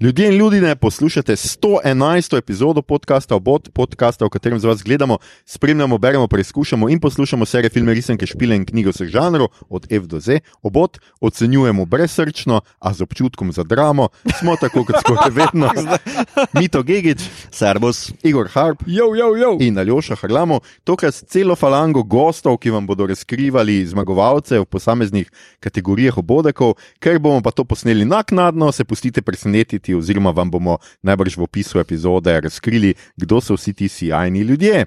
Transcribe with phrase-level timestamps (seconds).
[0.00, 2.38] Ljudje in ljudje, poslušate 111.
[2.38, 7.70] epizodo podcasta Obot, podcasta, v katerem z vas gledamo, spremljamo, beremo, preizkušamo in poslušamo serije
[7.70, 10.38] filme, risanke, špile in knjige vseh žanrov, od F do Z.
[10.62, 14.08] Obot ocenjujemo brezsrčno, a z občutkom za dramo.
[14.38, 15.70] Smo tako kot skoraj vedno.
[16.60, 17.18] Mito Gigič,
[17.50, 18.12] Servus.
[18.22, 19.56] Igor Harp Jo, jo, jo.
[19.60, 20.60] in Aljoša Harlamo.
[20.84, 25.30] Tokrat s celo falango gostov, ki vam bodo razkrivali zmagovalce v posameznih
[25.60, 31.36] kategorijah obodekov, ker bomo pa to posneli naknadno, se pustite presenetiti, oziroma vam bomo najbrž
[31.36, 34.84] v opisu epizode razkrili, kdo so vsi ti sijajni ljudje.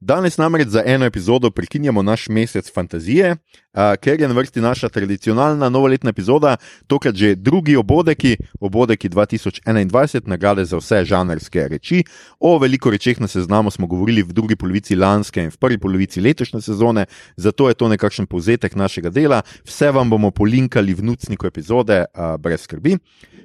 [0.00, 3.36] Danes namreč za eno epizodo prekinjamo naš mesec fantazije,
[3.72, 10.28] a, ker je na vrsti naša tradicionalna novoletna epizoda, tokrat že drugi obodeki, obodeki 2021,
[10.28, 12.04] nagrade za vse žanrske reči.
[12.40, 16.20] O veliko rečeh na seznamu smo govorili v drugi polovici lanske in v prvi polovici
[16.20, 19.42] letošnje sezone, zato je to nekakšen povzetek našega dela.
[19.64, 22.98] Vse vam bomo polinkali v nucniku epizode, a, brez skrbi.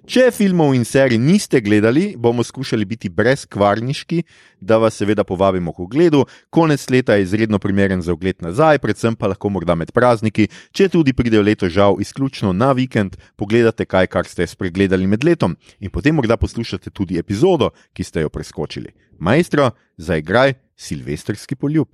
[0.07, 4.21] Če filmov in serij niste gledali, bomo skušali biti brezkvarniški,
[4.63, 6.21] da vas seveda povabimo k ogledu.
[6.49, 10.89] Konec leta je izredno primeren za ogled nazaj, predvsem pa lahko morda med prazniki, če
[10.89, 15.91] tudi pridejo leto žal izključno na vikend, pogledate kaj, kar ste spregledali med letom in
[15.91, 18.93] potem morda poslušate tudi epizodo, ki ste jo preskočili.
[19.19, 21.87] Majstro, zaigraj silvestrski poljub.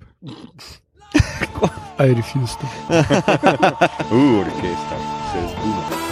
[2.00, 2.66] I refuse to.
[4.10, 4.98] Uh, orkester,
[5.32, 6.03] se je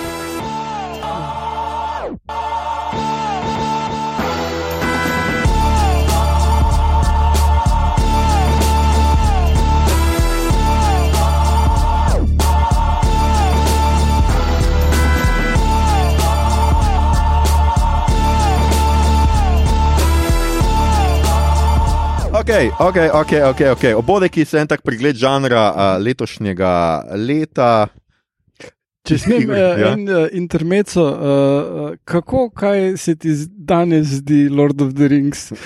[22.43, 22.71] zbudil.
[22.79, 23.61] Ok, ok, ok, ok.
[23.79, 23.93] okay.
[23.95, 26.73] Obodeki so en tak pregled žanra uh, letošnjega
[27.15, 27.89] leta.
[29.03, 29.93] Če smem Igor, uh, ja.
[29.97, 35.51] en uh, intermezzo, uh, kako kaj se ti danes zdi Lord of the Rings?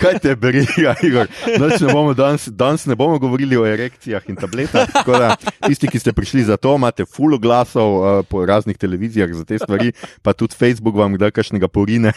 [0.00, 1.30] Kaj te briga, Igor?
[1.60, 4.90] Noč ne bomo danes, danes ne bomo govorili o erekcijah in tabletah.
[5.06, 5.36] Da,
[5.66, 9.58] tisti, ki ste prišli za to, imate full glasov uh, po raznih televizijah za te
[9.62, 9.92] stvari,
[10.22, 12.12] pa tudi Facebook vam da kakšnega porine.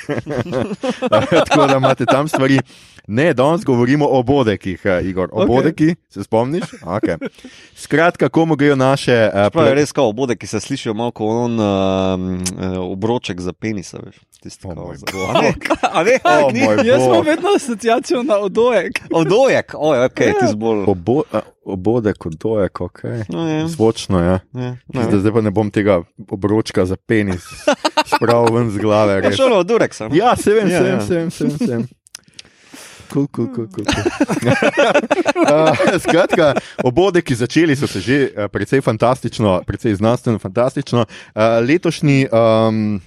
[1.50, 2.60] tako da imate tam stvari.
[3.08, 5.30] Ne, danes govorimo o bodekih, uh, Igor.
[5.32, 5.48] O Ok.
[5.48, 6.64] bodeki, se spomniš?
[6.82, 7.18] Okay.
[7.76, 9.12] Skratka, komu grejo naše.
[9.28, 11.66] Uh, Prav je res kao obode, ki se slišijo malo kot on uh,
[12.82, 13.98] obroček za penisa.
[13.98, 14.16] Veš.
[14.42, 15.06] Tisti, O kao, moj za-.
[15.30, 15.54] A ne,
[15.84, 16.60] a ne, a ni?
[16.62, 19.00] moj Jaz imam vedno asociacijo na odojek.
[19.14, 20.84] Odojek, oj, ok, ti zbolj.
[20.88, 23.00] Obo, a, obodek, odojek, ok.
[23.30, 24.26] No, je, Zvočno je.
[24.26, 24.40] Ja.
[24.56, 25.20] je, Zdaj, ne.
[25.20, 27.44] zdaj pa ne bom tega obročka za penis
[28.08, 29.14] spravil ven z glave.
[29.16, 29.36] Je res.
[29.36, 30.08] šlo od Dureksa.
[30.08, 30.16] no?
[30.16, 31.02] Ja, se vem, Ja, se vem, ja.
[31.02, 31.58] se vem, se vem.
[31.58, 31.88] se vem.
[33.12, 33.86] Kul, kul, kul, kul.
[33.86, 34.52] kul.
[35.44, 36.54] Uh, Skratka,
[36.84, 41.06] obodeki začeli so se že uh, precej fantastično, precej znanstveno fantastično.
[41.36, 42.28] Uh, letošnji.
[42.32, 43.02] Um,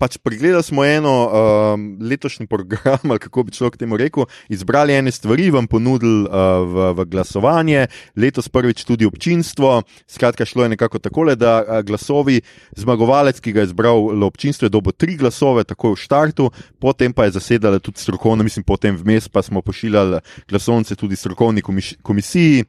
[0.00, 5.12] Pač pregledali smo eno um, letošnji program, ali kako bi človek temu rekel, izbrali ene
[5.12, 9.82] stvari, vam ponudili uh, v, v glasovanje, letos prvič tudi občinstvo.
[10.08, 12.40] Skratka, šlo je nekako tako, da uh, glasovi,
[12.80, 16.48] zmagovalec, ki ga je izbral občinstvo, je dobil tri glasove, takoj v štartu,
[16.80, 21.60] potem pa je zasedala tudi strokovna, mislim, potem vmes pa smo pošiljali glasovnice tudi strokovni
[21.60, 22.64] komis komisiji.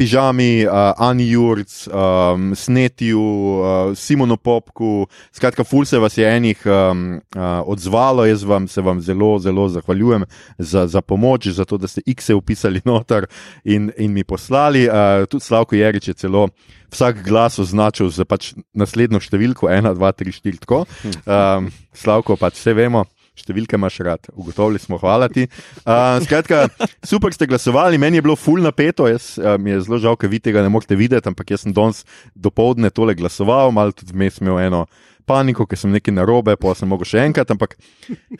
[0.00, 6.62] Pižami, uh, Ani Jurc, um, Snetiju, uh, Simonu Popku, skratka, ful se vas je enih
[6.64, 10.24] um, uh, odzvalo, jaz vam se vam zelo, zelo zahvaljujem
[10.58, 13.28] za, za pomoč, za to, da ste X-e upisali noter
[13.64, 14.88] in, in mi poslali.
[14.88, 16.48] Uh, tudi Slavko Jerič je celo
[16.90, 20.86] vsak glas označil za pač naslednjo številko, 1, 2, 3, 4, tako.
[21.28, 23.04] Um, Slavko, pač vse vemo.
[23.40, 25.46] Številke imaš rad, ugotovili smo, hvala ti.
[25.82, 26.68] Uh, skratka,
[27.06, 30.42] super ste glasovali, meni je bilo ful napeto, jaz mi je zelo žal, ker vi
[30.42, 34.60] tega ne morete videti, ampak jaz sem danes dopoledne tole glasoval, malo tudi vmes imel
[34.66, 34.84] eno
[35.30, 37.76] paniko, ker sem nekaj narobe, pa sem mogel še enkrat, ampak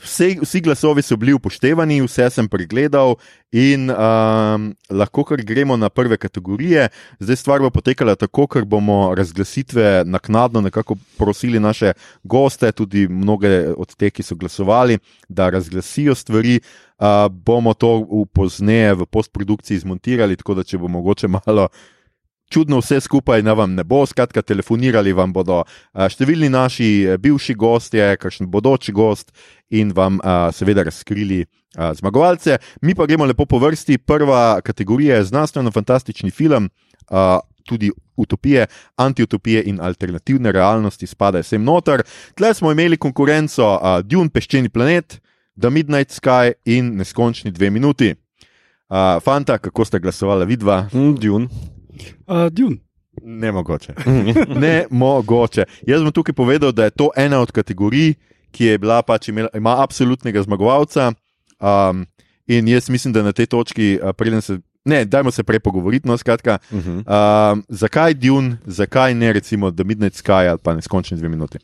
[0.02, 3.16] vse, vsi glasovi so bili upoštevani, vse sem pregledal
[3.54, 6.88] in um, lahko kar gremo na prve kategorije.
[7.22, 13.70] Zdaj stvar bo potekala tako, ker bomo razglasitve naknadno nekako prosili naše goste, tudi mnoge
[13.76, 14.98] od teh, ki so glasovali,
[15.28, 16.60] da razglasijo stvari.
[17.00, 21.70] Uh, bomo to v pozneje v postprodukciji zmontirali, tako da če bo mogoče malo
[22.50, 27.18] čudno vse skupaj, ne vam ne bo, skratka, telefonirali vam bodo a, številni naši eh,
[27.22, 29.30] bivši gostje, kakšen bodoči gost
[29.70, 32.56] in vam a, seveda razkrili zmagovalce.
[32.82, 34.00] Mi pa gremo lepo po vrsti.
[34.02, 36.66] Prva kategorija je znanstveno-fantastični film.
[37.62, 42.02] Tudi utopije, antiutopije in alternativne realnosti spadajo sem noter.
[42.34, 45.20] Tle smo imeli konkurenco uh, Dune, peščeni planet,
[45.60, 48.14] The Midnight Sky in neskončni dve minuti.
[48.90, 50.88] Uh, fanta, kako ste glasovali, vidva?
[50.92, 51.78] Mm, Dune.
[52.26, 52.76] Uh, Dune.
[53.22, 53.94] Ne mogoče.
[54.56, 55.64] Ne mogoče.
[55.86, 58.14] Jaz bom tukaj povedal, da je to ena od kategorij,
[58.50, 61.12] ki je bila pač imela, ima absolutnega zmagovalca.
[61.60, 62.06] Um,
[62.46, 64.58] in jaz mislim, da na tej točki, uh, preden se.
[64.84, 66.08] Ne, dajmo se prej pogovoriti.
[66.08, 66.90] No, skratka, Mhm.
[66.98, 71.58] um, zakaj Dune, zakaj ne recimo The Midnight Sky ali pa neskončni dve minuti?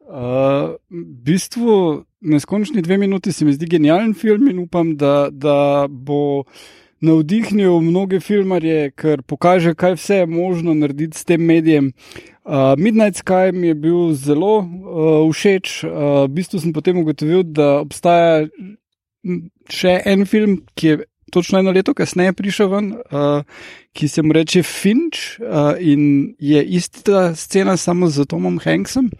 [0.00, 5.86] Uh, v bistvu, neskončni dve minuti se mi zdi genijalen film in upam, da, da
[5.90, 6.44] bo
[7.04, 11.92] navdihnil mnoge filmarje, ker pokaže, kaj vse je možno narediti s tem medijem.
[12.44, 15.84] Uh, Midnight Sky mi je bil zelo uh, všeč.
[15.84, 18.44] Uh, v bistvu sem potem ugotovil, da obstaja
[19.72, 20.98] še en film, ki je
[21.32, 23.40] točno eno leto kasneje prišel ven, uh,
[23.96, 29.10] ki se mu reče Finch uh, in je ista scena, samo z Tomom Hanksom.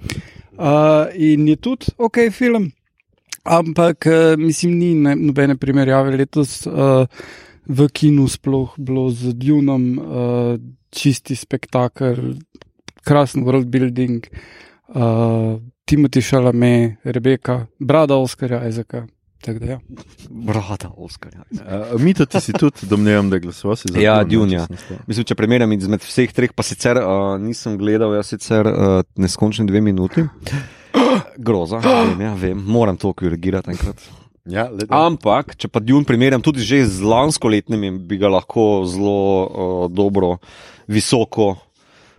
[0.54, 2.70] Uh, in je tudi ok film,
[3.42, 7.08] ampak uh, mislim, ni ne, nobene primerjave letos uh,
[7.66, 10.04] v kinu, sploh bilo z Dunom, uh,
[10.90, 12.38] čisti spektakel,
[13.04, 14.26] krasen world building,
[14.94, 18.64] uh, Timothy Chalamet, Rebeka, brada Oskarja
[19.46, 19.80] Da, ja.
[20.30, 21.32] Brada, Oskar.
[21.52, 24.64] Uh, Mi tudi si tudi domnevam, da glasoval si za Ja, če ja.
[24.64, 25.02] spomnil.
[25.06, 29.66] Mislim, če primerjam izmed vseh treh, pa sicer uh, nisem gledal, jaz sicer uh, neskončni
[29.68, 30.24] dve minuti.
[31.46, 34.00] Groza, vem, ja, vem, moram to korigirati enkrat.
[34.44, 38.84] Ja, le, Ampak, če pa Dune primerjam tudi že z lansko letnim, bi ga lahko
[38.84, 40.36] zelo uh, dobro,
[40.84, 41.54] visoko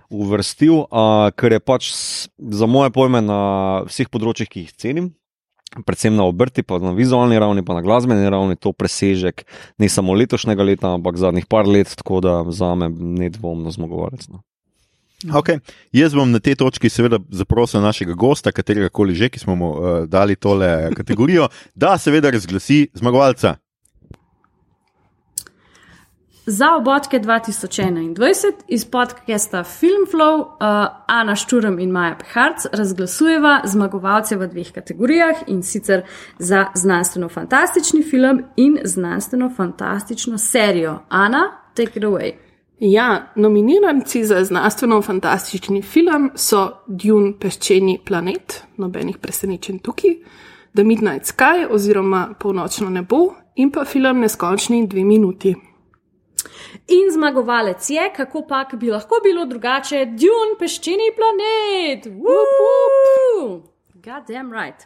[0.10, 1.92] uvrstil, uh, ker je pač
[2.34, 3.40] za moje pojme na
[3.86, 5.14] vseh področjih, ki jih cenim.
[5.76, 9.44] Predvsem na obrti, pa na vizualni ravni, pa na glasbeni ravni, to presežek
[9.82, 14.26] ne samo letošnjega leta, ampak zadnjih par let, tako da za me nedvomno zmagovalec.
[14.32, 14.42] No.
[15.24, 15.60] Okay.
[15.92, 19.70] Jaz bom na tej točki seveda zaprosil našega gosta, katerega koli že, ki smo mu
[19.72, 19.78] uh,
[20.08, 23.56] dali tole kategorijo, da seveda razglasi zmagovalca.
[26.48, 30.48] Za obotke 2021 iz podcasta Filmflow uh,
[31.08, 36.04] Ana Šturm in Maja Peharc razglasujeva zmagovalce v dveh kategorijah in sicer
[36.38, 41.00] za znanstveno-fantastični film in znanstveno-fantastično serijo.
[41.10, 42.45] Ana, take it away.
[42.80, 50.18] Ja, nominiranci za znanstveno-fantastični film so Dune Peščeni planet, nobenih presenečenj tukaj,
[50.76, 55.54] The Midnight Sky oziroma Polnočno nebo in pa film Neskončni dve minuti.
[56.88, 62.12] In zmagovalec je, kako pa bi lahko bilo drugače, Dune Peščeni planet.
[62.12, 63.62] Woo!
[63.94, 64.84] God damn right.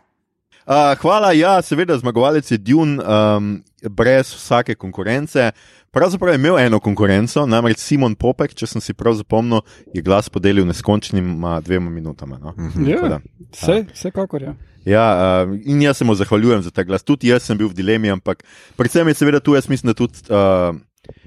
[0.69, 5.51] Uh, hvala, ja, seveda zmagovalec je Dune um, brez vsake konkurence.
[5.91, 9.63] Pravzaprav je imel eno konkurenco, namreč Simon Popek, če sem si prav zapomnil,
[9.93, 12.37] je glas podelil neskončnima dvema minutama.
[12.37, 12.53] No?
[12.53, 13.17] Tako da.
[13.17, 14.53] Ja, vse, vsekakor je.
[14.85, 15.05] Ja,
[15.45, 17.03] uh, in jaz se mu zahvaljujem za ta glas.
[17.03, 18.45] Tudi jaz sem bil v dilemi, ampak
[18.77, 20.77] predvsem je seveda tu, jaz mislim, da tudi uh,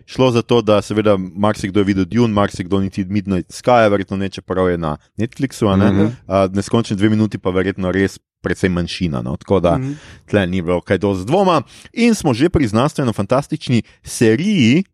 [0.06, 4.28] šlo za to, da seveda marsikdo je videl Dune, marsikdo niti Midnight Sky, verjetno ne,
[4.28, 5.92] čeprav je na Netflixu, a ne.
[5.92, 6.02] Mhm.
[6.02, 6.12] Uh,
[6.52, 9.22] neskončne dve minuti pa verjetno res precej manjšina.
[9.22, 9.36] No?
[9.36, 9.92] Tako da Mhm.
[10.26, 11.62] tle ni bilo kaj dosti dvoma.
[11.92, 14.84] In smo že pri znanstveno-fantastični seriji.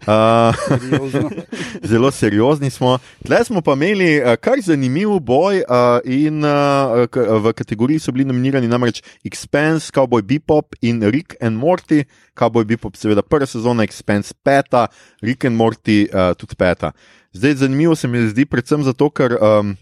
[0.00, 1.30] Uh, Seriozno.
[1.90, 2.98] zelo seriozni smo.
[3.26, 8.24] Tle smo pa imeli uh, kar zanimiv boj, uh, in uh, v kategoriji so bili
[8.24, 12.04] nominirani namreč Expense, Cowboy Bebop in Rick and Morty.
[12.34, 14.86] Cowboy Bebop, seveda prva sezona, Expense peta,
[15.22, 16.92] Rick and Morty uh, tudi peta.
[17.32, 19.76] Zdaj zanimivo se mi zdi predvsem zato, ker um,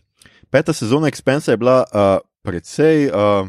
[0.50, 3.09] peta sezona Expense je bila uh, precej.
[3.09, 3.49] Uh,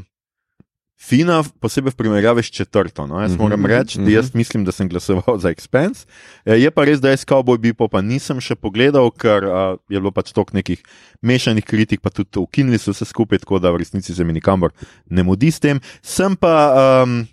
[0.99, 3.07] Fina, posebej v primerjavi s četrto.
[3.07, 3.21] No?
[3.23, 4.13] Jaz Mhm, moram reči, da mhm.
[4.13, 6.05] jaz mislim, da sem glasoval za Expense.
[6.45, 10.11] Eh, Je pa res, da jaz Cowboy Bebop nisem še pogledal, ker uh, je bilo
[10.11, 10.83] pač toliko nekih
[11.21, 14.75] mešanih kritik, pa tudi ukinili so vse skupaj, tako da v resnici se mi nikamor
[15.09, 15.79] ne mudi s tem.
[16.03, 17.23] Sem pa um,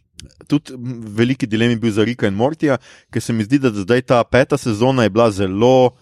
[0.46, 0.72] tudi
[1.18, 2.78] veliki dilemi bil za Rika in Mortija,
[3.10, 5.96] ker se mi zdi, da zdaj ta peta sezona je bila zelo.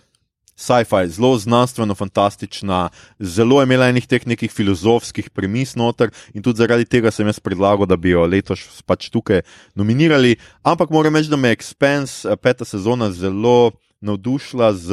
[0.57, 6.63] Sci-fi, zelo znanstveno, fantastična, zelo je imela enih teh nekih filozofskih premis noter, in tudi
[6.63, 9.43] zaradi tega sem jaz predlagal, da bi jo letos pač tukaj
[9.75, 10.37] nominirali.
[10.63, 13.73] Ampak moram reči, da me je Expense, eh, peta sezona, zelo
[14.05, 14.93] navdušila z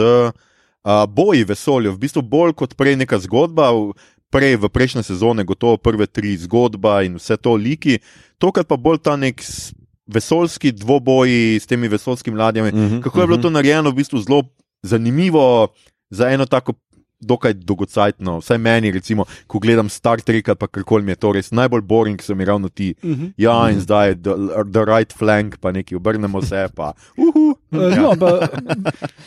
[0.84, 1.94] uh, boji v vesolju.
[1.94, 3.70] V bistvu bolj kot prej neka zgodba,
[4.32, 8.00] prej v prejšnje sezone, gotovo prve tri zgodba in vse to liki,
[8.40, 9.44] tokrat pa bolj ta nek
[10.08, 12.72] vesoljski dvoboji s temi vesoljskimi ladjami.
[12.72, 14.48] Mhm, Kako je bilo to narejeno, v bistvu zelo
[14.84, 15.68] zanimivo
[16.10, 16.74] za eno tako.
[17.22, 21.32] Dokaj dolgocajtno, vsaj meni, recimo, ko gledam Star Trek ali pa karkoli mi je to
[21.38, 22.94] res najbolj boring, so mi ravno ti.
[23.04, 23.34] Mhm.
[23.38, 24.36] Ja, in zdaj je the,
[24.72, 27.56] the right flank, pa nekaj obrnemo se, pa uhu.
[27.72, 28.52] Eh, No, ampak,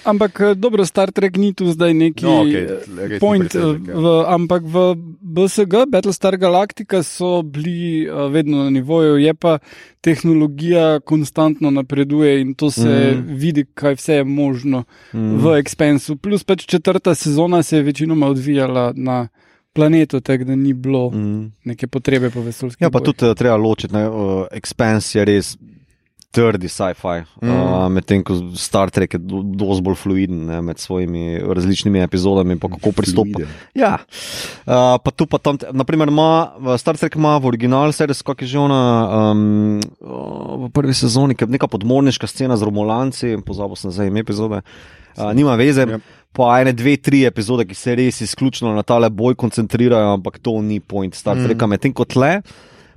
[0.05, 3.93] ampak eh, dobro, Star Trek ni tu zdaj neki No, okej, eh, point, presežek, eh,
[3.93, 3.97] ja.
[3.97, 4.77] v, ampak v
[5.21, 9.59] BSG, Battlestar Galactica so bili uh, vedno na nivoju, je pa
[10.05, 13.35] tehnologija konstantno napreduje in to se mm.
[13.41, 15.37] vidi, kaj vse je možno mm.
[15.41, 16.17] v Expensu.
[16.17, 19.29] Plus pač četrta sezona se večinoma odvijala na
[19.75, 21.53] planetu, tako da ni bilo mm.
[21.65, 22.87] neke potrebe po vesoljskem.
[22.87, 25.57] Ja, pa tudi uh, treba ločiti, da uh, Expense je res
[26.35, 27.51] trdi sci-fi, mm.
[27.51, 32.71] uh, medtem ko Star Trek je dosti bolj fluiden ne, med svojimi različnimi epizodami, pa
[32.73, 33.45] kako pristopa.
[33.75, 38.45] Ja, uh, pa tu pa tam, naprimer, ima, Star Trek ima v original seriji, kako
[38.45, 38.83] je že ona
[39.31, 39.79] um,
[40.67, 45.55] v prvi sezoni, neka podmorniška scena z Romulanci, pozabil sem za ime epizode, uh, nima
[45.55, 45.87] veze.
[45.87, 46.23] Yep.
[46.35, 50.59] Pa ene, dve, tri epizode, ki se res izključno na tale boj koncentrirajo, ampak to
[50.63, 51.71] ni point Star Treka, mm.
[51.77, 52.41] medtem ko tle,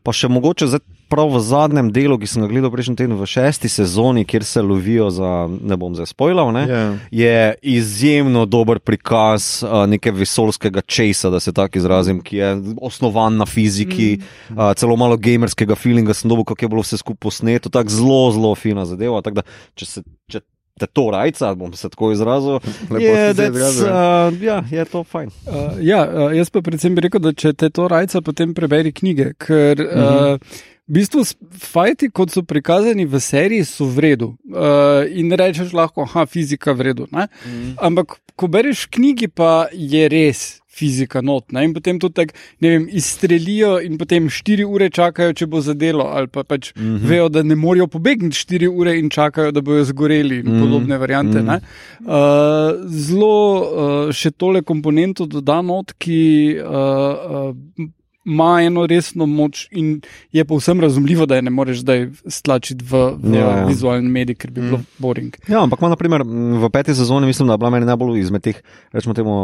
[0.02, 3.28] pa še mogoče zdaj prav v zadnjem delu, ki sem ga gledal prejšnji teden, v
[3.30, 6.98] šesti sezoni, kjer se lovijo za, ne bom zdaj spoilal, ne, yeah.
[7.12, 7.22] Ja.
[7.32, 12.52] je izjemno dober prikaz uh, neke vesolskega česa, da se tako izrazim, ki je
[12.82, 14.58] osnovan na fiziki, mm.
[14.58, 18.22] uh, celo malo gamerskega feelinga sem dobil, kako je bilo vse skupaj posneto, tako zelo,
[18.36, 19.24] zelo fina zadeva.
[19.24, 19.48] Tak da,
[19.80, 20.44] če se, če
[20.86, 22.60] to rajca, bom se tako izrazil.
[23.02, 25.30] Je, that's, uh, ja, je to fajn.
[25.48, 28.94] Uh, ja, uh, jaz pa predvsem bi rekel, da če te to rajca, potem preberi
[28.94, 29.34] knjige.
[29.42, 30.34] Ker, uh -huh.
[30.34, 34.38] uh, V bistvu, fajti, kot so prikazani v seriji, so v redu.
[34.48, 37.08] Uh, in rečeš lahko, da je fizika v redu.
[37.12, 37.76] Mm.
[37.78, 41.52] Ampak, ko bereš knjigi, pa je res fizika not.
[41.52, 41.66] Ne?
[41.66, 46.08] In potem to tako, ne vem, izstrelijo in potem štiri ure čakajo, če bo zadelo,
[46.14, 47.10] ali pa pač mm -hmm.
[47.10, 50.64] vejo, da ne morejo pobegniti štiri ure in čakajo, da bojo zgoreli in mm -hmm.
[50.64, 51.42] podobne variante.
[51.42, 51.62] Mm -hmm.
[52.06, 56.58] uh, zelo uh, še tole komponento dodano, ki.
[56.62, 57.88] Uh, uh,
[58.28, 63.04] ima eno resno moč in je povsem razumljivo, da je ne moreš zdaj stlačiti v,
[63.24, 63.66] v ja, ja.
[63.66, 64.66] vizualni medij, ker bi mm.
[64.68, 65.38] bilo boring.
[65.48, 66.24] Ja, ampak ima, naprimer,
[66.62, 68.60] v peti sezoni, mislim, da je bila meni najbolj izmed teh,
[68.92, 69.38] rečemo temu,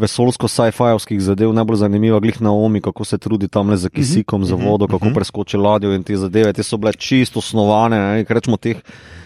[0.00, 4.00] vesolsko-sci-fi-ovskih zadev najbolj zanimiva, glih na omi, kako se trudi tam le za mhm.
[4.00, 4.48] kisikom, mm -hmm.
[4.48, 5.14] za vodo, kako mm -hmm.
[5.14, 6.52] preskoči ladjo in te zadeve.
[6.52, 8.76] Te so bile čisto osnovane, ne, rečemo teh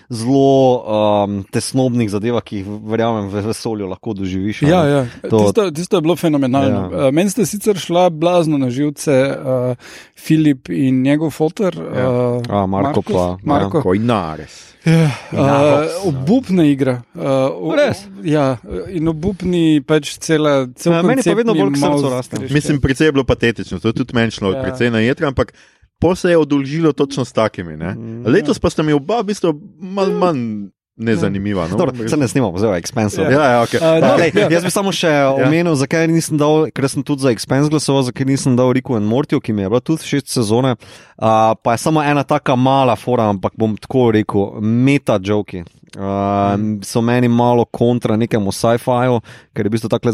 [0.08, 0.84] zelo
[1.24, 4.62] um, tesnobnih zadevah, ki jih verjamem v vesolju lahko doživiš.
[4.64, 5.02] Ja, ja.
[5.28, 5.44] To...
[5.44, 6.80] Tisto, tisto je bilo fenomenalno.
[6.88, 7.08] Ja.
[7.08, 12.08] Uh, Meni ste sicer šla blazno na živce, uh, Filip in njegov fotor, ja.
[12.08, 13.84] uh, A, Marko, Marko, pa Marko.
[13.84, 14.00] Ja.
[14.00, 14.64] Inares.
[14.88, 17.02] Ja, uh, obupna igra.
[17.12, 18.06] Uh, Res.
[18.24, 18.56] Ja,
[18.88, 20.62] in obupni pač cela.
[20.78, 22.40] Cel ja, meni pa vedno bolj srce raste.
[22.48, 24.62] Mislim, precej je bilo patetično, to je tudi menšlo, ja.
[24.64, 25.52] precej na jedra, ampak
[25.98, 27.76] po se je odolžilo točno s takimi.
[27.76, 30.18] Mm, Letos pa sta mi oba, v bistvu, malo ja.
[30.18, 30.68] manj.
[30.98, 31.68] Nezanimivo.
[31.68, 32.08] No?
[32.08, 33.32] Se ne snimamo, zelo expensive.
[33.32, 33.78] Ja, ja, okay.
[33.78, 35.28] uh, no, uh, jaz bi samo še ja.
[35.30, 39.06] omenil, zakaj nisem dal, ker sem tudi za expensive glasoval, zakaj nisem dal Riku in
[39.06, 40.74] Mortiju, ki mi je bila tudi šest sezone.
[40.74, 45.62] Uh, pa je samo ena taka mala fora, ampak bom tako rekel, meta joki.
[45.97, 46.83] Mm.
[46.85, 49.21] So meni malo kontra nekemu sci-fiu,
[49.57, 50.12] ker je v bistvu tako,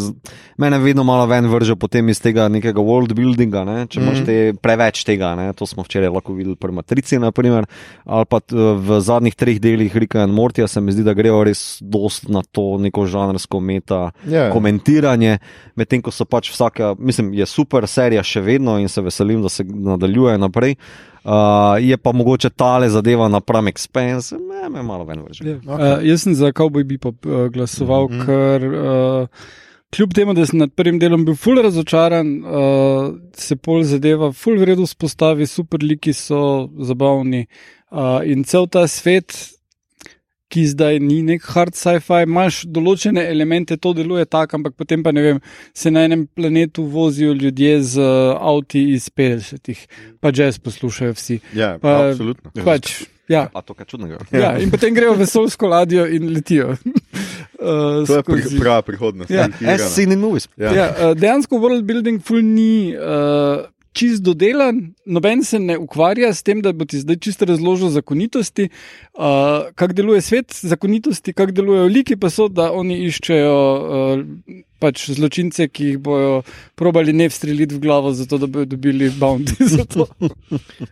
[0.58, 3.78] mene vedno malo ven vrže potem iz tega nekega world buildinga, ne?
[3.90, 4.04] če mm.
[4.04, 5.48] imaš te preveč tega, ne?
[5.56, 7.66] to smo včeraj lahko videli pri Matrici, naprimer,
[8.04, 11.78] ali pa v zadnjih treh delih Rika in Mortija se mi zdi, da grejo res
[11.80, 14.46] dost na to neko žanrsko meta yeah.
[14.46, 14.52] Ja.
[14.52, 15.38] komentiranje,
[15.78, 19.50] medtem ko so pač vsaka, mislim, je super serija še vedno in se veselim, da
[19.50, 20.78] se nadaljuje naprej.
[21.24, 25.44] Uh, je pa mogoče tale zadeva na pram expense, me, me malo ven vrže.
[25.44, 25.62] Yeah.
[25.64, 25.92] Okay.
[25.92, 28.26] Uh, jaz sem za Cowboy Bebop uh, glasoval, mm -hmm.
[28.26, 29.28] ker uh,
[29.96, 34.58] kljub temu, da sem nad prvim delom bil ful razočaran, uh, se pol zadeva ful
[34.60, 37.46] vredno spostavi, super liki so zabavni
[37.90, 39.53] uh, in cel ta svet
[40.54, 45.10] ki zdaj ni nek hard sci-fi, imaš določene elemente, to deluje tako, ampak potem pa
[45.14, 45.40] ne vem,
[45.74, 49.82] se na enem planetu vozijo ljudje z uh, avti iz 50-ih,
[50.22, 51.40] pa jazz poslušajo vsi.
[51.58, 52.54] Ja, pa, absolutno.
[52.62, 52.94] Pač,
[53.30, 53.48] ja.
[53.50, 54.20] A to kaj čudnega.
[54.30, 56.76] Ja, in potem grejo v vesoljsko ladjo in letijo.
[57.58, 59.34] Uh, to je pri, prava prihodnost.
[59.34, 60.46] Ja, SC in movies.
[60.60, 60.70] Ja.
[60.70, 62.94] Ja, uh, dejansko world building ful ni.
[62.94, 67.92] Uh, čist dodelan, noben se ne ukvarja s tem, da bo ti zdaj čisto razložil
[67.94, 68.68] zakonitosti,
[69.14, 74.24] uh, kako deluje svet, zakonitosti, kako delujejo liki, pa so, da oni iščejo uh,
[74.82, 76.42] pač zločince, ki jih bojo
[76.76, 79.56] probali ne vstreliti v glavo, zato da bodo dobili bounty.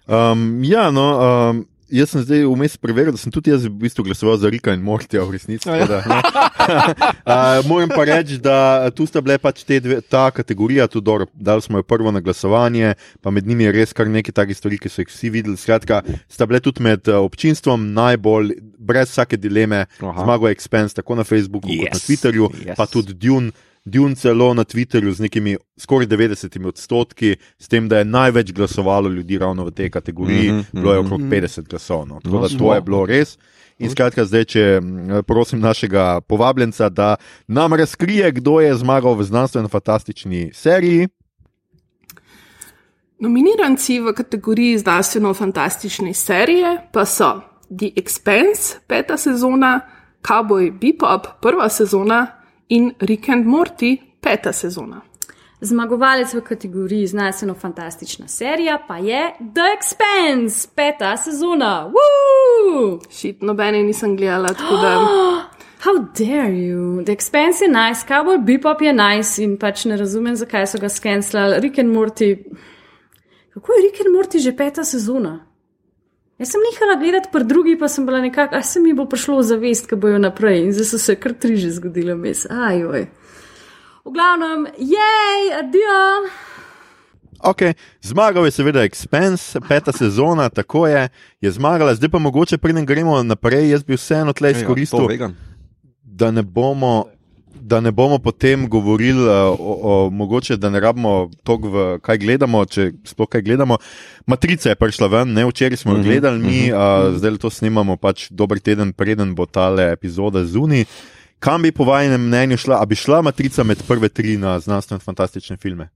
[0.06, 1.08] um, ja, no.
[1.18, 4.72] Um, jaz sem zdaj vmes preveril, da sem tudi jaz v bistvu glasoval za Rika
[4.74, 5.68] in Mortija v resnici.
[5.68, 5.86] Ja.
[5.88, 11.04] Da, uh, moram pa reči, da tu sta bile pač te dve, ta kategorija, tudi
[11.06, 14.56] dobro, dali smo jo prvo na glasovanje, pa med njimi je res kar nekaj takih
[14.56, 15.58] stvari, ki so jih vsi videli.
[15.60, 21.68] Skratka, sta bile tudi med občinstvom najbolj, brez vsake dileme, zmagal Expense, tako na Facebooku
[21.68, 21.92] yes.
[21.92, 22.78] kot na Twitterju, yes.
[22.78, 23.52] pa tudi Dune.
[23.84, 29.08] Dune celo na Twitterju z nekimi skoraj 90 odstotki, s tem, da je največ glasovalo
[29.08, 32.06] ljudi ravno v tej kategoriji, mm -hmm, bilo je okrog 50 glasov.
[32.08, 32.20] No.
[32.20, 33.38] Tako da to je bilo res.
[33.78, 34.80] In skratka, zdaj, če
[35.26, 41.08] prosim našega povabljenca, da nam razkrije, kdo je zmagal v znanstveno-fantastični seriji.
[43.18, 47.40] Nominiranci v kategoriji znanstveno-fantastične serije pa so
[47.78, 49.80] The Expanse, peta sezona,
[50.22, 55.00] Cowboy Bebop, prva sezona in Rick and Morty, peta sezona.
[55.60, 61.92] Zmagovalec v kategoriji znanstveno-fantastična serija pa je The Expanse, peta sezona.
[63.10, 64.98] Šit, nobene nisem gledala, tako da.
[65.84, 67.04] How dare you?
[67.04, 70.88] The Expanse je nice, Cowboy Bebop je nice in pač ne razumem, zakaj so ga
[70.88, 71.60] skenslali.
[71.60, 72.36] Rick and Morty.
[73.54, 75.51] Kako je Rick and Morty že peta sezona?
[76.42, 79.36] Jaz sem nehala gledati, pa drugi pa sem bila nekako, a se mi bo prišlo
[79.38, 82.46] v zavest, ko bojo naprej in zdaj so se kar tri že zgodile mes.
[82.50, 83.06] Ajoj.
[84.02, 86.00] V glavnem, jej, adijo.
[87.38, 87.78] Okay.
[88.02, 91.08] Zmagal je seveda Expense, peta sezona, tako je,
[91.40, 95.06] je zmagala, zdaj pa mogoče preden gremo naprej, jaz bi vseeno tle izkoristil,
[96.02, 97.04] da ne bomo.
[97.62, 101.58] Da ne bomo potem govorili, uh, o, o, mogoče, da ne rabimo to,
[102.02, 103.76] kaj gledamo, če sploh kaj gledamo.
[104.26, 107.96] Matrica je prišla ven, ne včeraj smo jo Mhm, gledali, mi uh, zdaj to snimamo
[107.96, 110.88] pač dober teden, preden bo ta epizoda zunaj.
[111.38, 115.56] Kam bi po vašem mnenju šla, a bi šla Matrica med prve tri na znanstveno-fantastične
[115.56, 115.88] filme?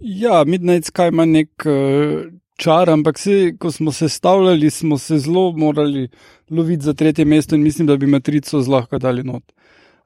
[0.00, 5.18] Ja, Midnight Sky ima nek uh, čar, ampak se, ko smo se stavljali, smo se
[5.18, 6.08] zelo morali
[6.50, 9.52] loviti za tretje mesto in mislim, da bi Matrico zlahka dali not.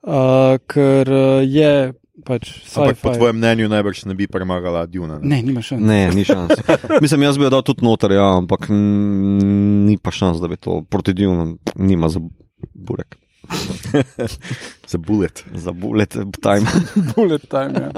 [0.05, 1.95] Uh, ker uh, je
[2.25, 5.17] pač Ampak po tvojem mnenju najbrž ne bi premagala Duna.
[5.21, 5.79] Ne, nima še.
[5.81, 6.53] Ne, ni šans.
[7.05, 10.83] Mislim, jaz bi jo dal tudi noter, ja, ampak ni pa šans, da bi to
[10.89, 12.23] proti Dunu nima za
[12.75, 13.19] burek.
[14.93, 15.45] Za bullet.
[15.53, 16.65] Za bullet time.
[17.17, 17.77] Bullet time.
[17.77, 17.91] Ja.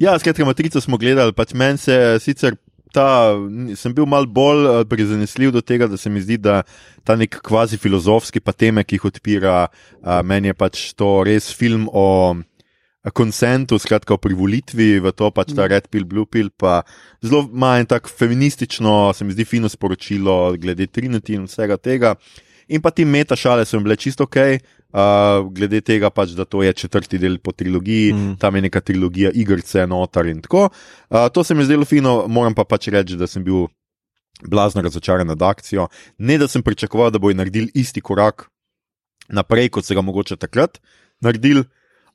[0.00, 2.56] Ja, skratka, Matrico smo gledali, pač meni se sicer.
[2.94, 3.36] Ta,
[3.78, 6.62] sem bil mal bolj eh, prizanesljiv do tega, da se mi zdi, da
[7.06, 9.56] ta nek kvazi filozofski pa teme, ki jih odpira,
[10.02, 15.30] a, meni je pač to res film o a, konsentu, skratka o privolitvi v to,
[15.34, 16.82] pač ta red pill, blue pill, pa
[17.24, 22.16] zelo ima en tak feministično, se mi zdi, fino sporočilo glede Trinity in vsega tega.
[22.70, 24.36] In pa ti meta šale so mi bile čisto ok,
[24.92, 28.36] uh, glede tega, pač, da to je četrti del po trilogiji, mm.
[28.40, 30.68] tam je neka trilogija igrice, notar in tako.
[31.10, 33.68] Uh, to se mi je zdelo fino, moram pa pač reči, da sem bil
[34.46, 35.88] blazno razočaran nad akcijo.
[36.18, 38.48] Ne, da sem pričakoval, da bojo naredili isti korak
[39.28, 40.80] naprej, kot so ga mogoče takrat
[41.20, 41.64] naredili,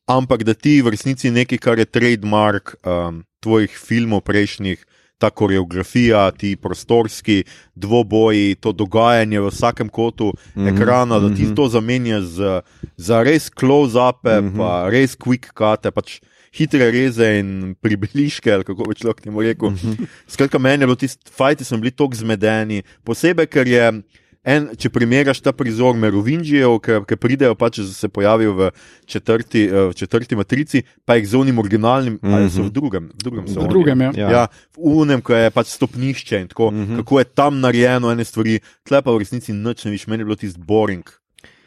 [0.08, 4.86] ampak da ti v resnici nekaj, kar je trademark um, tvojih filmov prejšnjih.
[5.18, 7.44] Ta koreografija, ti prostorski
[7.76, 10.74] dvoboji, to dogajanje v vsakem kotu mm -hmm.
[10.76, 11.56] ekrana, da ti mm -hmm.
[11.56, 12.62] to zamenja z,
[12.98, 14.58] za res close-upe, mm -hmm.
[14.58, 16.20] pa res quick cut, pač
[16.56, 19.70] hitre reze in približke, ali kako bi človek temu rekel.
[19.70, 20.06] Mm -hmm.
[20.28, 24.02] Skratka, meni je bilo tisti fajti, smo bili tako zmedeni, posebej, ker je.
[24.46, 26.78] En, če primerjaš ta prizor Merovinžijev,
[27.10, 28.70] ki pridejo, pa če se pojavijo v
[29.10, 32.36] četrti, v četrti matrici, pa jih z unim originalnim, mm -hmm.
[32.36, 34.12] ali so v drugem, v drugem, so V drugem, ja.
[34.16, 34.48] Ja.
[34.78, 36.98] V unem, ko je pač stopnišče in tako, mm -hmm.
[36.98, 40.26] kako je tam narejeno, ene stvari, tle pa v resnici nič ne viš, meni je
[40.26, 41.10] bilo tisti boring,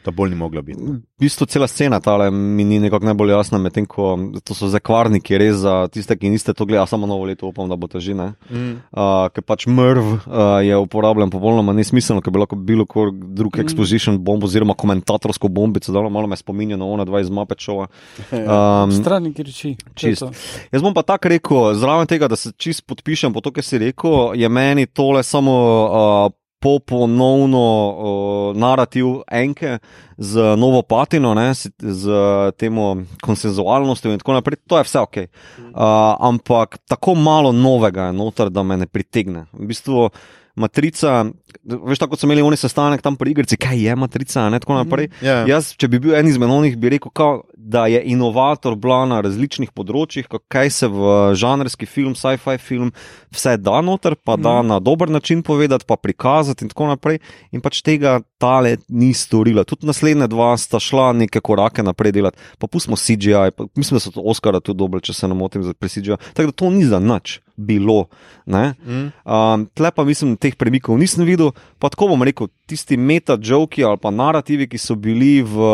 [0.03, 0.79] ta bolj ni mogla biti.
[0.79, 5.37] V bistvu cela scena tale mi ni nekako najbolj jasna, medtem ko to so zakvarniki,
[5.37, 8.15] res za tiste, ki niste to gledali, samo novo leto upam, da bo to že
[8.15, 8.31] ne.
[8.49, 8.77] Mm.
[8.91, 10.21] Uh, ker pač mrv uh,
[10.63, 13.65] je uporabljen popolnoma nesmiselno, ker bi lahko bilo kor drug mm.
[13.65, 17.89] exposition bomb oziroma komentatorsko bombico, da malo me spominja na ona dva iz Mapečova.
[18.31, 19.75] Um, Strani kriči.
[19.75, 20.23] to je Čist.
[20.23, 20.31] to.
[20.71, 23.77] Jaz bom pa tako rekel, zraven tega, da se čist podpišem po to, kar si
[23.77, 29.77] rekel, je meni tole samo uh, poponovno uh, narativ enke
[30.17, 32.11] z novo patino, ne, s- z
[32.57, 34.57] temo konsenzualnostjo in tako naprej.
[34.67, 35.17] To je vse ok.
[35.17, 35.71] Uh,
[36.19, 39.45] ampak tako malo novega je noter, da me ne pritegne.
[39.53, 40.09] V bistvu
[40.55, 41.25] matrica,
[41.63, 45.09] veš, tako so imeli oni sestanek tam pri igrici, kaj je matrica in tako naprej.
[45.21, 45.45] Ja.
[45.47, 49.21] Jaz, če bi bil en izmed onih, bi rekel, kao, da je inovator bila na
[49.21, 50.99] različnih področjih, ka- kaj se v
[51.35, 52.91] žanrski film, sci-fi film,
[53.29, 57.19] vse da noter, pa da na dober način povedati, pa prikazati in tako naprej.
[57.51, 59.63] In pač tega tale ni storila.
[59.63, 62.37] Tudi naslednja dva sta šla neke korake naprej delati.
[62.57, 65.63] Pa pustimo CGI, pa, mislim, da so to Oscara tudi dobili, če se ne motim,
[65.63, 66.17] za- CGI.
[66.33, 68.07] Tako da to ni za nič bilo.
[68.47, 68.73] Ne?
[68.79, 69.09] Mm.
[69.27, 71.51] Um, tle pa mislim, teh premikov nisem videl.
[71.79, 75.69] Pa tako bom rekel, tisti meta-joki ali pa narativi, ki so bili v,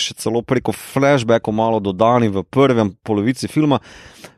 [0.00, 3.80] še celo preko flashbackov malo dodani v prvem polovici filma,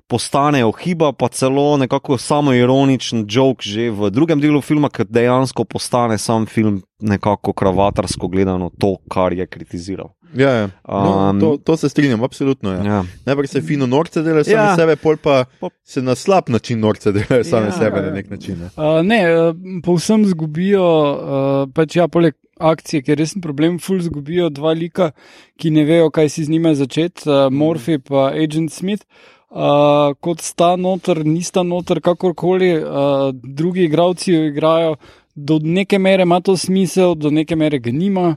[0.09, 5.65] postanejo hiba, pa celo nekako samo ironičen jok že v drugem delu filma, ker dejansko
[5.65, 10.09] postane sam film nekako kravatarsko gledano to, kar je kritiziral.
[10.37, 10.69] Ja, ja.
[10.89, 12.73] No, Um, to, to se strinjam, absolutno.
[12.73, 12.85] Ja.
[12.85, 13.05] Ja.
[13.27, 14.77] Najprej se fino norce delajo sami Ja.
[14.77, 15.45] sebe, pol pa
[15.85, 17.73] se na slab način norce delajo sami Ja.
[17.73, 18.59] sebe na nek način.
[18.59, 18.65] Ne.
[18.77, 24.49] Uh, ne, uh, povsem zgubijo, uh, pač ja, poleg akcije, ker resen problem, ful zgubijo
[24.51, 25.11] dva lika,
[25.57, 29.05] ki ne vejo, kaj si z njima začeti, uh, Morphy in Agent Smith.
[29.05, 34.97] uh, kot sta noter, nista noter, kakorkoli, uh, drugi igravci jo igrajo.
[35.35, 38.37] Do neke mere ima to smisel, do neke mere ga nima.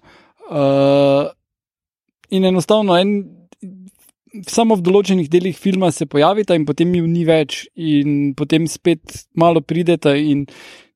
[0.51, 1.31] Uh,
[2.29, 3.15] in enostavno, en,
[4.47, 9.25] samo v določenih delih filma se pojavita, in potem jih ni več, in potem spet
[9.35, 10.45] malo prideta, in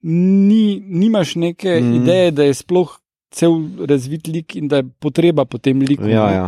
[0.05, 1.97] ni, nimaš neke mm.
[2.01, 2.93] ideje, da je sploh
[3.35, 3.57] cel
[3.89, 6.07] razvit lik in da je potreba po tem liku.
[6.07, 6.45] Ja, ja.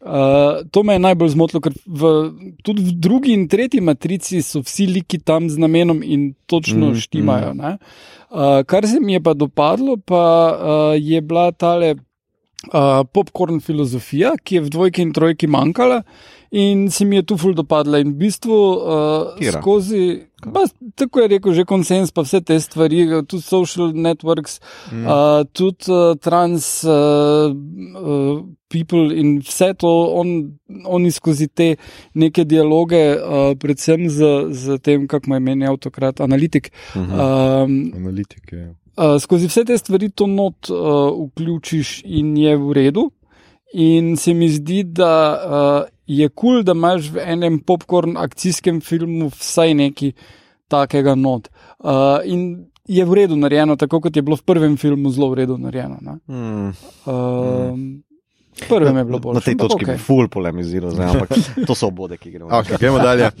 [0.00, 2.10] Uh, to me je najbolj zmotilo, ker v,
[2.64, 7.00] tudi v drugi in tretji matrici so vsi liki tam z namenom in točno mm,
[7.04, 7.50] štimajo.
[7.54, 7.74] Mm.
[8.30, 14.38] Uh, kar se mi je pa dopadlo, pa uh, je bila tale uh, popkorn filozofija,
[14.40, 16.00] ki je v dvojki in trojki manjkala.
[16.50, 18.00] In se mi je tu ful dopadla.
[18.02, 20.64] In v bistvu uh, skozi, pa,
[20.98, 24.58] tako je rekel, že konsens, pa vse te stvari, tudi social networks,
[24.90, 25.04] mm.
[25.06, 30.58] uh, tudi uh, trans uh, uh, people in vse to, on,
[30.90, 31.76] oni skozi te
[32.18, 36.72] neke dialoge, uh, predvsem z, z tem, kako me meni avtokrat, analitik.
[36.96, 37.14] Mm -hmm.
[37.62, 38.74] um, analitik, ja.
[38.98, 43.10] Uh, skozi vse te stvari to not uh, vključiš in je v redu.
[43.72, 48.80] In se mi zdi, da uh, je kul, cool, da imaš v enem popkorn akcijskem
[48.82, 50.12] filmu vsaj nekaj
[50.70, 51.48] takega not.
[51.78, 55.42] Uh, in je v redu narejeno, tako kot je bilo v prvem filmu zelo v
[55.42, 56.18] redu narejeno.
[56.26, 56.72] Hmm.
[57.06, 58.09] Uh, hmm.
[58.68, 59.34] Prvem je bilo bolj.
[59.34, 59.96] Na tej točki okay.
[59.96, 61.30] bi full polemiziral, zdaj, ampak
[61.68, 62.50] to so obode, ki gremo.
[62.60, 63.30] Okay, gremo dalje.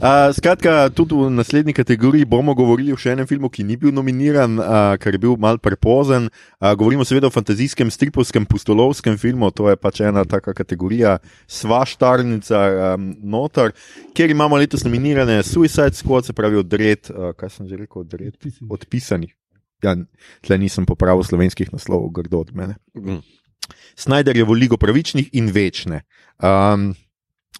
[0.00, 3.92] Uh, skratka, tudi v naslednji kategoriji bomo govorili o še enem filmu, ki ni bil
[3.92, 6.28] nominiran, uh, ker je bil mal prepozen.
[6.56, 11.18] Uh, govorimo seveda o fantazijskem, stripovskem, pustolovskem filmu, to je pač ena taka kategorija,
[11.50, 12.62] svaštarnica
[12.94, 13.74] um, notor,
[14.16, 18.40] kjer imamo letos nominirane Suicide Squad, se pravi odred, uh, kaj sem že rekel, odred,
[18.70, 19.34] odpisani.
[19.84, 19.96] Ja,
[20.44, 22.76] tle nisem popravil slovenskih naslovov, grdo od mene.
[22.96, 23.20] Mm.
[23.96, 26.02] Snyderjevo ligo pravičnih in večne.
[26.42, 26.94] Um,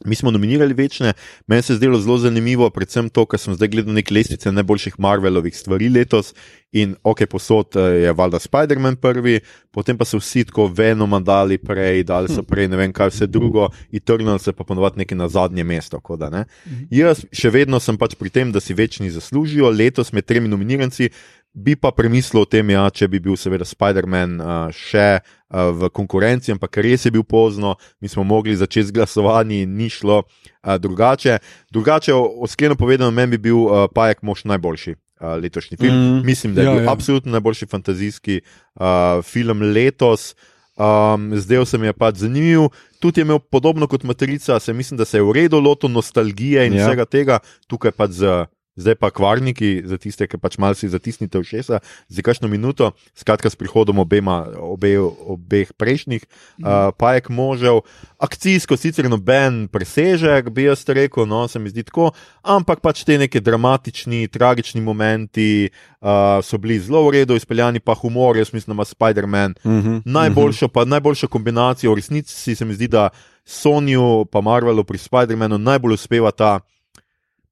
[0.05, 1.13] mi smo nominirali večne,
[1.47, 4.95] meni se je zdelo zelo zanimivo, predvsem to, kar sem zdaj gledal neke lestvice najboljših
[4.99, 6.35] Marvelovih stvari letos.
[6.73, 11.59] In ok, posod eh, je valjda Spider-Man prvi, potem pa so vsi tako Venoma dali
[11.59, 15.29] prej, dali so prej ne vem kaj vse drugo, Eternal se pa ponovadi nekaj na
[15.29, 16.01] zadnje mesto.
[16.17, 16.45] Da, ne?
[16.67, 16.87] Mhm.
[16.91, 21.11] Jaz še vedno sem pač pri tem, da si večni zaslužijo, letos med tremi nominiranci
[21.53, 25.91] bi pa premislil o tem, ja, če bi bil seveda Spider-Man uh, še uh, v
[25.95, 30.23] konkurenci, ampak res je bil pozno, mi smo mogli začeti z glasovanji in ni šlo
[30.23, 31.41] uh, drugače.
[31.75, 34.97] Drugače, oskreno povedano, meni bi bil uh, Pajek mož najboljši.
[35.21, 35.97] Uh, letošnji film.
[35.97, 36.93] Mm, Mislim, da je ja, bil ja.
[36.95, 40.33] absolutno najboljši fantazijski uh, film letos.
[40.81, 42.71] Um, zdaj se mi je pač zanimiv.
[43.05, 46.65] Tudi je imel podobno kot Matrica, se mislim, da se je v redu lotil nostalgije
[46.67, 46.87] in ja.
[46.87, 51.47] vsega tega, tukaj pač z zdaj pa kvarniki, za tiste, ki pač malce zatisnite v
[51.47, 56.65] šesa, za kakšno minuto, skratka s prihodom obema, obe, obeh prejšnjih, mm.
[56.65, 57.83] uh, pajek možev.
[58.21, 62.11] Akcijsko sicer noben presežek, bi jaz rekel, no, se mi zdi tako,
[62.43, 67.95] ampak pač te neke dramatični, tragični momenti uh, so bili zelo v redu, izpeljani pa
[67.99, 70.03] humor, jaz mislim, da ima Spider-Man mm -hmm.
[70.05, 73.09] najboljšo, pa najboljšo kombinacijo, v resnici se mi zdi, da
[73.45, 76.61] Sonju pa Marvelu pri Spider-Manu najbolj uspeva ta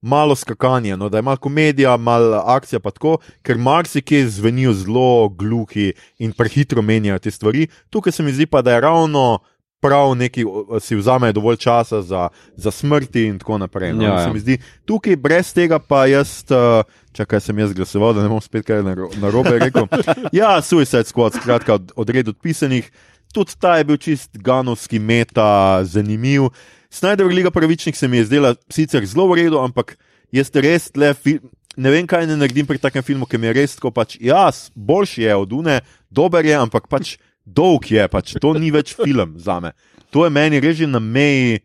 [0.00, 5.28] malo skakanje, no, da je malo komedija, malo akcija, pa tako, ker marsikaj zvenijo zelo
[5.28, 7.66] gluhi in prehitro menjajo te stvari.
[7.90, 9.38] Tukaj se mi zdi pa, da je ravno.
[9.80, 10.42] Prav, neki
[10.80, 13.92] si vzamejo dovolj časa za, za smrti, in tako naprej.
[13.92, 14.32] No, ja, ja.
[14.34, 16.82] Zdi, tukaj, brez tega, pa jaz, eh,
[17.12, 19.87] čakaj, sem jaz glasoval, da ne bom spet kaj na robe rekel.
[20.32, 22.90] Ja, Suicide Squad, skratka, od, odred odpisanih.
[23.32, 26.50] Tudi ta je bil čist ganovski meta, zanimiv.
[26.90, 29.96] Snajder Liga pravičnih se mi je zdela sicer zelo v redu, ampak
[30.33, 31.14] jaz res le
[31.79, 34.68] ne vem, kaj ne naredim pri takem filmu, ki mi je res tako pač, jaz,
[34.74, 35.79] boljši je od Une,
[36.11, 39.72] dober je, ampak pač dolg je, pač to ni več film za me.
[40.11, 41.62] To je meni reži na meji,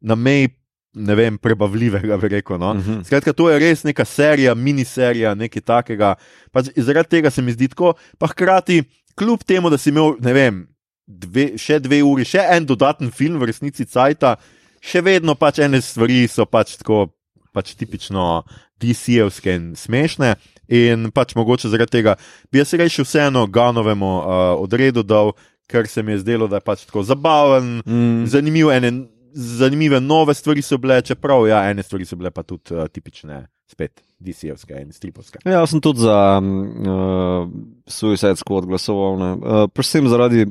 [0.00, 0.54] na meji.
[0.94, 2.54] Ne vem, prebavljivega, bi rekel.
[2.54, 2.70] No?
[2.70, 2.92] Uh mhm.
[2.92, 3.04] -huh.
[3.04, 6.14] Skratka, to je res neka serija, miniserija, nekaj takega.
[6.52, 8.84] Pač zaradi tega se mi zdi tako, pa hkrati,
[9.18, 10.68] kljub temu, da si imel, ne vem,
[11.06, 14.36] dve, še dve uri, še en dodaten film, v resnici Cajta,
[14.84, 17.08] še vedno pač ene stvari so pač tako
[17.54, 18.42] pač tipično
[18.82, 20.34] DC-evske in smešne.
[20.74, 22.16] In pač mogoče zaradi tega
[22.50, 25.34] bi jaz rekel vseeno Ganovemu uh, odredu dal,
[25.70, 28.24] ker se mi je zdelo, da je pač tako zabaven, mm.
[28.32, 28.92] zanimiv, ene,
[29.32, 33.44] zanimive nove stvari so bile, čeprav ja, ene stvari so bile pa tudi uh, tipične.
[33.64, 35.38] Spet DC-evske in stripovske.
[35.44, 37.46] Ja, jaz sem tudi za uh,
[37.88, 40.44] Suicide Squad glasoval, uh, predvsem zaradi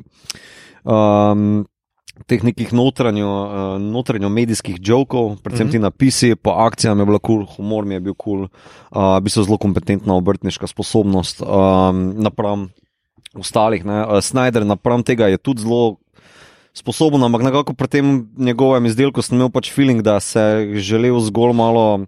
[0.82, 1.62] um,
[2.26, 5.72] teh nekih notranjo, uh, notranjo medijskih jokov, predvsem mm -hmm.
[5.72, 8.48] ti napisi, po akcijam je bilo kul, cool, humor mi je bil kul,
[8.92, 12.68] cool, uh, bi se zelo kompetentna obrtniška sposobnost um, napram
[13.34, 13.84] ostalih.
[13.84, 15.96] Uh, Snyder napram tega je tudi zelo.
[16.74, 21.20] sposoben, ampak nekako pri tem njegovem izdelku sem imel pač feeling, da se je želel
[21.20, 22.06] zgolj malo.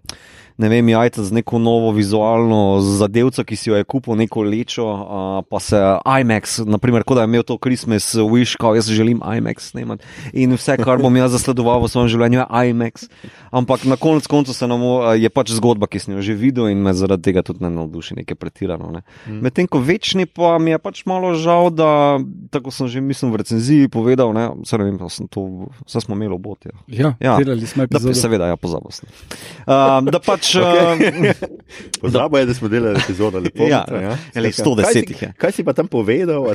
[0.57, 4.85] Ne vem, jajca z neko novo vizualno zadevco, ki si jo je kupil, neko lečo,
[4.89, 5.77] uh, pa se
[6.21, 10.01] IMAX, naprimer, kot da je imel to Christmas wish, kao jaz želim IMAX snemati.
[10.33, 13.05] In vse, kar bom jaz zasledoval v svojem življenju, je IMAX.
[13.51, 14.81] Ampak na koncu koncu se nam
[15.13, 18.17] je pač zgodba, ki sem jo že videl in me zaradi tega tudi ne navduši
[18.23, 18.89] nekaj pretirano.
[18.91, 19.01] Ne.
[19.27, 19.39] Mm.
[19.45, 22.17] Medtem ko večni pa mi je pač malo žal, da,
[22.49, 26.17] tako sem že mislim v recenziji povedal, ne, vse ne vem, sem to, vse smo
[26.17, 26.73] imeli obotje.
[26.87, 27.37] Ja, Ja.
[27.37, 28.13] delali smo Da, epizodo.
[28.17, 29.05] seveda, ja, pozabil sem.
[29.69, 30.46] Uh, da pač.
[30.55, 31.33] Okay.
[32.01, 33.63] Pozabo je, da smo delali epizodo lepo.
[33.63, 33.85] Ja,
[34.35, 35.33] ali 110 jih je.
[35.37, 36.41] Kaj si pa tam povedal?
[36.41, 36.53] Uh,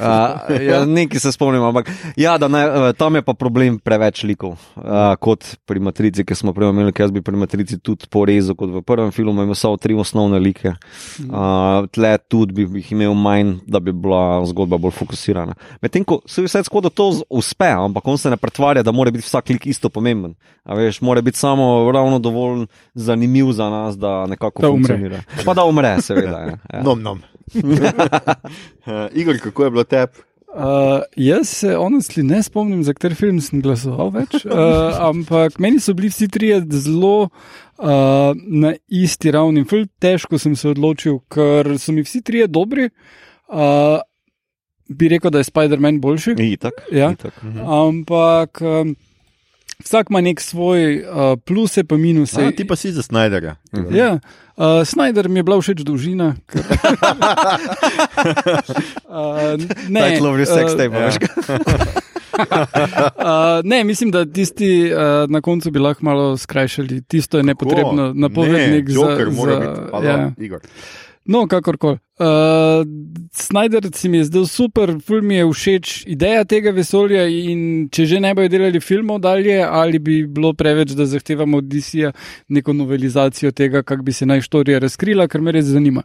[0.62, 4.56] ja, nekaj se spomnim, ampak ja, da ne, eh, tam je pa problem preveč likov.
[4.76, 8.70] Uh, kot pri Matrici, ki smo prej imeli, jaz bi pri Matrici tudi porezal, kot
[8.70, 10.74] v prvem filmu, imel samo tri osnovne like.
[11.26, 15.56] Uh, tle tudi bi jih imel manj, da bi bila zgodba bolj fokusirana.
[15.82, 19.26] Medtem ko se vse skoda to uspe, ampak on se ne pretvarja, da mora biti
[19.26, 20.34] vsak lik isto pomemben.
[20.62, 24.88] A veš, mora biti samo ravno dovolj zanimiv za nas, da nekako Da umre.
[24.88, 25.22] funkcionira.
[25.44, 26.38] Pa da umre, seveda.
[26.40, 26.58] Ja.
[26.70, 26.82] Ja.
[26.82, 27.20] Nom, nom.
[27.54, 27.62] uh,
[29.14, 30.12] Igor, kako je bilo tebi?
[30.48, 30.60] Uh,
[31.16, 34.52] jaz se honestly ne spomnim, za kateri film sem glasoval več, uh,
[35.08, 37.88] ampak meni so bili vsi trije zelo uh,
[38.36, 39.64] na isti ravni.
[39.64, 42.90] Ful težko sem se odločil, ker so mi vsi trije dobri.
[43.48, 43.96] Uh,
[44.90, 46.34] bi rekel, da je Spider-Man boljši.
[46.38, 47.12] Itak, Ja.
[47.12, 47.32] itak.
[47.64, 48.92] Ampak um,
[49.84, 52.44] vsak ima nek svoj uh, pluse, pa minuse.
[52.44, 53.56] A, ti pa si za Snyderja.
[53.90, 54.18] Ja,
[54.56, 56.34] uh, Snyder mi je bila všeč dolžina.
[56.46, 56.60] Ker...
[59.08, 59.56] uh,
[59.88, 60.00] ne,
[60.46, 61.06] sex uh, tape, ja.
[61.06, 61.16] veš.
[62.32, 67.02] Uh, ne, mislim, da tisti uh, na koncu bi lahko malo skrajšali.
[67.02, 69.00] Tisto je nepotrebno, napovednik ne, za.
[69.00, 69.80] Joker mora za biti.
[69.92, 70.32] Halo, ja.
[70.38, 70.60] Igor.
[71.24, 71.98] No, kakorkoli.
[72.22, 72.82] Uh,
[73.32, 78.06] Snyder si mi je zdel super, film mi je všeč ideja tega vesolja in če
[78.10, 82.12] že ne bojo delali filmov dalje, ali bi bilo preveč, da zahtevamo od DC-ja
[82.48, 86.02] neko novelizacijo tega, kako bi se naj štorija razkrila, kar me res zanima.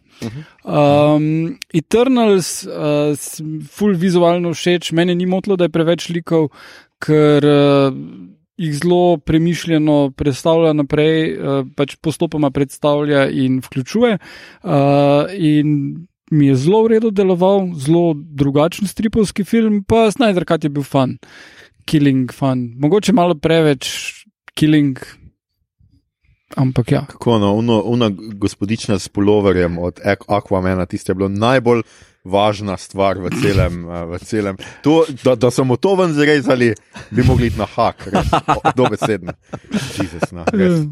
[0.64, 3.14] Um, Eternals, uh,
[3.70, 6.48] full vizualno všeč, mene ni motilo, da je preveč likov,
[7.02, 7.92] ker uh,
[8.58, 14.18] jih zelo premišljeno predstavlja naprej, uh, pač postopoma predstavlja in vključuje.
[14.18, 14.70] Uh,
[15.32, 20.70] in mi je zelo v redu deloval, zelo drugačen stripovski film, pa Snyder Cut je
[20.70, 21.16] bil fan,
[21.86, 22.74] killing fan.
[22.78, 23.88] Mogoče malo preveč
[24.54, 24.98] killing.
[26.56, 31.82] Ampak ja, Kako no, uno, una gospodična s puloverjem od Aquamena, tiste je bilo najbolj
[32.28, 33.82] važna stvar v celem.
[33.88, 34.56] eh, V celem.
[34.84, 36.74] To, da, da so mu to ven zrezali,
[37.10, 39.32] bi mogli iti na hak, res, o, dobesedno.
[39.72, 40.84] Jezus, no, res.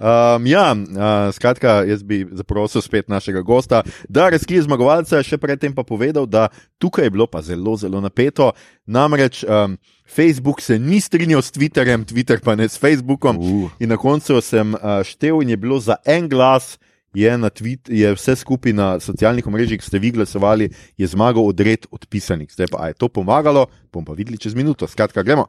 [0.00, 5.74] Um, ja, uh, skratka, jaz bi zaprosil spet našega gosta, da razkrije zmagovalca, še predtem
[5.76, 6.48] pa povedal, da
[6.80, 8.50] tukaj je bilo pa zelo, zelo napeto.
[8.88, 9.76] Namreč um,
[10.08, 13.36] Facebook se ni strinjal s Twitterjem, Twitter pa ne s Facebookom.
[13.38, 13.68] Uh.
[13.78, 16.78] In na koncu sem uh, štel, in je bilo za en glas,
[17.14, 21.86] je, tweet, je vse skupaj na socialnih omrežjih, ki ste vi glasovali, je zmagal odred
[21.90, 22.50] odpisanih.
[22.52, 24.86] Zdaj pa je to pomagalo, bom pa videli čez minuto.
[24.86, 25.48] Skratka, gremo.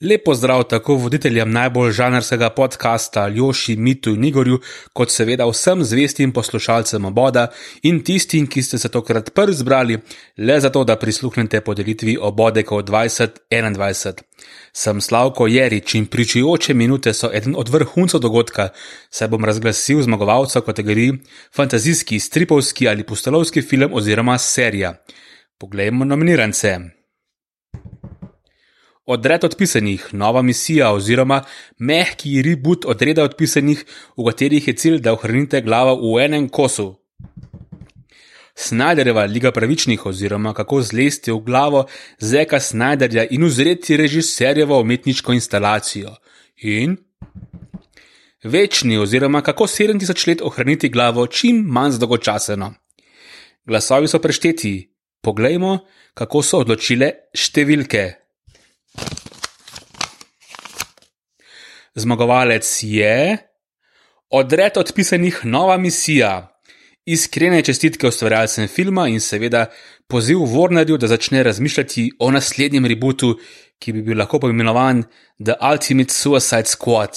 [0.00, 4.58] Lep pozdrav tako voditeljem najbolj žanrskega podcasta Ljoši, Mitu in Igorju,
[4.92, 7.46] kot seveda vsem zvestim poslušalcem oboda
[7.82, 9.96] in tistim, ki ste se tokrat prvi zbrali
[10.36, 14.20] le zato, da prisluhnete podelitvi obodekov 2021.
[14.72, 18.68] Sem Slavko Jerič in pričujoče minute so eden od vrhuncev dogodka,
[19.10, 21.16] saj bom razglasil zmagovalca kategoriji
[21.56, 24.92] fantazijski, stripovski ali pustolovski film oziroma serija.
[25.58, 26.95] Poglejmo nominirance.
[29.06, 31.44] Odred odpisanih, nova misija oziroma
[31.78, 33.84] mehki reboot odreda odpisanih,
[34.16, 36.88] v katerih je cilj, da ohranite glavo v enem kosu.
[38.56, 41.84] Snyderjeva Liga pravičnih oziroma kako zlesti v glavo
[42.18, 46.16] Zeka Snyderja in uzreti režiserjevo umetniško instalacijo.
[46.56, 46.96] In
[48.44, 52.74] večni oziroma kako 7000 let ohraniti glavo čim manj zdolgočaseno.
[53.66, 55.78] Glasovi so prešteti, poglejmo,
[56.14, 58.25] kako so odločile številke.
[61.94, 63.36] Zmagovalec je
[64.30, 66.52] odred odpisanih nova misija.
[67.06, 69.66] Iskrene čestitke ustvarjalcem filma in seveda
[70.08, 73.38] poziv Warnerju, da začne razmišljati o naslednjem rebootu,
[73.78, 75.04] ki bi bil lahko poimenovan
[75.44, 77.16] The Ultimate Suicide Squad.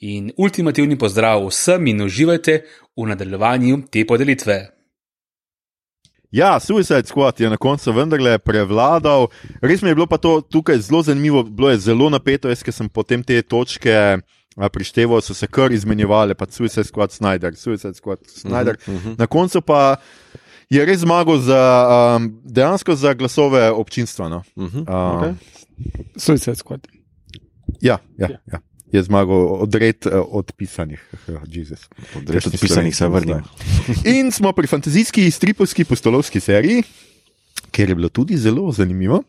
[0.00, 2.60] In ultimativni pozdrav vsem in uživajte
[2.96, 4.79] v nadaljevanju te podelitve.
[6.30, 9.28] Ja, Suicide Squad je na koncu vendarle prevladal.
[9.62, 12.74] Res mi je bilo pa to tukaj zelo zanimivo, bilo je zelo napeto, jaz ker
[12.74, 14.20] sem potem te točke
[14.54, 18.78] prišteval, so se kar izmenjevale, pa Suicide Squad Snyder, Suicide Squad Snyder.
[18.86, 19.18] Uh -huh, uh -huh.
[19.18, 19.96] Na koncu pa
[20.70, 21.62] je res zmagal za,
[22.16, 24.28] um, dejansko za glasove občinstva.
[24.28, 24.42] No.
[24.56, 24.78] Uh -huh.
[24.78, 25.34] Um, okay.
[26.16, 26.86] Suicide Squad.
[27.80, 28.60] ja, ja, ja.
[28.92, 31.00] Je zmagal odred uh, odpisanih.
[31.46, 31.86] Jezus.
[32.26, 33.38] Res odpisanih se vrnil.
[34.04, 36.82] In smo pri fantazijski stripovski postolovski seriji,
[37.70, 39.22] kjer je bilo tudi zelo zanimivo.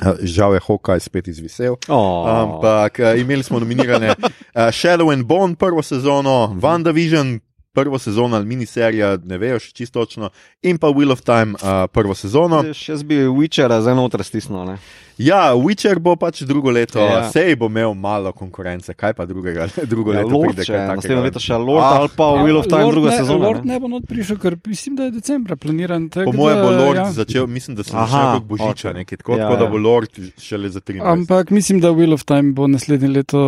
[0.00, 1.76] Uh, Žal je Hokaj spet izvisel.
[1.88, 2.24] Oh.
[2.28, 4.14] Ampak uh, imeli smo nominirane
[4.54, 7.38] Shadow and Bone prvo sezono, WandaVision
[7.72, 10.30] prvo sezono ali miniserija, ne vejo še čisto točno,
[10.62, 12.62] in pa Wheel of Time uh, prvo sezono.
[12.74, 14.64] Še jaz bi Witchera za otra stisnil.
[14.68, 14.76] Ne?
[15.22, 17.06] Ja, Witcher bo pač drugo leto, Ja.
[17.16, 17.30] ja.
[17.30, 20.64] sej bo imel malo konkurence, kaj pa drugega, drugo Ja, leto Lord, pride.
[20.64, 23.18] če, kaj naslednje leto še Lord Ah, ali pa Wheel of Time Lord druga ne,
[23.18, 23.44] sezona.
[23.44, 23.72] Lord ne?
[23.72, 26.08] ne bo not prišel, ker mislim, da je decembra planiran.
[26.08, 27.04] tako Po mojem bo Lord ja.
[27.04, 27.12] ja.
[27.14, 28.96] začel, mislim, da se Aha, začne kot božiča, ok.
[28.96, 29.70] nekaj tako, Ja, tako da ja.
[29.70, 31.06] bo Lord šele za 23.
[31.06, 33.38] Ampak mislim, da Wheel of Time bo naslednje leto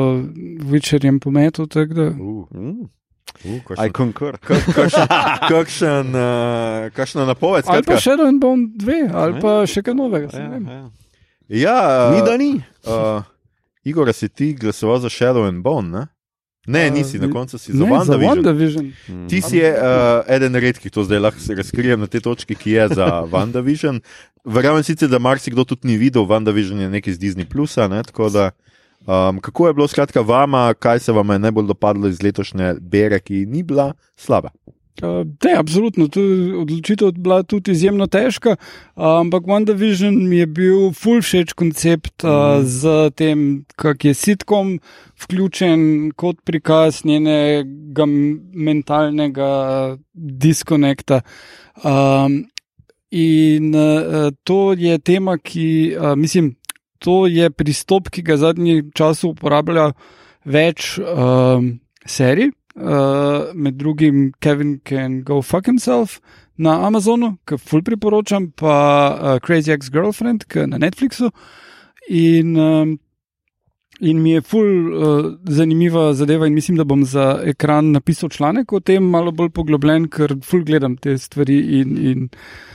[0.64, 1.66] Witcherjem pometel.
[1.66, 2.08] tako Da...
[2.10, 2.46] Uh,
[3.36, 4.36] Mm, uh, I kakšen, concur.
[4.70, 5.06] kakšen,
[5.44, 7.64] kakšen, uh, kakšna napoved.
[7.66, 7.96] Ali pa.
[7.96, 9.40] Shadow and Bone 2, ali Ja.
[9.40, 10.28] pa še kaj novega.
[10.28, 10.66] Ja, ne vem.
[10.66, 11.03] ja.
[11.48, 12.62] Ja, Ni da ni.
[12.86, 13.22] Uh,
[13.84, 15.88] Igor, si ti glasoval za Shadow and Bone?
[15.90, 16.08] Ne,
[16.66, 18.36] ne Uh, nisi, na koncu si za WandaVision.
[18.36, 18.92] WandaVision.
[19.08, 19.28] Mm.
[19.28, 23.06] Ti si uh, eden redkih, to zdaj lahko razkrijem na tej točki, ki je za
[23.34, 24.00] WandaVision.
[24.44, 27.88] Verjamem sicer, da marsikdo tudi ni videl, WandaVision je nekaj z Disney Plusa.
[27.88, 28.00] Ne,
[28.32, 28.50] da,
[29.04, 33.20] um, kako je bilo skratka vama, kaj se vam je najbolj dopadlo iz letošnje bere,
[33.20, 34.50] ki ni bila slaba?
[35.02, 36.06] Uh, ne, absolutno.
[36.08, 36.22] Tu
[36.60, 42.22] odločitev je bila tudi izjemno težka, uh, ampak WandaVision mi je bil full všeč koncept
[42.22, 44.78] uh, z tem, kak je sitkom
[45.18, 49.50] vključen kot prikaz njenega mentalnega
[50.14, 51.24] diskonekta.
[51.82, 52.44] Um,
[53.10, 56.54] in uh, to je tema, ki, uh, mislim,
[57.02, 59.90] to je pristop, ki ga zadnji čas uporablja
[60.46, 66.20] več um, serij uh, med drugim Kevin Can Go Fuck Himself
[66.56, 68.74] na Amazonu, ki ful priporočam, pa
[69.14, 71.30] uh, Crazy Ex-Girlfriend, ki je na Netflixu.
[72.08, 72.98] In, um,
[74.00, 78.72] in mi je ful uh, zanimiva zadeva, in mislim, da bom za ekran napisal članek
[78.72, 81.98] o tem, malo bolj poglobljen, ker ful gledam te stvari in.
[81.98, 82.73] in Uh,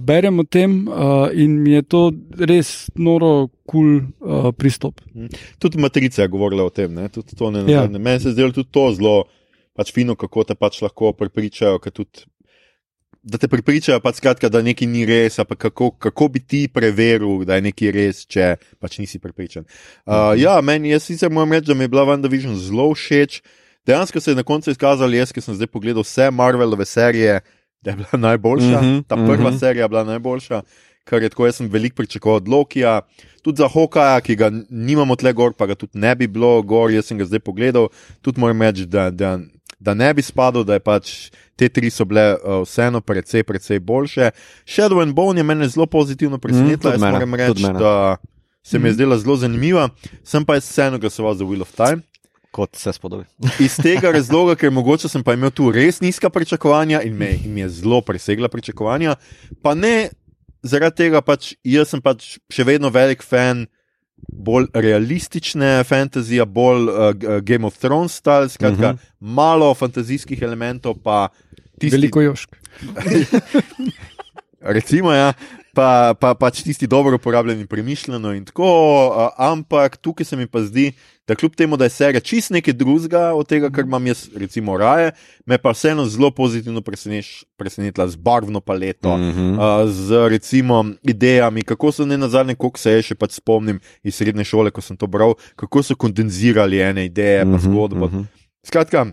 [0.00, 2.00] berem o tem, uh, in mi je to
[2.38, 5.00] res noro kul cool, uh, pristop.
[5.58, 6.90] Tudi Matrica je govorila o tem.
[6.94, 7.08] Ne?
[7.08, 7.84] Tudi to ne, Ja.
[7.84, 7.98] ja.
[7.98, 9.24] Meni se je zdelo tudi to zelo
[9.76, 11.78] pač fino, kako te pač lahko prepričajo.
[11.78, 12.26] Tudi,
[13.22, 17.44] da te prepričajo, pač skratka, da nekaj ni res, pa kako, kako bi ti preveril,
[17.46, 19.64] da je nekaj res, če pač nisi prepričan.
[20.04, 23.42] Uh, ja, meni je sicer moram reči, da mi je bila WandaVision zelo všeč.
[23.86, 27.40] Dejansko se je na koncu izkazalo, jaz, ki sem zdaj pogledal vse Marvelove serije,
[27.82, 28.80] da je bila najboljša.
[28.82, 29.58] Mhm, Ta prva mhm.
[29.58, 30.62] serija je bila najboljša,
[31.04, 33.00] kar je tako, jaz sem veliko pričakoval od Lokija.
[33.42, 36.90] Tudi za Hokaja, ki ga nimamo tle gor, pa ga tudi ne bi bilo gor,
[36.90, 37.88] jaz sem ga zdaj pogledal.
[38.20, 39.38] Tudi moram reči, da, da,
[39.80, 43.80] da ne bi spadal, da je pač te tri so bile uh, vseeno precej, precej
[43.80, 44.30] boljše.
[44.66, 48.16] Shadow and Bone je mene zelo pozitivno presenetila, tudi jaz mene, moram reči, da
[48.62, 49.88] se mi je zdela zelo zanimiva.
[50.24, 52.02] Sem pa jaz vseeno glasoval za Wheel of Time.
[52.52, 53.24] Kot se spodobi.
[53.64, 57.56] Iz tega razloga, ker mogoče sem pa imel tu res nizka pričakovanja in me in
[57.58, 59.14] je zelo presegla pričakovanja,
[59.62, 60.10] pa ne
[60.62, 63.64] zaradi tega, pač jaz sem pač še vedno velik fan
[64.28, 68.98] bolj realistične fantazije, bolj uh, Game of Thrones style, skratka, uh Mhm.
[69.00, 69.34] -huh.
[69.34, 71.28] malo fantazijskih elementov, pa
[71.80, 72.56] tisti, Veliko jošk.
[74.60, 75.32] recimo, ja,
[75.74, 78.68] pa, pa pač tisti dobro uporabljeni, premišljeno in tako.
[79.08, 80.92] Uh, ampak tukaj se mi pa zdi,
[81.28, 84.76] da kljub temu, da je serija čist nekaj drugega od tega, kar imam jaz, recimo,
[84.78, 85.12] raje,
[85.46, 89.16] me pa vseeno zelo pozitivno preseneš, presenetila z barvno paleto.
[89.16, 89.54] Mm -hmm.
[89.56, 94.14] Uh, z recimo idejami, kako so ne nazadnje, koliko se je še pač spomnim iz
[94.14, 98.06] srednje šole, ko sem to bral, kako so kondenzirali ene ideje, pa zgodbo.
[98.06, 98.22] mhm.
[98.66, 99.06] Skratka,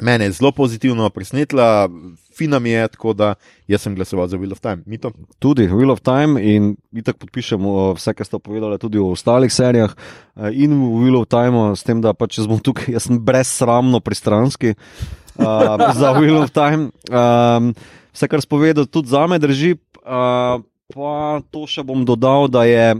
[0.00, 1.88] mene je zelo pozitivno presenetila,
[2.36, 3.34] fina mi je, tako da
[3.68, 4.82] jaz sem glasoval za Wheel of Time.
[4.86, 5.10] Mito?
[5.38, 9.94] Tudi Wheel of Time in itak podpišemo vse, kar ste povedali, tudi o ostalih serijah
[10.36, 13.20] eh, in v Wheel of Time, s tem, da pač jaz bom tukaj, jaz sem
[13.20, 16.90] brezsramno pristranski uh, za Wheel of Time.
[17.10, 17.72] Um,
[18.12, 20.60] vse, kar spovedal, tudi za me drži, uh,
[20.92, 21.12] pa
[21.50, 22.96] to še bom dodal, da je.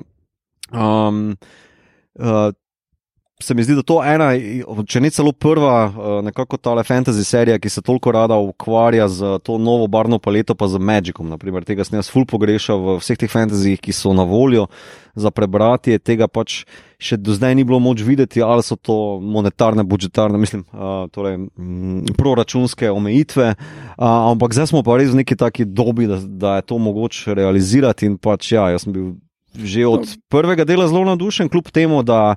[0.72, 1.36] Um,
[2.18, 2.50] uh,
[3.40, 4.30] Se mi zdi, da to ena,
[4.88, 9.38] če ne celo prva, eh, nekako ta fantasy serija, ki se toliko rada ukvarja z
[9.44, 11.28] to novo barvno paleto, pa z Magicom.
[11.28, 11.64] Naprimer.
[11.64, 14.70] Tega sem jaz ful pogrešal v vseh teh fantazijih, ki so na voljo
[15.14, 15.98] za prebrati.
[15.98, 16.64] Tega pač
[16.96, 21.36] še do zdaj ni bilo moč videti, ali so to monetarne, budžetarne, mislim, uh, torej,
[21.36, 23.52] mm, proračunske omejitve.
[23.52, 27.36] Uh, ampak zdaj smo pa res v neki taki dobi, da, da je to mogoče
[27.36, 28.08] realizirati.
[28.08, 29.12] In pač ja, jaz sem bil
[29.56, 32.36] že od prvega dela zelo navdušen, kljub temu, da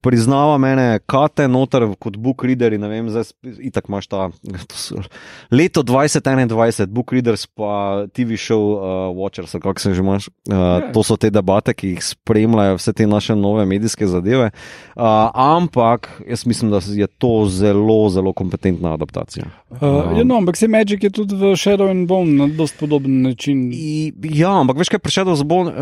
[0.00, 2.72] priznava mene, kate noter kot book reader.
[2.72, 4.30] in Ne vem, zdaj itak imaš ta
[4.72, 5.02] so-
[5.50, 8.82] leto 2021, book readers pa TV show uh,
[9.16, 10.28] Watchers, kako se že imaš.
[10.48, 14.50] Uh, to so te debate, ki jih spremljajo vse te naše nove medijske zadeve.
[14.96, 19.44] Uh, ampak jaz mislim, da je to zelo, zelo kompetentna adaptacija.
[19.70, 23.22] Uh, ja, no, ampak se Magic je tudi v Shadow and Bone na dost podoben
[23.22, 23.70] način.
[23.72, 25.68] I, ja, ampak veš, kaj je prišel z Bon?
[25.68, 25.74] Uh,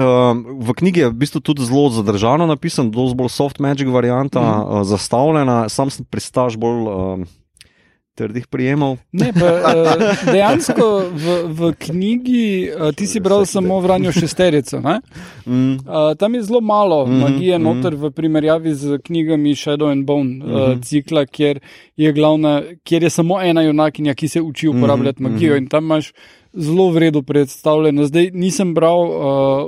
[0.66, 4.70] v knjigi je v bistvu tudi zelo zadržano napisan, dosti bolj soft magic varianta, mm.
[4.70, 7.26] uh, zastavljena, sam sem pristaš bolj uh,
[8.14, 8.96] trdih prijemov.
[9.12, 10.02] Ne, pa, uh,
[10.32, 12.46] dejansko v, v knjigi
[12.96, 14.80] ti si bral samo Vranjo šesterico.
[14.80, 15.00] ne?
[15.46, 15.76] Mm.
[16.18, 17.64] Tam je zelo malo mm Mhm, -hmm, magije mhm.
[17.64, 20.54] noter v primerjavi z knjigami Shadow and Bone mm Mhm.
[20.54, 20.82] -hmm.
[20.82, 21.60] cikla, kjer
[21.96, 25.84] je, glavna, kjer je samo ena junakinja, ki se uči uporabljati Mhm, magijo in tam
[25.84, 26.12] imaš
[26.52, 28.04] zelo vredno predstavljeno.
[28.04, 29.14] Zdaj nisem bral uh,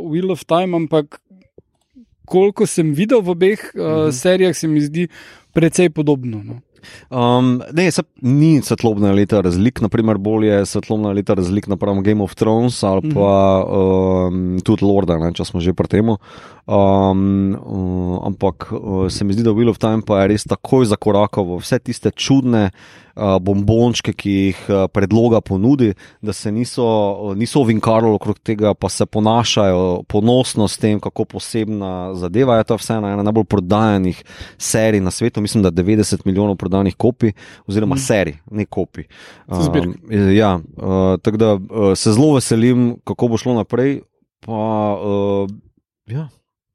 [0.03, 1.21] Wheel of Time, ampak
[2.31, 4.01] koliko sem videl v obeh uh, mm Mhm.
[4.07, 4.13] -hmm.
[4.13, 5.09] serijah, se mi zdi
[5.53, 6.43] precej podobno.
[6.45, 6.61] No.
[7.11, 12.23] Um, ne, se, ni svetlobna leta razlik, naprimer, bolj je svetlobna leta razlik napram Game
[12.23, 16.09] of Thrones ali pa um, tudi Lorda, ne, če smo že pri tem.
[16.09, 16.17] Um,
[17.53, 21.45] uh, ampak uh, se mi zdi, da Wheel of Time pa je res takoj zakorakal
[21.45, 23.10] v vse tiste čudne uh,
[23.41, 25.93] bombončke, ki jih uh, predloga ponudi,
[26.23, 31.25] da se niso, uh, niso ovinkarali okrog tega, pa se ponašajo ponosno s tem, kako
[31.25, 34.25] posebna zadeva je to vse ena najbolj prodajanih
[34.59, 35.41] serij na svetu.
[35.41, 37.33] Mislim, da 90 milijonov prodanih kopij,
[37.67, 37.99] oziroma mm.
[37.99, 39.07] serij, ne kopij.
[39.49, 39.97] Zbirk.
[40.35, 44.01] ja, uh, tako da uh, se zelo veselim, kako bo šlo naprej.
[44.41, 45.51] Pa, uh,
[46.07, 46.29] ja,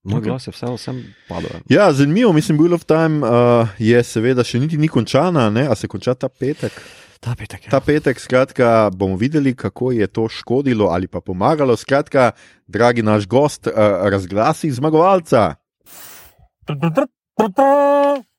[0.05, 0.29] moj Okej.
[0.29, 1.61] glas je vse, vsem padal.
[1.69, 5.65] Ja, zanimivo, mislim, Wheel of Time uh, je seveda še niti ni končana, ne?
[5.67, 6.77] a se konča ta petek.
[7.19, 7.71] Ta petek je.
[7.73, 11.75] Ta petek, skratka, bomo videli, kako je to škodilo ali pa pomagalo.
[11.75, 12.31] Skratka,
[12.67, 13.73] dragi naš gost, uh,
[14.05, 15.55] razglasi zmagovalca.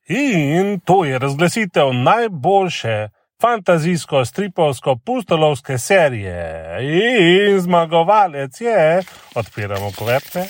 [0.06, 3.08] In to je razglasitev najboljše
[3.42, 6.62] fantazijsko-stripovsko pustolovske serije.
[6.80, 9.02] In zmagovalec je,
[9.34, 10.46] odpiramo kuverte.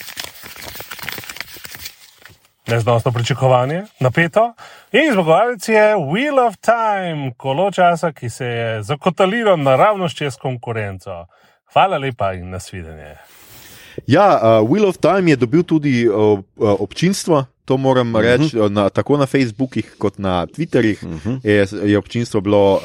[2.66, 4.54] Neznosno pričakovanje, napeto.
[4.92, 11.26] In zmagovalec je Wheel of Time, kolo časa, ki se je zakotalilo naravnost čez konkurenco.
[11.72, 13.14] Hvala lepa in nasvidenje.
[14.06, 17.44] Ja, uh, Wheel of Time je dobil tudi uh, občinstvo.
[17.64, 18.38] To moram uh -huh.
[18.38, 21.40] reči, na, tako na Facebookih kot na Twitterjih uh -huh.
[21.42, 22.80] je, je občinstvo bilo uh,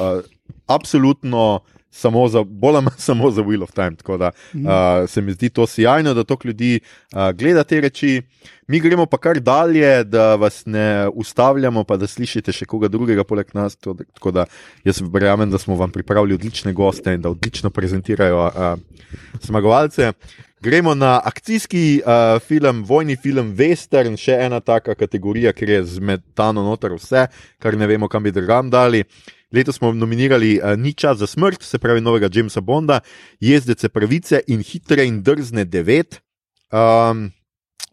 [0.68, 1.60] absolutno
[1.92, 3.96] samo za, bolj ali manj samo za Wheel of Time.
[3.96, 6.80] Tako da uh, se mi zdi to sjajno, da toliko ljudi
[7.14, 8.22] uh, gleda te reči.
[8.68, 13.24] Mi gremo pa kar dalje, da vas ne ustavljamo, pa da slišite še koga drugega
[13.24, 13.76] poleg nas.
[13.76, 14.46] To, Tako da
[14.84, 18.80] jaz verjamem, da smo vam pripravili odlične goste in da odlično prezentirajo uh,
[19.42, 20.14] zmagovalce.
[20.62, 26.62] Gremo na akcijski uh, film, vojni film, western, še ena taka kategorija, ker je zmetano
[26.64, 27.26] noter vse,
[27.60, 29.02] kar ne vemo, kam bi drugam dali.
[29.52, 33.00] Letos smo nominirali uh, Ni čas za smrt, se pravi novega Jamesa Bonda,
[33.40, 36.22] Jezdece pravice in hitre in drzne devet.
[36.72, 37.32] Um,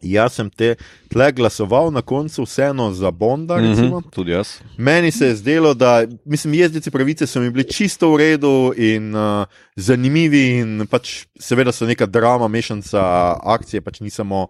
[0.01, 0.75] jaz sem te
[1.11, 3.99] tle glasoval na koncu vseeno za Bonda, recimo.
[3.99, 4.59] Mhm, tudi jaz.
[4.77, 9.15] Meni se je zdelo, da mislim, jezdeci pravice so mi bili čisto v redu in
[9.15, 9.45] uh,
[9.75, 13.01] zanimivi, in pač seveda so neka drama, mešanca
[13.43, 14.47] akcije, pač ni samo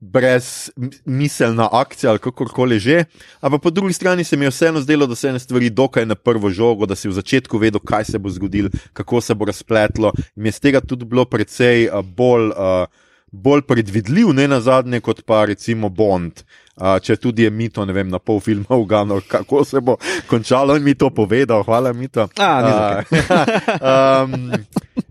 [0.00, 3.04] brezmiselna akcija ali kakorkoli že.
[3.40, 6.14] Ampak po drugi strani se mi je vseeno zdelo, da se ene stvari dokaj na
[6.14, 10.12] prvo žogo, da si v začetku vedel, kaj se bo zgodilo, kako se bo razpletlo.
[10.36, 12.52] In je z tega tudi bilo precej bolj.
[13.32, 16.44] Bolj predvidljiv, ne na zadnje, kot pa recimo Bond.
[16.76, 19.96] Uh, če tudi je Mito, ne vem, na pol filma uganil, kako se bo
[20.30, 22.28] končalo, in mi to povedal, hvala Mito.
[22.38, 24.52] A, Uh, um,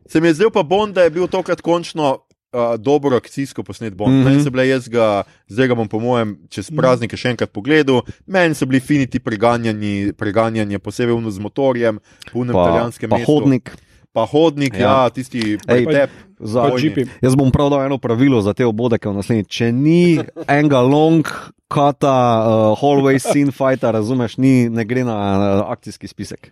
[0.07, 2.25] se mi je zdel pa Bond, da je bil tokrat končno
[2.55, 4.09] uh, dobro akcijsko posnet Bond.
[4.09, 4.23] Mm Mhm.
[4.23, 4.31] -hmm.
[4.31, 8.01] Meni so bile jaz ga, zdaj ga bom po mojem čez praznike še enkrat pogledal,
[8.25, 11.99] meni so bili finiti preganjanje, preganjanje posebej z motorjem,
[12.31, 13.31] punem Pa, italijanskem pa mestu.
[13.33, 13.71] hodnik.
[14.13, 15.09] Pa hodnik, ja, Ja.
[15.09, 16.09] tisti Ej, pretep.
[16.39, 17.05] Za, džipi.
[17.21, 19.43] Jaz bom prav dal eno pravilo za te obodeke v naslednji.
[19.45, 21.27] Če ni enega long
[21.75, 22.13] kata,
[22.47, 26.49] uh, hallway scene fighta, razumeš, ni, ne gre na uh, akcijski spisek.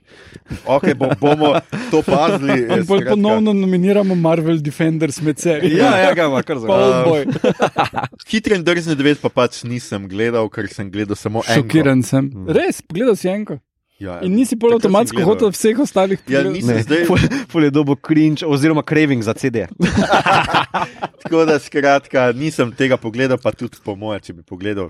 [0.68, 1.54] Okay, bo, bomo
[1.92, 2.60] to pazili.
[2.68, 3.16] In pol skratka.
[3.16, 5.80] ponovno nominiramo Marvel Defenders med serijo.
[5.80, 6.60] Ja, ja, ga ima kar.
[6.60, 7.28] Oldboy.
[8.32, 11.62] Hitre in drzne devet pa pač nisem gledal, ker sem gledal samo eno.
[11.64, 12.32] Šokiran sem.
[12.52, 13.60] Res, pogledal si enko.
[14.02, 15.30] Ja, In nisi sem avtomatsko gledal.
[15.32, 16.54] hotel vseh ostalih Ja, pogledati?
[16.58, 17.64] nisem Ne, zdaj.
[17.64, 19.64] je dobo cringe oziroma craving za CD.
[21.24, 24.90] Tako da, skratka, nisem tega pogledal, pa tudi po moje, če bi pogledal.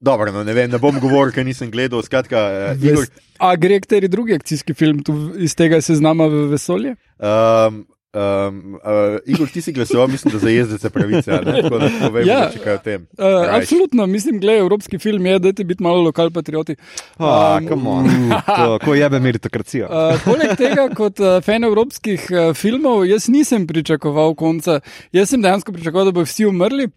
[0.00, 2.00] Dobro, no, ne, vem, ne bom govoril, ker nisem gledal.
[2.02, 2.40] Skratka,
[2.72, 3.04] uh, Igor,
[3.38, 6.96] A gre kateri drugi akcijski film tu iz tega seznama v vesolje?
[7.18, 11.30] um, Um, uh, Igor, ti si glasoval, mislim, da za jezdece pravice.
[11.30, 12.38] Tako da povej, Ja.
[12.38, 12.50] ja.
[12.64, 13.04] kaj o tem.
[13.14, 16.74] Uh, absolutno, mislim, gledaj, evropski film je, da ti biti malo lokal patrioti.
[17.18, 18.08] Ah, Um, come on.
[18.58, 19.86] To, ko jebe meritokracija.
[19.86, 24.80] Uh, poleg tega, kot uh, fan evropskih uh, filmov, jaz nisem pričakoval konca.
[25.12, 26.88] Jaz sem dejansko pričakoval, da bodo vsi umrli.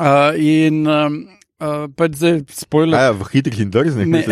[0.00, 1.20] Uh, in um,
[1.62, 2.98] uh, pač zdaj, spoiler.
[2.98, 4.06] Ja, v hitrih in drznih.
[4.08, 4.22] Ne.
[4.26, 4.30] uh,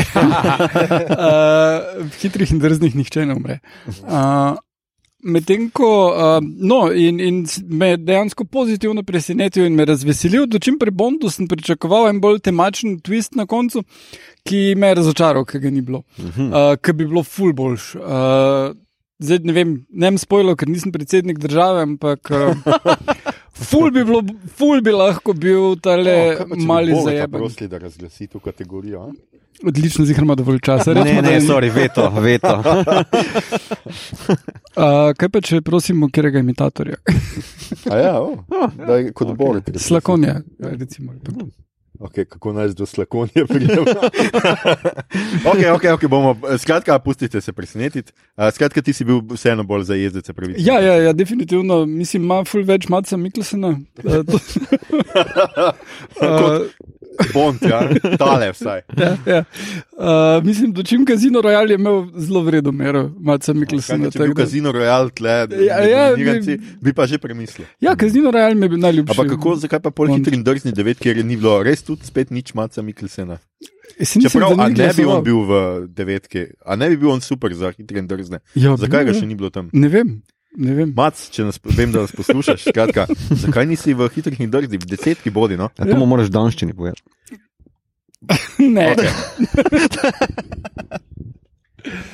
[2.11, 3.57] v hitrih in drznih nihče ne umre.
[4.03, 4.55] Uh,
[5.25, 10.77] Medtem ko uh, no, in, in me dejansko pozitivno presenetil in me razveselil, da čim
[10.77, 13.81] prej Bondu sem pričakoval en bolj temačen twist na koncu,
[14.45, 17.97] ki me je razočaral, ker ga ni bilo, uh, ki bi bilo ful boljš.
[17.97, 18.77] Uh,
[19.25, 22.53] zdaj ne vem, ne vem spojlo, ker nisem predsednik države, ampak uh,
[23.55, 24.23] ful, bi bilo,
[24.57, 27.41] ful bi lahko bil tale O, kaj pa, če bi mali Borota zajeben.
[27.41, 29.03] Prosili, da razglasi to kategorijo.
[29.03, 29.13] a?
[29.65, 30.95] Odlično, zihar ima dovolj časa.
[30.95, 32.63] Ne, da ne, je- sorry, veto, veto.
[34.75, 36.97] Uh, kaj pa če prosimo, kjerega imitatorja?
[37.91, 38.33] A ja, o,
[38.89, 39.37] daj, kot okay.
[39.39, 39.69] Borot.
[39.79, 41.13] Slakonja, recimo.
[42.05, 43.83] Okay, kako naj do slakonje pridemo?
[45.53, 48.13] okay, okay, okay, bomo, skratka, pustite se presenetiti.
[48.37, 50.33] Uh, skratka, ti si bil vseeno bolj za jezdece.
[50.57, 51.87] Ja, ja, ja, definitivno.
[51.87, 53.79] Mislim, ima ful več maca Miklesena.
[54.05, 54.37] Uh, to,
[56.21, 56.69] uh,
[57.35, 57.81] Bond, ja,
[58.19, 58.81] tale vsaj.
[59.03, 59.41] ja, ja.
[59.95, 64.11] Uh, mislim, da čim Kazino Royal je imel zelo vredno mero maca Kaj, Miklesena.
[64.11, 65.37] če bi bil Casino Royale tle,
[65.67, 67.67] Ja, ja, nominiranci, bi pa že premislil.
[67.81, 69.15] Ja, Kazino Royal mi je bil najljubši.
[69.15, 72.07] Ampak kako, zakaj pa pol hitri in drzni devet, kjer je ni bilo res tudi
[72.07, 73.39] spet nič maca Mikkelsena?
[73.99, 77.21] Jaz mislim, Čeprav, da ne bi on bil v devetki, a ne bi bil on
[77.23, 78.41] super za hitri in drzne.
[78.59, 79.71] Ja, Zakaj ga še ni bilo tam?
[79.73, 80.17] Ne vem.
[80.55, 80.93] Ne vem.
[80.95, 83.09] Mac, če nas, vem, da nas poslušaš, skratka,
[83.43, 85.71] zakaj nisi v hitrih in drznih, v desetki bodi, no?
[85.79, 87.03] Ja, to mu moraš danščini povedati.
[88.65, 88.95] Ne.
[88.95, 89.11] Okay.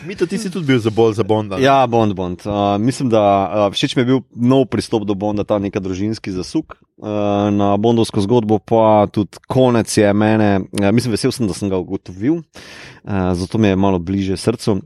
[0.07, 1.57] Mi to ti si tudi bil za bolj za Bonda.
[1.57, 1.63] ne?
[1.63, 2.43] Ja, Bond, Bond.
[2.47, 6.33] Uh, mislim, da uh, všeč mi je bil nov pristop do Bonda, ta neka družinski
[6.35, 7.07] zasuk uh,
[7.55, 10.67] na Bondovsko zgodbo, pa tudi konec je mene.
[10.75, 14.81] Uh, mislim, vesel sem, da sem ga ugotovil, uh, zato mi je malo bliže srcu.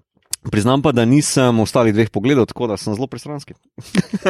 [0.51, 3.55] Priznam pa, da nisem ostalih dveh pogledal, tako da sem zelo pristranski.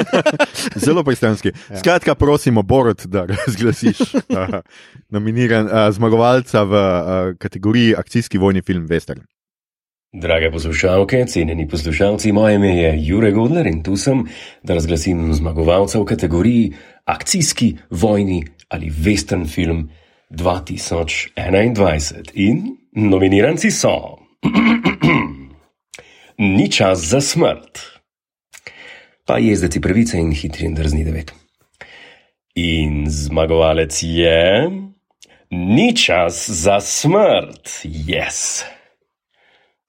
[0.86, 1.52] Zelo pristranski.
[1.70, 1.78] Ja.
[1.78, 4.14] Skratka, prosimo, Borod, da razglasiš uh,
[5.10, 9.20] nominiran uh, zmagovalca v uh, kategoriji akcijski vojni film Western.
[10.12, 14.26] Drage poslušalke, cenjeni poslušalci, moje ime je Jure Godler in tu sem,
[14.62, 16.72] da razglasim zmagovalca v kategoriji
[17.04, 19.90] akcijski, vojni ali western film
[20.30, 22.30] 2021.
[22.34, 24.18] In nominiranci so
[26.38, 27.80] Ni čas za smrt,
[29.26, 31.32] pa jezdeci pravice in hitri in drzni devet.
[32.54, 34.70] In zmagovalec je
[35.50, 38.64] Ni čas za smrt, yes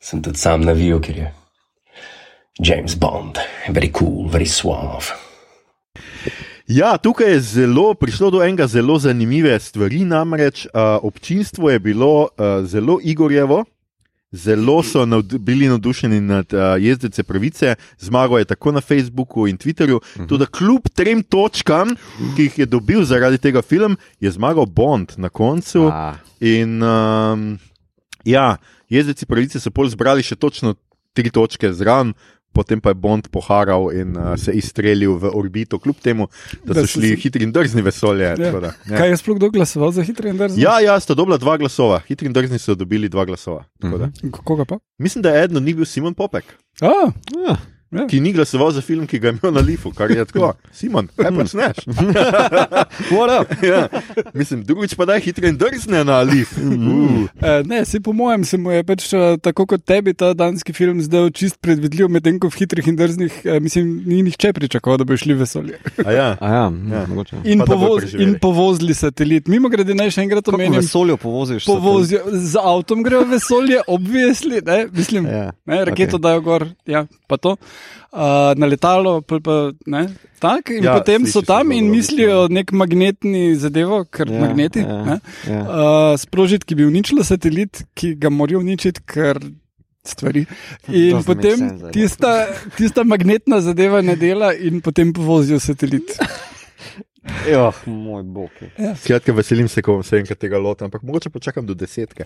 [0.06, 1.30] sem tudi sam navijal, ker je
[2.62, 3.40] James Bond,
[3.74, 5.16] very cool, very suave.
[6.68, 10.72] Ja, tukaj je zelo, prišlo do enega zelo zanimive stvari, namreč uh,
[11.02, 13.66] občinstvo je bilo uh, zelo Igorjevo.
[14.36, 19.58] Zelo so navd bili navdušeni nad uh, jezdece pravice, zmagal je tako na Facebooku in
[19.58, 19.96] Twitterju.
[19.96, 20.28] Uh -huh.
[20.28, 21.96] Tudi kljub trem točkam,
[22.36, 25.88] ki jih je dobil zaradi tega filma, je zmagal Bond na koncu.
[25.94, 26.16] Ah.
[26.40, 27.60] In um,
[28.26, 28.58] ja,
[28.90, 30.76] jezdeci pravice so pol zbrali še točno
[31.14, 32.14] tri točke zraven.
[32.56, 36.28] Potem pa je Bond poharal in uh, se izstrelil v orbito, kljub temu,
[36.64, 38.32] da Da so šli se- hitri in drzni vesolje.
[38.32, 38.52] Ja.
[38.54, 38.96] Da, ja.
[38.96, 40.58] Kaj je sploh kdo glasoval za hitre in drzne?
[40.58, 43.66] Ja, ja, sta dobila dva glasova, hitri in drzni so dobili dva glasova.
[43.76, 44.10] tako da.
[44.34, 44.80] Koga pa?
[44.98, 46.46] Mislim, da je eden od njih bil Simon Popek,
[46.82, 47.58] A, Ja.
[48.06, 50.54] Ki ni glasoval za film, ki ga je imel na Lifu, kar je tako.
[50.72, 51.78] Simon, kaj počneš?
[53.72, 53.88] ja.
[54.34, 56.56] Mislim, drugič pa daj hitre in drzne na Lif.
[56.58, 57.28] Uh.
[57.38, 60.74] Eh, Ne, se po mojem se mu je pač eh, tako kot tebi ta danski
[60.74, 64.98] film zdaj čist predvidljiv, medtem ko v hitrih in drznih, eh, mislim, ni nihče pričakoval,
[64.98, 65.80] da bi šli v vesolje.
[66.06, 66.38] A Ja.
[66.40, 66.72] A ja, Ja.
[66.92, 67.06] ja.
[67.08, 67.36] mogoče.
[67.44, 69.48] In, Pa da povoz, in povozili satelit.
[69.48, 70.80] Mimo grede, naj še enkrat omenim.
[70.80, 71.66] vesolju povoziš?
[71.66, 76.24] Povozijo, z avtom grejo v vesolje, obvisli, ne, mislim, Ja, ne, raketo okej.
[76.24, 77.50] dajo gor, ja, pa to.
[77.50, 77.58] Uh,
[78.56, 80.06] na letalo, pol pa ne.
[80.40, 84.42] Tak, in Ja, ja, potem so tam in mislijo nek magnetni zadevo, ker Ja, ja,
[84.46, 84.80] magneti.
[84.80, 85.20] ja, Ja,
[85.52, 85.62] ja.
[85.62, 89.40] uh, sprožiti, ki bi uničila satelit, ki ga morajo uničiti, ker
[90.06, 90.46] stvari.
[90.94, 96.14] In make potem tista, tista magnetna zadeva ne dela, in potem povozijo satelit.
[97.50, 98.50] Ja, moj bog.
[98.98, 102.26] Skratka, veselim se, ko bom se enkrat tega lotil, ampak mogoče počakam do desetke.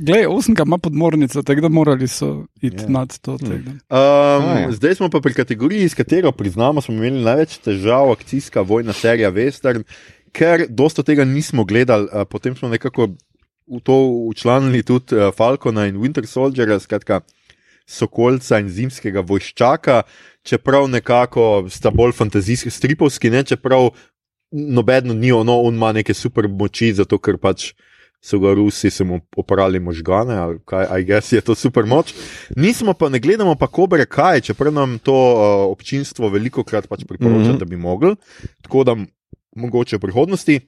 [0.00, 2.82] Glej, osemka ima podmornico, tako da morali so iti Ja.
[2.82, 2.90] yeah.
[2.90, 3.36] nad to.
[3.36, 3.48] da.
[3.48, 4.72] Um, Ah, ja.
[4.72, 9.32] zdaj smo pa pri kategoriji, s katero priznamo, smo imeli največ težav, akcijska vojna serija
[9.32, 9.84] Western,
[10.32, 13.08] ker dosta tega nismo gledali, potem smo nekako
[13.70, 16.80] v to učlanili tudi Falcona in Winter Soldierja.
[16.80, 17.20] Skratka,
[17.86, 20.02] sokolca in zimskega vojščaka,
[20.46, 23.90] čeprav nekako sta bolj fantazijski, stripovski, ne čeprav
[24.50, 27.72] nobeno ni ono, on ima neke super moči, zato ker pač.
[28.20, 32.12] So ga Rusi, so mu oprali možgane, ali kaj, I guess je to super moč.
[32.52, 37.06] Nismo pa, ne gledamo pa kobre kaj, čeprav nam to uh, občinstvo veliko krat pač
[37.08, 37.52] priporoča, mm.
[37.54, 37.58] -hmm.
[37.58, 38.12] da bi mogli.
[38.62, 38.96] Tako da
[39.56, 40.60] mogoče v prihodnosti.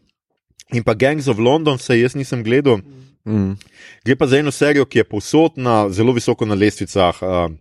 [0.72, 2.80] In pa Gangs of London, se jaz nisem gledal.
[3.24, 3.52] Mm.
[4.04, 7.52] Gre pa za eno serijo, ki je povsod na zelo visoko na lestvicah uh,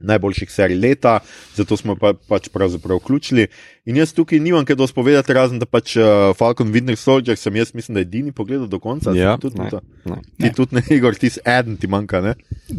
[0.00, 1.18] najboljših serij leta,
[1.56, 3.46] zato smo pa, pač pravzaprav vključili.
[3.84, 7.56] In jaz tukaj nimam kaj dosti povedati, razen da pač uh, Falcon Winter Soldier sem
[7.56, 9.14] jaz, mislim, da edini pogledal do konca.
[9.16, 9.70] Ja, tudi, ne,
[10.04, 10.22] ne.
[10.40, 12.34] Ti tudi ne, Igor, ti si eden, ti manjka, ne?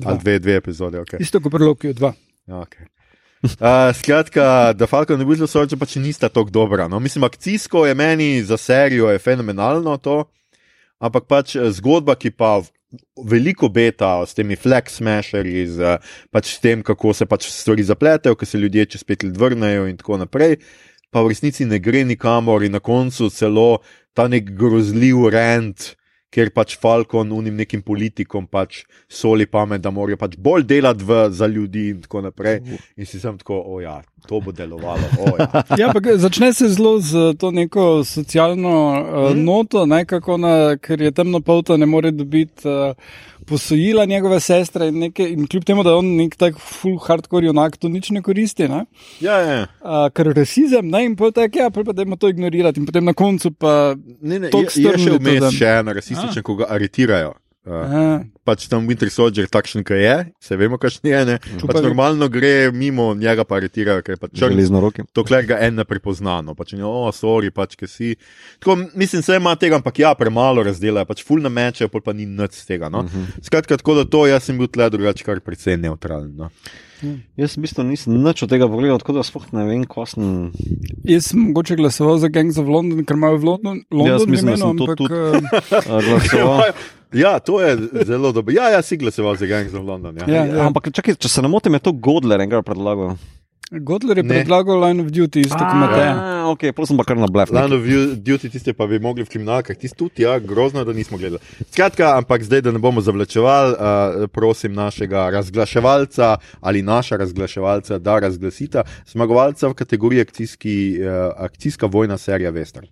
[0.06, 1.20] Ali dve, dve epizode, ok.
[1.20, 2.14] Isto kot pri Lokiju 2.
[2.48, 2.86] Ja, Okay.
[3.42, 6.86] Uh, skratka, da Falcon in Winter Soldier pač nista tako dobra.
[6.88, 7.00] No?
[7.02, 10.24] Mislim, akcijsko je meni za serijo je fenomenalno to,
[11.00, 12.62] ampak pač eh, zgodba, ki pa
[13.24, 15.98] veliko beta s temi flex smasherji, z
[16.32, 19.98] pač tem, kako se pač stvari zapletejo, ko se ljudje čez pet let vrnejo in
[19.98, 20.60] tako naprej.
[21.12, 23.82] Pa v resnici ne gre nikamor, in na koncu celo
[24.16, 25.96] ta nek grozljiv rent,
[26.32, 31.26] ker pač Falcon unim nekim politikom pač soli pamet, da morajo pač bolj delati v,
[31.36, 32.62] za ljudi in tako naprej.
[32.96, 35.04] In si sem tako, o ja, to bo delovalo.
[35.20, 35.64] O, ja.
[35.78, 41.12] Ja, ampak začne se zelo z to neko socialno uh, noto, nekako na, ker je
[41.12, 42.96] temno polta, ne more dobiti uh,
[43.46, 47.46] posojila njegove sestre in, neke, in kljub temu, da je on nek tak full hardcore
[47.46, 48.68] junak, to nič ne koristi.
[48.70, 48.86] Ne?
[49.20, 49.62] Ja, ja.
[49.82, 53.14] Uh, ker rasizem, ne, in potem tako, ja, pa dajmo to ignorirati, in potem na
[53.14, 53.96] koncu pa.
[54.22, 57.34] Ne, ne, je, je še vmes da- še ena rasistična, ko ga aretirajo.
[57.62, 61.20] Uh, pač tam Winter Soldier takšen, ki je, se vemo, kakšen je.
[61.30, 61.36] Ne?
[61.62, 64.58] Pač normalno gre mimo njega, pa aretirajo, ker je pač črn.
[64.82, 65.06] Roke.
[65.14, 68.16] Dokler ga en ne prepoznano, pač ne, o, sorry, pač, ki si.
[68.58, 72.18] Tako, mislim, se ima tega, ampak ja, premalo razdelajo, pač full na meče, pol pa
[72.18, 72.90] ni nič z tega.
[72.90, 73.06] No?
[73.06, 73.46] Uh -huh.
[73.46, 76.34] Skratka, tako da to, jaz sem bil tle drugače kar precej neutralen.
[76.36, 76.50] No?
[77.38, 80.52] Jaz v bistvu nisem nič od tega pogledal, tako da sploh ne vem, ko sem.
[81.04, 84.46] jaz sem mogoče glasoval za Gangs of London, ker imajo v London, London Jaz mislim,
[84.46, 85.14] da imeno, sem to ampak, tudi.
[85.90, 86.74] uh, glasoval.
[87.14, 88.54] Ja, to je zelo dobro.
[88.54, 90.16] Ja, ja, si glasoval za Gangs of London.
[90.18, 90.26] Ja.
[90.28, 90.68] Ja, ja.
[90.68, 93.18] Ampak čakaj, če se ne motim, je to Godler enkrat predlagal.
[93.72, 94.30] Godler je Ne.
[94.36, 96.12] predlagal Line of Duty, isto kot Mateja.
[96.12, 97.52] Ah, ok, prosim pa kar na blef.
[97.56, 97.86] Land of
[98.20, 101.40] Duty, tiste pa bi mogli v kriminalkah, tisti tudi, ja, grozno, da nismo gledali.
[101.72, 108.20] Skratka, ampak zdaj, da ne bomo zavlačevali, uh, prosim našega razglaševalca ali naša razglaševalca, da
[108.20, 112.92] razglasita zmagovalca v kategoriji akcijski, uh, akcijska vojna serija Western.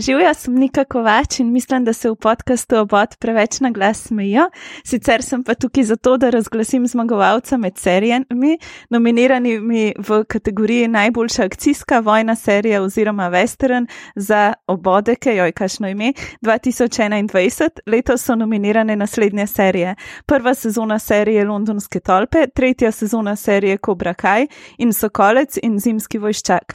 [0.00, 4.46] Živijo sem Nika Kovač in mislim, da se v podkastu obod preveč na glas smejijo.
[4.84, 8.58] Sicer sem pa tukaj zato, da razglasim zmagovalca med serijami,
[8.90, 17.68] nominiranimi v kategoriji najboljša akcijska vojna serija oziroma western za obodeke, joj kašno ime, 2021.
[17.86, 19.94] Letos so nominirane naslednje serije.
[20.26, 24.46] Prva sezona serije Londonske tolpe, tretja sezona serije Cobra Kai
[24.78, 26.74] in Sokolec in Zimski vojščak.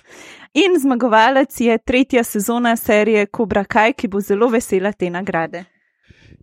[0.56, 5.66] In zmagovalec je tretja sezona serije Cobra Kai, ki bo zelo vesela te nagrade.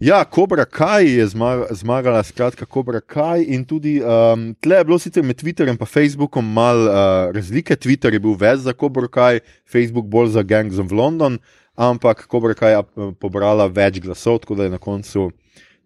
[0.01, 3.47] Ja, Cobra Kai je zmaga, zmagala, skratka, Cobra Kai.
[3.49, 7.77] In tudi um, tle je bilo sicer med Twitterjem in Facebookom malo uh, razlike.
[7.77, 11.39] Twitter je bil več za Cobra Kai, Facebook bolj za Gangs of London,
[11.75, 15.31] ampak Cobra Kai je uh, pobrala več glasov, tako da je na koncu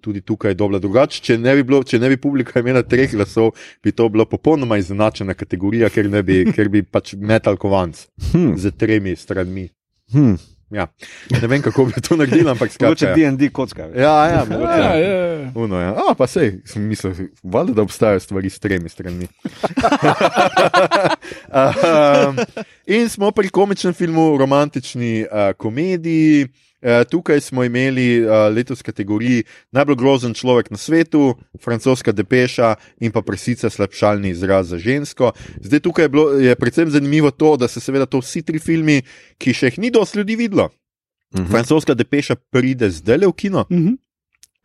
[0.07, 1.21] tudi tukaj dobila drugače.
[1.21, 3.51] Če, ne bi bilo- če ne bi publika imela treh glasov,
[3.83, 8.55] bi to bilo popolnoma izenačena kategorija, ker, ne bi, ker bi pač metal kovanc Hm,
[8.57, 9.69] z tremi stranmi.
[10.13, 10.35] hm.
[10.67, 10.89] Ja.
[11.31, 13.07] Ne vem, kako bi to naredila, ampak skratka.
[13.07, 13.15] ja.
[13.15, 13.87] DND kocka.
[13.95, 14.75] Ja, ja, mogoče.
[14.75, 14.97] Ja, ja.
[14.99, 15.51] ja, ja.
[15.55, 15.95] Uno, ja.
[15.95, 19.29] A, pa sej, sem mislil, valjda, da obstajajo stvari s tremi stranmi.
[21.55, 22.35] um,
[22.87, 26.49] in smo pri komičnem filmu, romantični uh, komediji.
[26.83, 33.13] Uh, tukaj smo imeli uh, letos kategoriji najbolj grozen človek na svetu, francoska depeša in
[33.13, 35.33] pa presica slabšalni izraz za žensko.
[35.61, 39.01] Zdaj tukaj je, bilo, je predvsem zanimivo to, da se seveda to vsi tri filmi,
[39.39, 40.69] ki še jih ni dosti ljudi videlo.
[41.35, 41.49] Mhm.
[41.51, 43.65] Francoska depeša pride zdaj le v kino.
[43.71, 43.97] Mhm.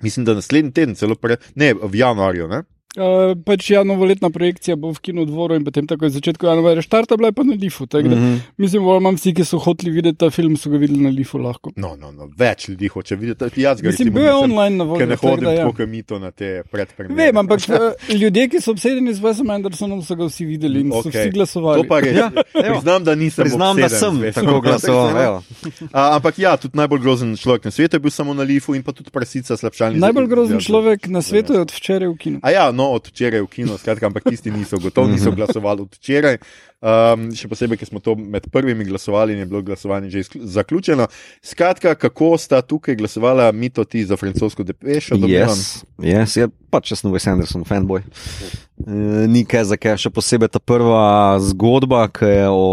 [0.04, 2.48] Mislim, da naslednji teden, celo pre, ne, v januarju.
[2.48, 2.64] Ne?
[2.92, 7.16] Uh, pač ja, novoletna projekcija bo v kinu dvoru in potem takoj začetku januarja štarta
[7.16, 7.84] bila je pa na Lifu.
[7.94, 8.14] Mm Mhm.
[8.14, 8.40] -hmm.
[8.58, 11.38] Mislim, da imam vsi, ki so hoteli videti ta film, so ga videli na Lifu
[11.38, 11.72] lahko.
[11.76, 13.62] No, no, no, več ljudi hoče videti.
[13.62, 15.06] Jaz ga Mislim, bil je online na Ker voljo.
[15.06, 15.58] ne tako hodim da ja.
[15.58, 17.26] tako, kot mi to na te predpremiere.
[17.26, 20.92] Vem, ampak eh, ljudje, ki so obsedeni z Wesom Andersonom, so ga vsi videli in
[20.92, 21.02] okay.
[21.04, 21.82] so vsi glasovali.
[21.82, 22.16] To pa res.
[22.18, 22.76] Ja, evo.
[22.76, 23.44] Priznam, da nisem.
[23.44, 25.42] Priznam, da sem tako glasoval.
[25.98, 28.84] A, ampak ja, tudi najbolj grozen človek na svetu je bil samo na Lifu in
[28.84, 30.00] pa tudi prasica slabšalni.
[30.00, 32.40] Najbolj grozen človek na svetu je od včeraj v kinu.
[32.44, 35.96] A ja, no, od včeraj v kino, skratka, ampak tisti niso gotovo, niso glasovali od
[36.00, 36.38] včeraj.
[36.82, 41.06] Um, še posebej, ker smo to med prvimi glasovali in je bilo glasovanje že zaključeno.
[41.46, 45.16] Skratka, kako sta tukaj glasovala mito ti za francosko depešo?
[45.22, 48.02] Yes, yes, je pač jaz sem Wes Anderson, fanboy.
[48.02, 52.66] E, Ni kaj za kaj, še posebej ta prva zgodba, ki je o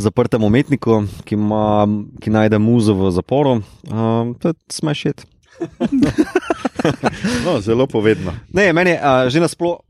[0.00, 1.84] zaprtem umetniku, ki, ima,
[2.24, 3.60] ki najde muzo v zaporu.
[3.84, 5.28] Um, to je smešet.
[7.44, 8.34] No, zelo povedno.
[8.52, 9.84] Ne, meni je a, že nasplošno.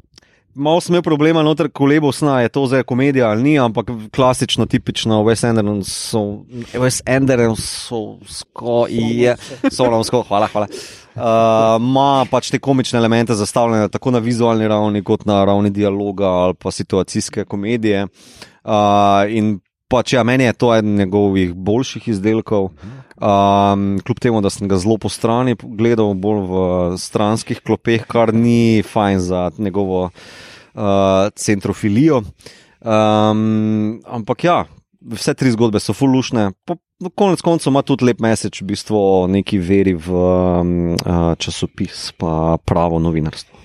[0.55, 4.67] Malo sem imel problema, noter kolebo sna, je to zdaj komedija ali ni, ampak klasično,
[4.67, 6.43] tipično, Wes Anderson,
[6.75, 9.37] Wes Andersonsko je,
[9.71, 10.67] Solovsko, hvala, hvala.
[11.15, 16.27] Ima uh, pač te komične elemente zastavljene tako na vizualni ravni, kot na ravni dialoga
[16.27, 18.09] ali pa situacijske komedije.
[18.65, 19.61] Uh, in
[19.91, 22.71] pač ja, meni je to eden njegovih boljših izdelkov.
[23.21, 26.61] Um, kljub temu, da sem ga zelo po strani gledal, bolj v
[26.97, 32.23] stranskih klopeh, kar ni fajn za njegovo uh, centrofilijo.
[32.81, 34.65] Um, ampak ja,
[35.01, 36.51] vse tri zgodbe so fulušne.
[37.01, 40.73] No, konec koncev ima tudi lep mesec, v bistvu o neki veri v um,
[41.37, 43.57] časopis, pa pravo novinarstvo.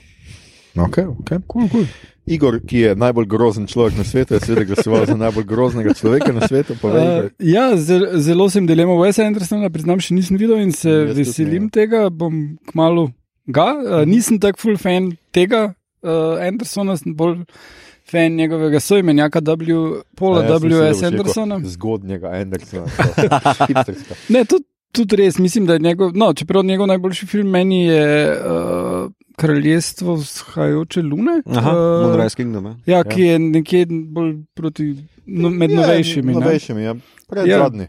[0.75, 1.39] Okay, okay.
[1.47, 1.87] Cool, cool.
[2.25, 6.33] Igor, ki je najbolj grozen človek na svetu, je seveda glasoval za najbolj groznega človeka
[6.33, 6.73] na svetu.
[6.81, 11.11] Uh, ja, zelo, zelo sem dilema Wes Andersona, priznam, še nisem videl in se Jaz
[11.11, 12.07] tudi veselim tega.
[12.09, 13.11] Bom kmalo
[13.45, 13.69] ga.
[13.77, 17.43] Uh, nisem tak full fan tega uh, Andersona, sem bolj
[18.09, 20.01] fan njegovega soimenjaka W.
[20.17, 20.81] Paula A jaz W.
[20.89, 21.03] S.
[21.03, 21.59] Andersona.
[21.61, 22.89] Zgodnjega Andersona.
[24.33, 24.65] Ne, tudi,
[24.95, 30.15] tudi res, mislim, da je njegov, no, čeprav njegov najboljši film meni je uh, Kraljestvo
[30.15, 31.41] vzhajajoče lune.
[31.45, 32.65] Aha, uh, Moonrise Kingdom.
[32.65, 32.97] Ja.
[32.97, 34.93] ja, ki je nekje bolj proti,
[35.25, 36.33] no, med Ja, novejšimi.
[36.33, 36.39] ne.
[36.39, 36.95] Novejšimi, ja.
[37.29, 37.59] Pred Ja.
[37.65, 37.87] zadnji.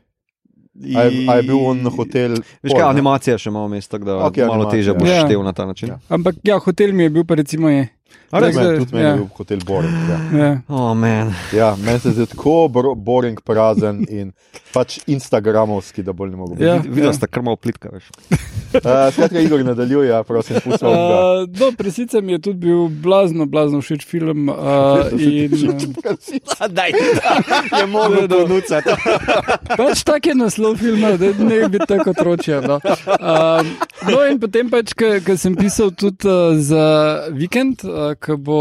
[0.96, 2.34] A je, a je bil on hotel?
[2.62, 5.22] Veš kaj, animacija še malo mesta, da Okej, okay, malo teže boš ja.
[5.24, 5.88] štev na ta način.
[5.88, 5.98] Ja.
[6.12, 7.86] Ampak ja, hotel mi je bil, pa recimo je.
[8.28, 9.10] A res, Tako da- tudi meni ja.
[9.10, 9.94] je bil hotel boring.
[10.10, 10.18] Ja.
[10.38, 10.50] Ja.
[10.68, 11.34] Oh, man.
[11.52, 14.32] Ja, meni se zdi tako bro- boring, prazen in
[14.72, 16.64] pač instagramovski, da bolj ne mogo biti.
[16.64, 16.74] Ja.
[16.74, 16.82] Ja.
[16.82, 18.04] Videla sta kar malo plitka, veš.
[18.74, 18.80] Uh,
[19.12, 20.86] skratka, Igor nadaljuje, ja, prosim, pusto.
[20.86, 24.48] Uh, Uh, no, presica mi je tudi bil blazno, blazno všeč film.
[24.48, 26.90] Uh, in, uh, Daj,
[27.72, 28.90] je mogel to nucati.
[29.70, 32.60] pač tak je naslov filma, da ne bi tako otročil.
[32.62, 32.80] No.
[32.82, 33.62] Uh,
[34.04, 36.84] no, in potem pač, ker sem pisal tudi uh, za
[37.32, 38.60] vikend, uh, ki bo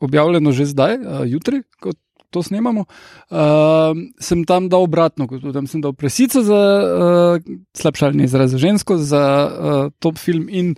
[0.00, 1.62] objavljeno že zdaj, uh, jutri.
[1.80, 1.98] Kot
[2.32, 2.88] To snemamo.
[3.28, 8.58] Uh, sem tam dal obratno, kot tam sem dal presico za uh, slabšalni izraz za
[8.58, 10.72] žensko, za uh, top film in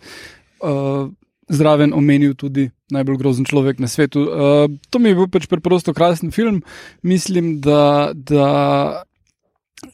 [0.58, 1.06] uh,
[1.46, 4.26] zraven omenil tudi najbolj grozen človek na svetu.
[4.26, 6.58] Uh, to mi je bil pač preprosto krasen film.
[7.06, 9.06] Mislim, da, da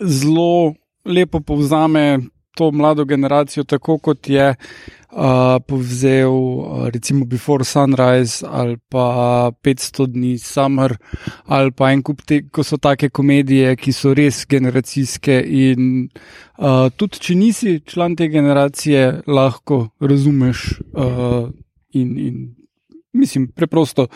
[0.01, 2.25] zelo lepo povzame
[2.57, 5.00] to mlado generacijo, tako kot je uh,
[5.67, 10.97] povzel uh, recimo Before Sunrise ali pa 500 dni Summer
[11.47, 16.09] ali pa en kup te, ko so take komedije, ki so res generacijske in
[16.59, 21.51] uh, tudi če nisi član te generacije, lahko razumeš uh,
[21.93, 22.37] in, in
[23.13, 24.07] mislim, preprosto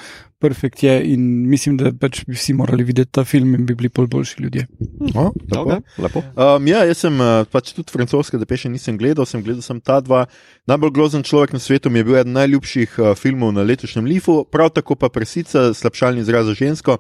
[0.45, 3.89] perfekt je in mislim, da pač bi vsi morali videti ta film in bi bili
[3.89, 4.67] pol boljši ljudje.
[5.15, 6.21] oh, Okay, lepo.
[6.37, 10.01] Um, ja, jaz sem uh, pač tudi francoske depeše nisem gledal, sem gledal sem ta
[10.05, 10.25] dva.
[10.69, 14.43] Najbolj grozen človek na svetu mi je bil eden najljubših uh, filmov na letošnjem Lifu,
[14.45, 16.99] prav tako pa Presica, slabšalni izraz za žensko.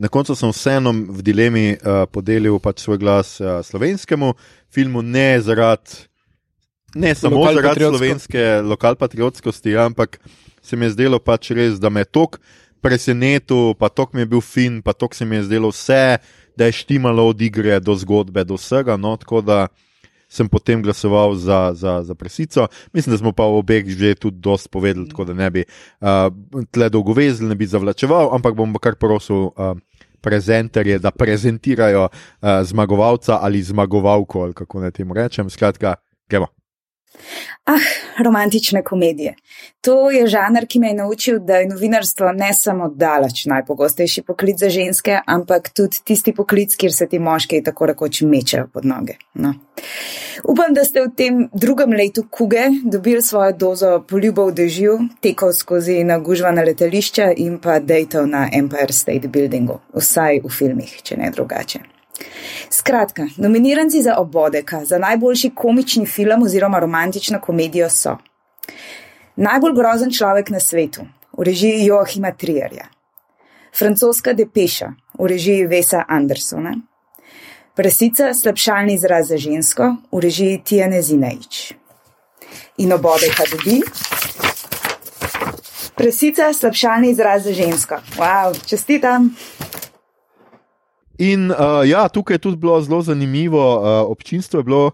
[0.00, 4.34] Na koncu sem vseeno v dilemi uh, podelil pač svoj glas uh, slovenskemu
[4.72, 6.06] filmu, ne zaradi.
[6.94, 7.98] Ne samo zaradi Lokalpatriotsko.
[7.98, 10.18] slovenske lokalpatriotskosti, ampak
[10.62, 12.40] se mi je zdelo pač res, da me tok
[12.82, 16.18] presenetil, pa tok mi je bil fin, pa tok se mi je zdelo vse,
[16.56, 18.96] da je štimalo od igre do zgodbe, do vsega.
[18.96, 19.68] No, tako da
[20.30, 22.68] sem potem glasoval za, za, za presico.
[22.92, 26.30] Mislim, da smo pa v obeh že tudi dosti povedali, tako da ne bi uh,
[26.70, 29.50] tle dolgovezli, ne bi zavlačeval, ampak bom kar prosil.
[29.56, 29.76] Uh,
[30.20, 35.48] Prezenterje, da prezentirajo uh, zmagovalca ali zmagovalko, ali kako naj temu rečem.
[35.48, 35.94] Skratka,
[36.28, 36.59] gremo.
[37.64, 37.86] Ah,
[38.24, 39.34] romantične komedije.
[39.80, 44.58] To je žanr, ki me je naučil, da je novinarstvo ne samo daleč najpogostejši poklic
[44.58, 49.16] za ženske, ampak tudi tisti poklic, kjer se ti moški tako rekoč mečejo pod noge.
[49.34, 49.54] No.
[50.44, 55.52] Upam, da ste v tem drugem letu kuge dobili svojo dozo poljubov v dežju, tekov
[55.52, 61.30] skozi nagužvana letališča in pa dejtov na Empire State Buildingu, vsaj v filmih, če ne
[61.30, 61.99] drugače.
[62.70, 68.16] Skratka, nominiranci za obodeka za najboljši komični film oziroma romantično komedijo so
[69.40, 71.06] Najbolj grozen človek na svetu
[71.38, 72.90] v režiji Joachima Trierja,
[73.72, 76.74] francoska depeša v režiji Vesa Andersona,
[77.74, 81.72] presica slabšalni izraz za žensko v režiji Tijane Zinejč.
[82.84, 83.80] In obodeka dobi.
[85.96, 88.02] Presica slabšalni izraz za žensko.
[88.20, 89.36] Wow, čestitam!
[91.20, 94.90] In uh, ja, tukaj je tudi bilo zelo zanimivo, uh, občinstvo je bilo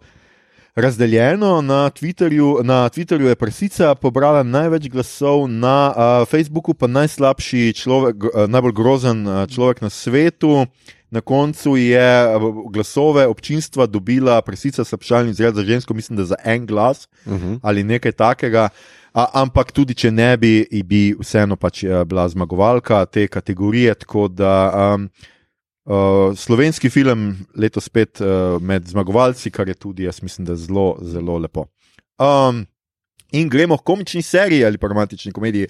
[0.75, 1.61] razdeljeno.
[1.61, 8.25] Na Twitterju, na Twitterju je prsica pobrala največ glasov, na uh, Facebooku pa najslabši človek,
[8.25, 10.67] uh, najbolj grozen uh, človek na svetu.
[11.11, 12.27] Na koncu je
[12.73, 17.59] glasove občinstva dobila presica slabšalni izred za žensko, mislim, da za en glas uh -huh.
[17.63, 18.69] ali nekaj takega.
[19.15, 23.95] A, ampak tudi, če ne bi, bi vseeno pač uh, bila zmagovalka te kategorije.
[23.95, 25.09] Tako da um,
[25.87, 30.97] uh, slovenski film letos spet uh, med zmagovalci, kar je tudi, jaz mislim, da zelo,
[31.03, 31.67] zelo lepo.
[32.19, 32.67] Um,
[33.33, 35.69] in gremo v komični seriji ali pa romantični komediji.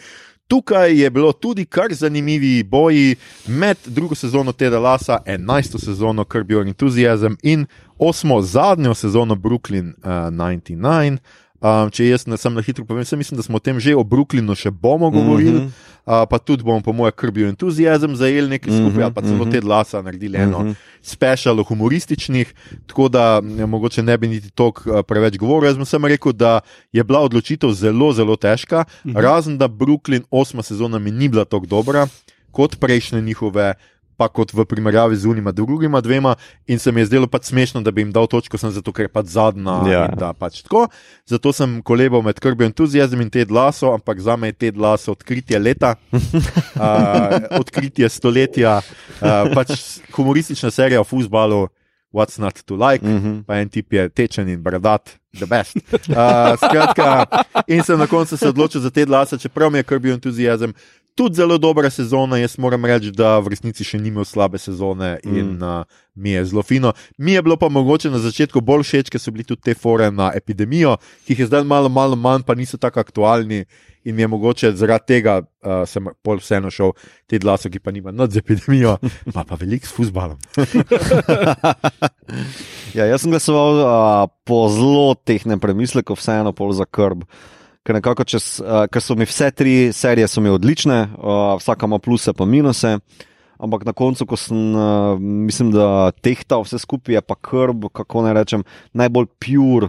[0.49, 6.55] Tukaj je bilo tudi kar zanimivi boji med drugo sezono Teda Lasa, enajsto sezono Kirby
[6.55, 7.67] Your Enthusiasm in
[7.99, 11.19] osmo zadnjo sezono Brooklyn uh, 99.
[11.67, 13.95] Um, če jaz ne sem na hitro povem, sem mislim, da smo o tem že
[13.97, 15.95] o Brooklynu še bomo govorili, mm -hmm.
[16.07, 19.05] uh, pa tudi bomo, po mojem, krbijo entuzijazem zajeli nekaj skupaj, mm -hmm.
[19.05, 20.75] ali pa celo te glasa naredili eno mm -hmm.
[21.03, 22.55] special humorističnih,
[22.87, 25.67] tako da ja, mogoče ne bi niti toliko uh, preveč govoril.
[25.71, 26.61] Jaz sem rekel, da
[26.93, 29.21] je bila odločitev zelo, zelo težka, mm -hmm.
[29.21, 32.07] razen da Brooklyn osma sezona mi ni bila tako dobra
[32.51, 33.75] kot prejšnje njihove
[34.17, 36.35] pa kot v primerjavi z unima drugima dvema,
[36.67, 39.07] in se mi je zdelo pač smešno, da bi jim dal točko, sem zato, ker
[39.07, 39.77] je pač zadnja.
[39.87, 40.33] Ja.
[40.39, 40.63] Pač
[41.29, 45.13] zato sem kolebal med krbijo entuzijazem in te glaso, ampak za me je te glaso
[45.13, 51.69] odkritje leta, uh, odkritje stoletja, uh, pač humoristična serija o futbalu.
[52.17, 53.45] What's not to like, mm -hmm.
[53.45, 55.77] pa en tip je tečen in bradat, the best.
[55.93, 57.27] Uh, skratka,
[57.67, 60.73] in sem na koncu se odločil za te glase, čeprav mi je krbil entuzijazem,
[61.17, 62.37] tudi zelo dobra sezona.
[62.37, 65.63] Jaz moram reči, da v resnici še ni imel slabe sezone in mm.
[65.65, 66.93] uh, mi je zelo fino.
[67.17, 70.11] Mi je bilo pa mogoče na začetku bolj všeč, ker so bili tudi te fore
[70.13, 73.65] na epidemijo, ki jih je zdaj malo, malo manj, pa niso tako aktualni.
[74.07, 76.93] In mi je mogoče zaradi tega, da uh, sem pol vseeno šel
[77.27, 78.99] te glaso, ki pa nima nad epidemijo,
[79.35, 80.39] pa pa velik s fusbalom.
[82.97, 87.25] ja, jaz sem glasoval uh, po zelo tehnem premisleku, vseeno pol za krb.
[87.87, 92.33] Ker, nekako, čez, uh, ker so mi vse tri serije odlične, uh, vsaka ima pluse
[92.35, 92.97] in minuse.
[93.63, 98.27] Ampak na koncu, ko sem, uh, mislim, da tehta vse skupaj, je pa krb, kako
[98.27, 99.89] naj rečem, najbolj pur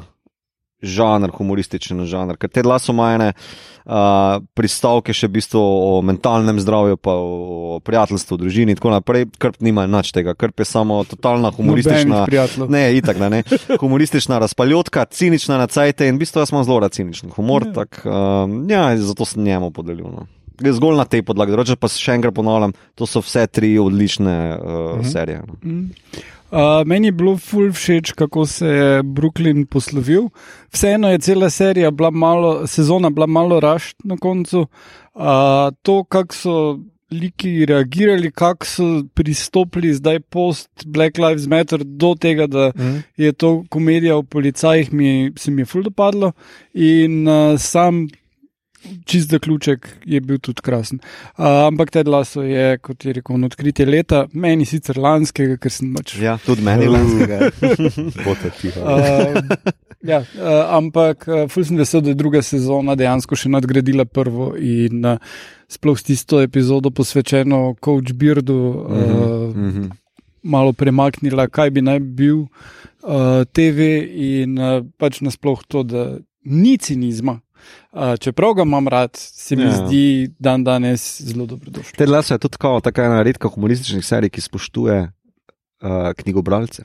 [0.81, 2.37] žanr, humorističen žanr.
[2.37, 8.75] Ker te glasomajne uh, pristavke še v bistvu o mentalnem zdravju, pa o prijateljstvu, družini
[8.75, 12.25] in tako naprej, krp nima nič tega, krp je samo totalna humoristična.
[12.69, 13.43] Ne, itak, ne, ne.
[13.83, 17.73] Humoristična razpaljotka, cinična na cajte in v bistvu jaz imam zelo rad ciničen humor, ja.
[17.81, 20.09] tak, uh, ja, zato sem njemu podelil.
[20.13, 20.27] No.
[20.57, 24.97] Zgolj na tej podlagi, drugače pa še enkrat ponavljam, to so vse tri odlične uh,
[24.97, 25.09] mhm.
[25.09, 25.43] serije.
[25.45, 25.61] No.
[25.63, 26.25] Mhm.
[26.51, 30.29] Uh, meni je bilo ful všeč, kako se je Brooklyn poslovil.
[30.71, 34.67] Vseeno je cela serija bila malo, sezona bila malo rašt na koncu.
[35.13, 35.23] Uh,
[35.81, 36.79] to, kako so
[37.11, 43.03] liki reagirali, kako so pristopili zdaj post Black Lives Matter do tega, da mm.
[43.17, 46.31] je to komedija o policajih, mi, se mi je ful dopadlo.
[46.73, 48.07] In uh, sam
[49.05, 50.99] čist zaključek je bil tudi krasen.
[51.37, 55.93] Uh, ampak te glaso je, kot je rekel, odkritje leta, meni sicer lanskega, ker sem
[55.95, 56.15] pač.
[56.21, 57.49] Ja, tudi meni lanskega.
[58.83, 59.39] uh,
[60.05, 64.53] ja, uh, ampak uh, ful sem vesel, da je druga sezona dejansko še nadgradila prvo
[64.55, 65.17] in uh,
[65.71, 68.59] sploh s tisto epizodo posvečeno Coach Beardu.
[68.59, 69.95] Uh, mm -hmm.
[70.43, 73.79] Malo premaknila, kaj bi naj bil uh, TV,
[74.15, 77.46] in uh, pač nasploh to, da ni cinizma, Uh,
[78.19, 79.71] čeprav ga imam rad, se mi ja.
[79.71, 81.97] zdi dan danes zelo dobrodošel.
[81.97, 86.83] Te glasa je tudi tako ena redka humorističnih serij, ki spoštuje uh, knjigobralce.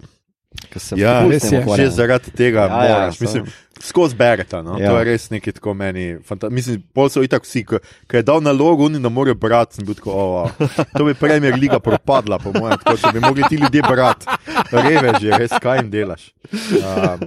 [0.96, 1.62] Ja, res je.
[1.76, 3.46] Že zaradi tega, ja moraš, ja, mislim,
[3.82, 4.62] skozi berete.
[4.62, 4.78] No?
[4.78, 4.90] Ja.
[4.90, 6.16] To je res nekaj tako meni.
[6.50, 9.82] Mislim, pol so itak vsi, ki je dal nalogo, oni ne morejo brati.
[9.82, 10.50] Tako, oh,
[10.96, 14.26] to bi Premier Liga propadla, po mojem, tako da bi mogli ti ljudje brati.
[14.72, 16.30] Reve že, res kaj jim delaš.
[16.52, 17.26] Um,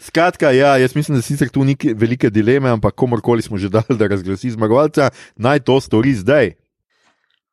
[0.00, 3.98] skratka, ja, jaz mislim, da sicer tu ni velike dileme, ampak komorkoli smo že dali,
[3.98, 6.54] da razglasi zmagovalca, naj to stori zdaj.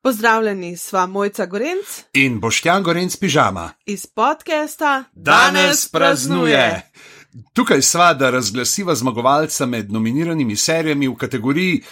[0.02, 6.87] Pozdravljeni, sva Mojca Gorenc in Boštjan Gorenc pižama iz podcasta Danes praznuje.
[7.54, 11.84] Tukaj sva, da razglasiva zmagovalca med nominiranimi serijami v kategoriji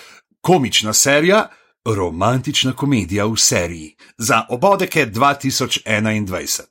[0.41, 1.48] Komična serija,
[1.86, 6.62] romantična komedija v seriji za obodeke 2021.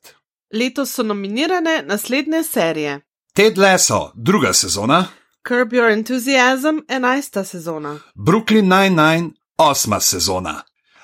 [0.53, 3.01] Letos so nominirane naslednje serije:
[3.33, 5.05] Ted Lasso, druga sezona,
[5.47, 10.61] Curb Your Enthusiasm, enajsta sezona, Brooklyn Nine-Nine, osma sezona.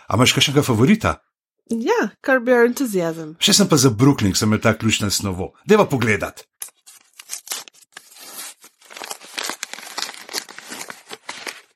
[0.08, 1.16] A imaš kakšnega favorita?
[1.70, 2.10] Ja,
[2.40, 3.36] bi bil entuzijazem.
[3.40, 5.54] Še sem pa za Brooklyn, sem imel ta ključna snovo.
[5.66, 6.44] Deva pogledat.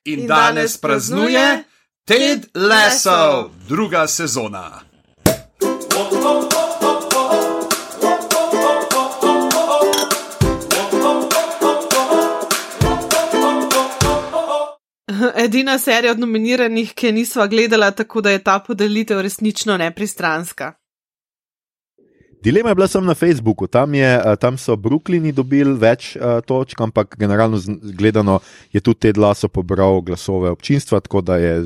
[0.06, 1.64] in, in danes praznuje
[2.04, 4.80] Ted Lasso, druga sezona.
[5.94, 6.66] Oh, oh, oh.
[15.36, 20.72] edina serija od nominiranih, ki nisva gledala, tako da je ta podelitev resnično nepristranska.
[22.46, 26.38] Dilema je bila samo na Facebooku, tam, je, eh, tam so Brooklyni dobili več uh,
[26.46, 27.58] točk, ampak generalno
[27.98, 28.36] gledano
[28.72, 31.56] je tudi Ted Lasso pobral glasove občinstva, tako da je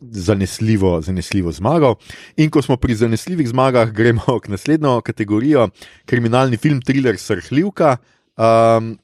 [0.00, 1.98] zanesljivo, zanesljivo zmagal.
[2.40, 5.68] In ko smo pri zanesljivih zmagah, gremo k naslednjo kategorijo,
[6.08, 7.96] kriminalni film, thriller, srhljivka.
[8.40, 8.94] Um,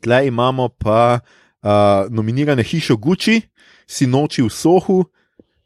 [0.00, 3.42] tle imamo pa uh, nominirane Hišo Gucci,
[3.86, 5.02] Sinoči v Sohu.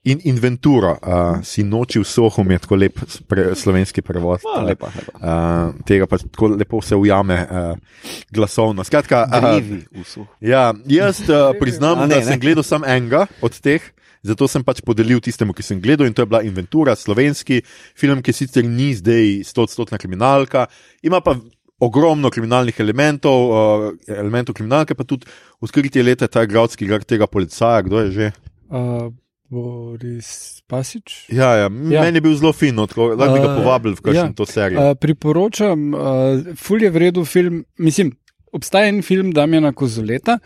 [0.04, 4.42] In inventuro, uh, si noči v sohu, je tako lep pre, slovenski prevod.
[4.44, 5.16] A, lepa, lepa.
[5.16, 7.72] Uh, tega pa tako lepo se ujame uh,
[8.28, 8.84] glasovno.
[8.84, 9.64] Skratka, uh,
[10.44, 12.42] ja, jaz uh, priznam, A ne, ne, da sem ne.
[12.44, 13.80] gledal samo enega od teh,
[14.20, 17.62] zato sem pač podelil tistemu, ki sem gledal, in to je bila Inventura, slovenski
[17.96, 20.68] film, ki sicer ni zdaj 100-odstotna kriminalka,
[21.00, 21.38] ima pa
[21.80, 25.32] ogromno kriminalnih elementov, uh, elementov kriminalke, pa tudi
[25.64, 28.32] odkritje leta, ta igralski igra tega policaja, kdo je že.
[28.68, 29.08] Uh,
[29.50, 31.28] Boris Pasič.
[31.28, 32.00] Ja, ja, ja.
[32.02, 34.36] Meni je bil zelo fin, no, tako, lahko bi ga Uh, povabili v kakšno ja.
[34.36, 34.80] to serijo.
[34.80, 37.64] Uh, priporočam, uh, ful je vredno film.
[37.78, 38.14] Mislim,
[38.52, 40.38] obstaja en film Damjana Kozoleta,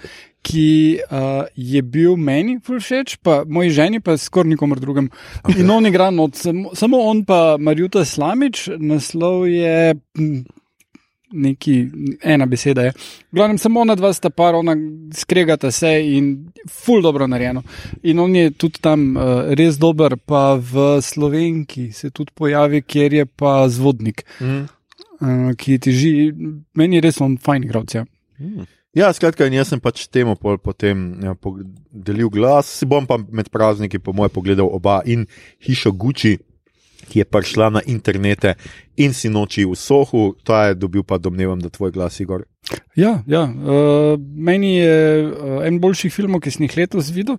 [0.43, 5.11] ki uh, je bil meni ful všeč, pa moji ženi, pa skoraj nikomor drugem.
[5.43, 5.61] Okay.
[5.63, 9.95] In on igra not, samo, samo on pa Marjuta Slamič, naslov je.
[11.33, 11.75] Neki,
[12.25, 12.93] ena beseda je.
[13.33, 14.73] Glavnem, samo ona dva sta par, ona
[15.13, 16.31] skregata se in
[16.71, 17.63] ful dobro narejeno.
[18.03, 23.13] In on je tudi tam uh, res dober, pa v Slovenki se tudi pojavi, kjer
[23.13, 24.65] je pa zvodnik, Mm.
[25.21, 26.33] uh, ki teži,
[26.75, 27.95] meni je res on fajn igralec.
[27.95, 28.05] Ja.
[28.97, 31.35] Ja, skratka, in jaz sem pač temu potem ja,
[31.93, 32.71] delil glas.
[32.81, 35.27] Si bom pa med prazniki, po mojem, pogledal oba in
[35.61, 36.39] hišo Gucci,
[37.09, 38.55] ki je prišla na internete
[38.97, 42.45] in si noči v Sohu, ta je dobil pa domnevam, da tvoj glas, Igor.
[42.97, 43.47] Ja, ja.
[43.49, 47.39] Uh, meni je uh, en boljših filmov, ki sem jih letos videl.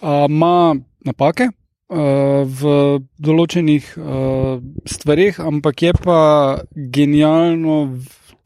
[0.00, 0.74] Uh, Ima
[1.06, 2.76] napake uh, v
[3.22, 6.20] določenih uh, stvarih, ampak je pa
[6.74, 7.96] genialno,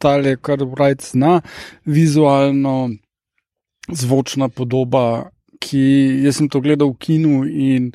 [0.00, 1.40] tale, kar Wright zna,
[1.84, 2.90] vizualno,
[3.88, 5.30] zvočna podoba.
[5.61, 7.90] Ki, jaz sem to gledal v kinu in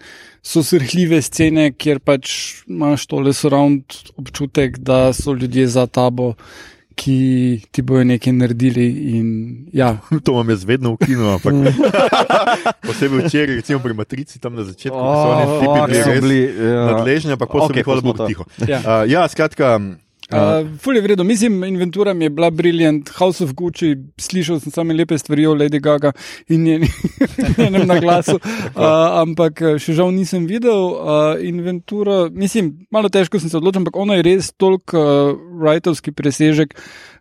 [0.46, 6.36] so srhljive scene, kjer pač imaš tole surround občutek, da so ljudje za tabo,
[6.96, 7.18] ki
[7.74, 8.86] ti bojo nekaj naredili.
[9.18, 9.28] In,
[9.74, 9.98] ja.
[10.26, 11.58] To imam jaz vedno v kinu, ampak
[12.88, 16.40] posebej včeraj, recimo pri Matrici, tam na začetku, ko so oni Oh, bili bili,
[16.70, 16.86] ja.
[16.94, 18.46] nadležni, ampak Okej, bili hvala Bogu tiho.
[18.70, 18.80] Ja.
[18.86, 19.82] Uh, ja, skratka.
[20.34, 24.72] Uh, ful je vredno, mislim, inventura mi je bila briljant, House of Gucci, slišal sem
[24.72, 26.12] same lepe stvari o Lady Gaga
[26.50, 26.64] in
[27.58, 28.82] njenem na glasu, uh,
[29.24, 30.74] ampak eh, še žal nisem videl.
[30.98, 36.12] Uh, inventura, mislim, malo težko sem se odločil, ampak ona je res toliko uh, rajtovski
[36.12, 36.76] presežek,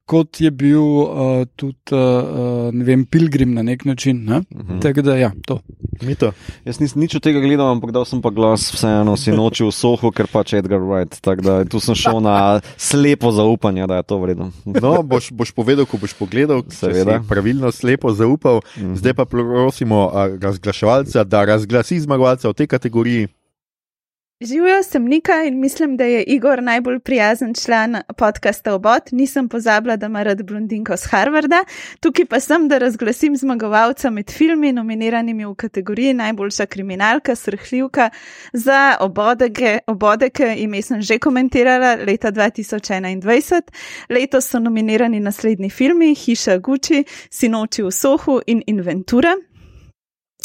[0.04, 4.24] kot je bil uh, tudi, uh, ne vem, Pilgrim na nek način.
[4.24, 4.36] Ne?
[4.36, 4.80] Uh -huh.
[4.82, 5.60] Tako da, ja, to.
[6.02, 6.32] Mito.
[6.64, 9.72] Jaz nisem nič od tega gledal, ampak dal sem pa glas vseeno si noči v
[9.72, 11.20] sohu, ker pač Edgar Wright.
[11.20, 14.52] Tako da tu sem šel na slepo zaupanje, da je to vredno.
[14.64, 17.22] No, boš, boš povedal, ko boš pogledal, če Seveda.
[17.28, 18.60] pravilno slepo zaupal.
[18.76, 18.96] Mm -hmm.
[18.96, 23.28] Zdaj pa prosimo razglaševalca, da razglasi zmagovalca v tej kategoriji.
[24.44, 29.02] Živijo sem Nika in mislim, da je Igor najbolj prijazen član podcasta Obot.
[29.12, 31.64] Nisem pozabila, da ima rad blondinko z Harvarda.
[32.00, 38.10] Tukaj pa sem, da razglasim zmagovalca med filmi, nominiranimi v kategoriji najboljša kriminalka, srhljivka
[38.52, 39.78] za obodeke.
[39.86, 43.62] Obodeke ime sem že komentirala leta 2021.
[44.08, 49.36] Letos so nominirani naslednji filmi: Hiša Gucci, Sinoči v Sohu in Inventura.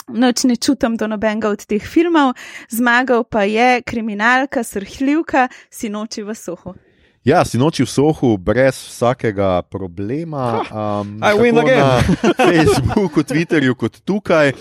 [0.09, 2.33] Noč ne čutim do nobenega od teh filmov,
[2.69, 6.75] zmagal pa je kriminalka, srhljivka, sinoči v sohu.
[7.27, 10.63] Ja, si noči v Sohu brez vsakega problema.
[10.71, 11.83] Um, I win again.
[11.83, 11.99] Na
[12.47, 14.55] Facebooku, Twitterju, kot tukaj.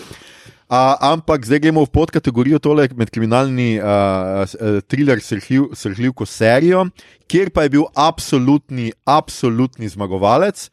[0.68, 6.82] Uh, ampak zdaj gremo v podkategorijo tole med kriminalni uh, uh, thriller srhljiv, srhljivko serijo,
[7.24, 10.66] kjer pa je bil absolutni, absolutni zmagovalec.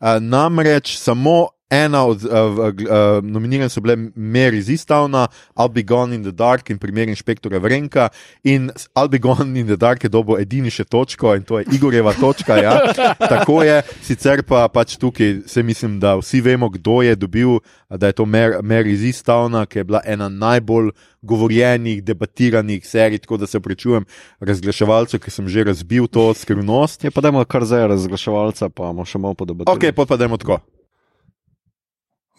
[0.00, 6.14] Uh, namreč samo ena od uh, uh, nominiranih so bile Mary Zistavna, I'll Be Gone
[6.14, 8.08] in the Dark in primer inšpektora Vrenka.
[8.44, 11.66] In I'll Be Gone in the Dark je dobo edini še točko in to je
[11.72, 12.58] Igorjeva točka.
[12.60, 12.74] Ja.
[13.32, 17.56] Tako je, sicer pa pač tukaj se mislim, da vsi vemo, kdo je dobil,
[17.88, 20.92] da je to Mar Mary Zistavna, ki je bila ena najbolj
[21.22, 24.04] govorjenih, debatiranih serij, tako da se prečujem
[24.40, 27.04] razglaševalcu, ki sem že razbil to skrivnost.
[27.04, 29.70] Je pa dajmo kar zdaj razglaševalca, pa bomo še malo podobati.
[29.72, 30.60] Ok, pa dajmo tako.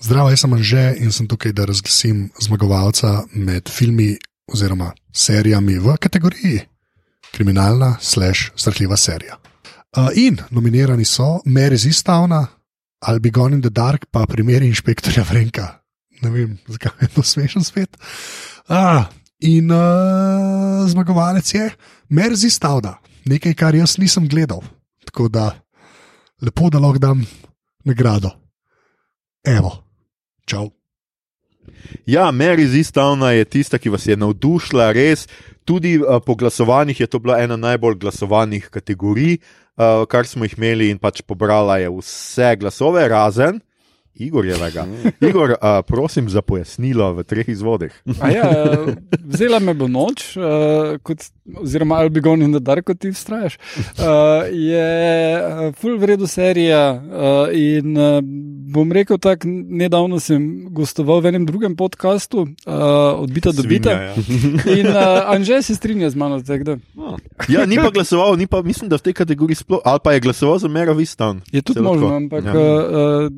[0.04, 4.18] Zdravo, jaz sem Anže in sem tukaj, da razglasim zmagovalca med filmi
[4.52, 6.60] oziroma serijami v kategoriji
[7.32, 9.38] kriminalna slash srhljiva serija.
[9.96, 12.48] Uh, in nominirani so Mary Zistavna,
[13.08, 15.80] I'll Be Gone in the Dark, pa primeri inšpektorja Vrenka.
[16.22, 17.98] ne vem, zakaj je to smešen svet.
[18.68, 19.06] A,
[19.40, 21.70] in uh, zmagovalec je
[22.10, 24.64] Merzi Stavda, nekaj, kar jaz nisem gledal.
[25.06, 25.52] Tako da
[26.42, 27.26] lepo, da lahko dam
[27.84, 28.32] nagrado.
[29.44, 29.83] Evo,
[30.46, 30.72] čau.
[32.06, 35.28] Ja, Mary Zistavna je tista, ki vas je navdušila, res.
[35.64, 39.38] Tudi uh, po glasovanjih je to bila ena najbolj glasovanih kategorij,
[39.80, 43.64] uh, kar smo jih imeli, in pač pobrala je vse glasove, razen
[44.16, 44.86] Igorjevega.
[45.30, 47.94] Igor, uh, prosim za pojasnilo v treh izvodih.
[48.22, 48.50] A Ja,
[49.26, 51.18] vzela me bo noč, uh, kot,
[51.58, 53.58] oziroma I'll be gone in the dark, kot ti vztrajaš.
[53.58, 54.90] Uh, je
[55.38, 58.20] uh, full vredu serija uh, in uh,
[58.74, 62.74] bom rekel tako, nedavno sem gostoval v enem drugem podkastu, uh,
[63.22, 63.92] odbita do bita.
[63.92, 64.14] Ja.
[64.80, 66.78] In uh, Anže se strinja z mano, tako da.
[67.50, 70.20] Ja, ni pa glasoval, ni pa, mislim, da v tej kategoriji sploh, ali pa je
[70.20, 71.42] glasoval za Mero Vistan.
[71.52, 72.54] Je tudi možno, ampak Ja.
[72.54, 72.78] ja.
[72.84, 73.30] uh,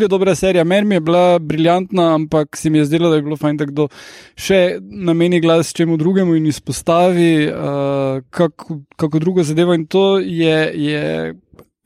[0.00, 0.64] glej, ful je dobra serija.
[0.64, 3.64] Meni mi je bila briljantna, ampak se mi je zdelo, da je bilo fajn, da
[3.64, 3.88] kdo
[4.36, 9.74] še nameni glas čemu drugemu in izpostavi uh, kako, kako drugo zadevo.
[9.74, 10.72] In to je.
[10.74, 11.34] je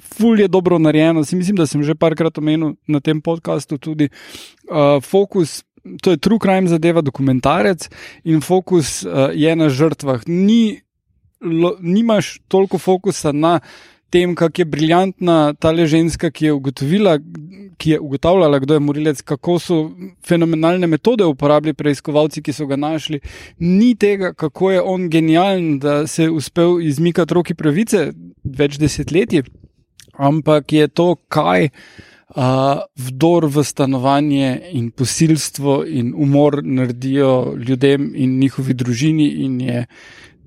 [0.04, 4.08] Ful je dobro narejeno, si mislim, da sem že parkrat omenil na tem podkastu tudi
[4.68, 5.64] uh, fokus.
[6.02, 7.88] To je true crime zadeva, dokumentarec
[8.24, 10.22] in fokus uh, je na žrtvah.
[10.28, 10.82] Ni,
[11.40, 13.60] lo, nimaš toliko fokusa na
[14.14, 17.18] tem, kako je briljantna ta ženska, ki je ugotovila,
[17.78, 19.78] ki je ugotavljala, kdo je morilec, kako so
[20.26, 23.20] fenomenalne metode uporabili preiskovalci, ki so ga našli.
[23.58, 28.10] Ni tega, kako je on genijalen, da se je uspel izmikati roki pravice
[28.44, 29.44] več desetletij,
[30.18, 31.70] ampak je to, kaj.
[32.34, 39.84] Uh, vdor v stanovanje in posilstvo in umor naredijo ljudem in njihovi družini, in je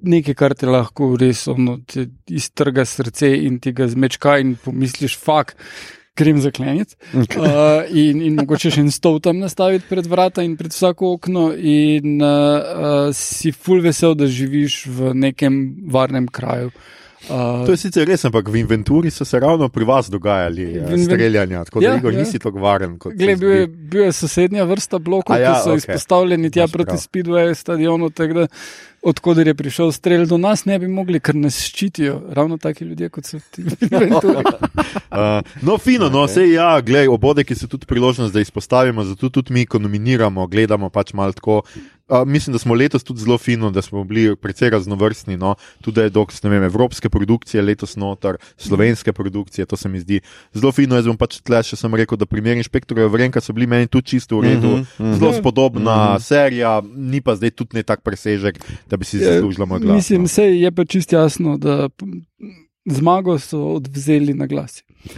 [0.02, 5.18] nekaj, kar te lahko res ono, te iztrga srce in ti ga zmečka, in pomisliš,
[5.18, 5.56] fuk,
[6.18, 6.98] grem zakleniti.
[7.14, 11.50] Uh, in, in mogoče še en stol tam nastaviti pred vrata in pred vsako okno,
[11.56, 15.60] in uh, uh, si full vesel, da živiš v nekem
[15.94, 16.74] varnem kraju.
[17.18, 21.06] Uh, To je sicer res, ampak v inventuri so se ravno pri vas dogajali inven-
[21.06, 22.20] streljanja, tako da Ja, Igor ja.
[22.20, 25.54] nisi tako varen kot Glej, se bil, je, bil je sosednja vrsta blokov, A ja,
[25.54, 25.78] ki so okej.
[25.78, 27.00] izpostavljeni tja Imaš proti prav.
[27.00, 28.48] Speedway stadionu, da
[29.02, 33.10] odkuder je prišel strelj do nas, ne bi mogli, ker nas ščitijo ravno taki ljudje,
[33.10, 33.64] kot so ti.
[33.64, 39.54] Uh, no, fino, no, vse ja, glej, obodeki so tudi priložnost, da izpostavimo, zato tudi
[39.54, 41.62] mi, ko nominiramo, gledamo pač malo tako.
[42.10, 45.38] Uh, mislim, da smo letos tudi zelo fino, da smo bili precej raznovrstni.
[45.38, 45.56] No.
[45.82, 50.22] Tudi je doks, ne vem, evropske produkcije letos noter, slovenske produkcije, to se mi zdi
[50.54, 50.96] zelo fino.
[50.96, 54.08] Jaz bom pač tle še sem rekel, da primeri inšpektorja Vrenka so bili meni tudi
[54.08, 55.14] čisto v redu, Mhm, mhm.
[55.14, 56.22] zelo spodobna Mhm.
[56.22, 58.56] serija, ni pa zdaj tudi ne tak presežek,
[58.90, 59.88] da bi si zaslužila moj glas.
[59.88, 59.96] Ja, no.
[59.96, 61.90] Mislim, se je pa čist jasno, da
[62.88, 64.84] zmago so odvzeli na glas.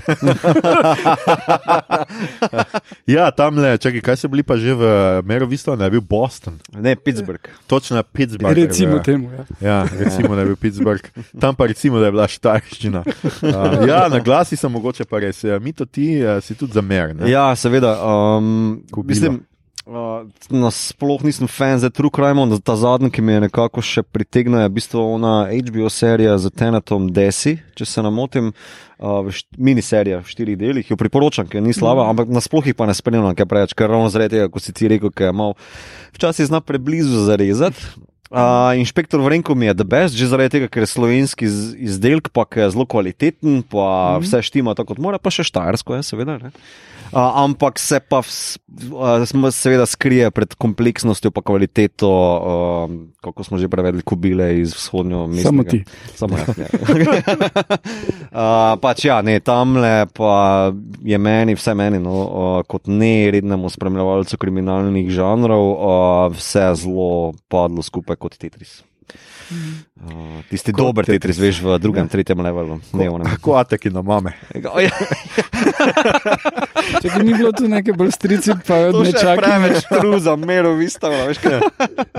[3.08, 4.84] ja, tam le, čakaj, kaj so bili pa že v
[5.26, 6.60] Merovistu, ne je bil Boston.
[6.74, 7.50] Ne, Pittsburgh.
[7.68, 8.58] Točno Pittsburgh.
[8.58, 9.04] Recimo ja.
[9.04, 9.32] temu.
[9.32, 9.46] Ja.
[9.62, 11.04] Ja, recimo, da je bil Pittsburgh,
[11.40, 13.04] tam pa recimo, da je bila štajščina.
[13.06, 16.74] Uh, ja, na glasi sem mogoče pa res, ja, mi to ti uh, si tudi
[16.74, 17.28] zameren.
[17.30, 17.98] Ja, seveda.
[18.04, 19.16] Um, Kubilo.
[19.16, 19.40] mislim,
[19.90, 24.04] uh, nasploh nisem fan za True Crime, no, ta zadnji, ki me je nekako še
[24.06, 28.54] pritegnil, je v bistvu ona HBO serija z Tenetom Desi, če se ne motim.
[29.00, 32.10] Uh, miniserija v štirih delih, jo priporočam, ker ni slaba, Mhm.
[32.12, 34.90] ampak nasploh jih pa ne spremljam, kaj preveč, ker ravno zaradi tega, kot si ti
[34.92, 35.54] rekel, ker je mal
[36.12, 37.80] včasih zna preblizu zarezati.
[38.30, 38.38] Uh,
[38.76, 42.46] inšpektor Vrenko mi je the best, že zaradi tega, ker je slovenski iz- izdelek, pa
[42.56, 44.22] je zelo kvaliteten, pa Mhm.
[44.22, 46.38] vse štima tako kot mora, pa še štajersko je, seveda.
[46.38, 46.52] Ne?
[47.10, 48.62] Uh, ampak se pa vs,
[48.94, 52.86] uh, seveda skrije pred kompleksnostjo in kvaliteto, uh,
[53.18, 55.50] kako smo že prevedli, kubile iz vzhodnjo mesta.
[55.50, 55.82] Samo ti.
[56.14, 56.54] Samo jaz.
[56.54, 56.70] Ja.
[58.30, 60.70] uh, pač ja, ne, tamle pa
[61.02, 65.82] je meni, vse meni, no, uh, kot nerednemu spremljevalcu kriminalnih žanrov, uh,
[66.30, 68.82] vse zelo padlo skupaj kot Tetris.
[69.50, 71.58] Uh, tisti Kot dober Tetris, Tetris.
[71.58, 72.76] veš, v drugem, tretjem levelu.
[72.94, 73.26] Ne, onem.
[73.26, 74.36] Kako ateki na mame.
[74.54, 74.70] Ja,
[77.02, 79.42] Če ni bilo tu neke bolj strici, pa To še nečaki.
[79.42, 81.58] preveč kruza, mero vistava, veš kaj.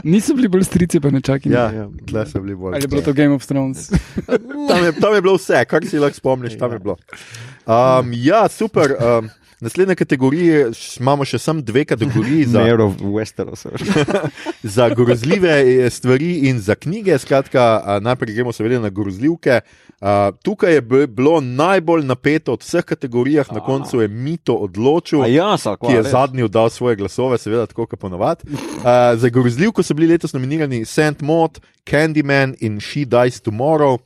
[0.03, 1.53] Niso bili bolj strici, pa nečaki.
[1.53, 1.69] Ja,
[2.09, 2.75] tle so bili bolj.
[2.75, 3.87] Ali je bilo to Game of Thrones?
[4.27, 6.99] Tam je, tam je bilo vse, kar si lahko spomniš, tam je bilo.
[7.67, 8.97] Um, ja, super.
[8.99, 9.31] Um,
[9.61, 13.67] naslednje kategorije š- imamo še samo dve kategoriji za, Mero Westeros.
[14.77, 17.19] za grozljive eh, stvari in za knjige.
[17.19, 17.63] Skratka,
[18.01, 19.61] najprej gremo seveda na grozljivke.
[20.01, 25.23] A, tukaj je bilo najbolj napeto od vseh kategorijah, na koncu je Mito odločil.
[25.23, 28.49] A ja, sak, ki je zadnji oddal svoje glasove, seveda tako kot ponovadi.
[28.49, 28.57] Uh,
[29.17, 33.99] za grozljivko so bili letos nominirani Saint Maud, Candyman in She Dies Tomorrow.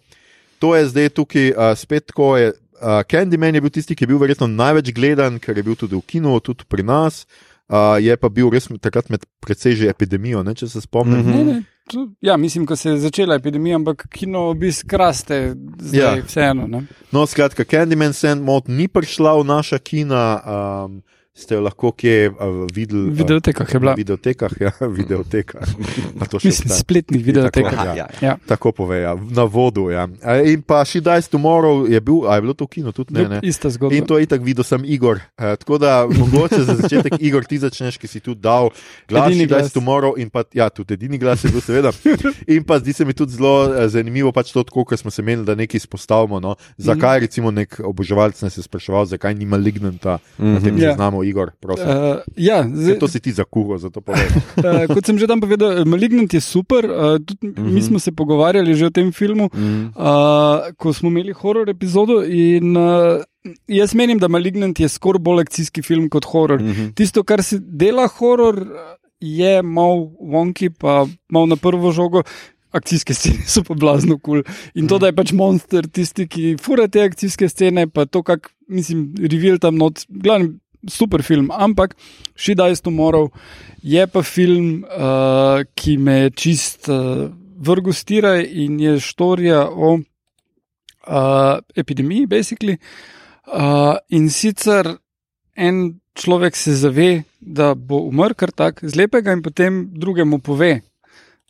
[0.59, 2.37] To je zdaj tukaj uh, spet tako.
[2.37, 2.53] Je,
[2.83, 5.97] uh, Candyman je bil tisti, ki je bil verjetno največ gledan, ker je bil tudi
[5.97, 7.27] v kinu, tudi pri nas.
[7.65, 11.23] Uh, je pa bil res takrat med precej že epidemijo, ne, če se spomnim.
[11.25, 11.33] Mhm.
[11.33, 16.01] Ne, ne, to, ja, mislim, ko se je začela epidemija, ampak kino obisk raste, zdaj
[16.01, 16.23] Ja.
[16.27, 16.67] vseeno.
[16.69, 16.83] Ne?
[17.13, 21.03] No, skratka, Candyman Sandmod ni prišla v naša kina, um,
[21.35, 22.31] ste jo lahko kje
[22.71, 23.11] videli.
[23.11, 23.93] V videotekah je bila.
[23.95, 24.71] V videotekah, ja,
[25.03, 25.67] videotekah.
[26.15, 26.79] Pa to še Mislim, obstaja.
[26.79, 27.75] spletnih videotekah.
[27.75, 27.95] Tako, ja.
[27.99, 28.07] ja.
[28.23, 28.35] Ja.
[28.47, 29.17] Tako pove, ja.
[29.19, 29.89] na vodu.
[29.91, 30.07] Ja.
[30.47, 33.27] In pa She Dies Tomorrow je bil, a je bilo to v kinu tudi ne.
[33.27, 33.39] ne?
[33.43, 33.99] Ista zgodba.
[33.99, 35.19] In to je itak videl sem Igor.
[35.35, 38.71] Uh, tako da mogoče za začetek Igor ti začneš, ki si tu dal
[39.11, 39.75] glas, Edini She Dies glas.
[39.75, 41.91] Tomorrow in pa, ja, tudi edini glas je bil seveda.
[42.55, 45.19] In pa zdi se mi tudi zelo eh, zanimivo, pač to, tako, ker smo se
[45.19, 46.39] menili, da nekaj izpostavimo.
[46.39, 46.55] No.
[46.79, 50.93] Zakaj recimo nek oboževalec nas je spraševal, zakaj ni malignanta na tem Ja.
[50.95, 51.87] seznamu, Igor, prosim.
[51.87, 54.29] Uh, ja, zdaj, To si ti za kuro, zato povem.
[54.57, 56.85] uh, kot sem že tam povedal, Malignant je super.
[56.85, 57.73] Uh, tudi mm -hmm.
[57.73, 59.85] Mi smo se pogovarjali že o tem filmu, Mhm.
[59.89, 60.05] uh,
[60.77, 62.23] ko smo imeli horor epizodo.
[62.25, 63.23] In, uh,
[63.69, 66.61] jaz menim, da Malignant je skoraj bolj akcijski film kot horor.
[66.61, 66.73] Mm Mhm.
[66.75, 66.95] -hmm.
[66.95, 68.67] Tisto, kar se dela horor,
[69.21, 72.23] je malo wonky, pa malo na prvo žogo.
[72.73, 74.43] Akcijske scene so pa blazno kul.
[74.43, 74.55] Cool.
[74.75, 78.51] In to, da je pač monster tisti, ki fura te akcijske scene, pa to, kak,
[78.69, 80.49] mislim, reveal tam not, glavno,
[80.89, 81.51] super film.
[81.51, 81.97] Ampak
[82.37, 83.31] She Dies Tomorrow
[83.83, 87.29] je pa film, uh, ki me je čist uh,
[87.61, 92.79] vrgel stiraj in je štorija o uh, epidemiji, basically.
[93.47, 94.97] Uh, in sicer
[95.57, 100.81] en človek se zave, da bo umrl kar tak z lepega, in potem drugemu pove,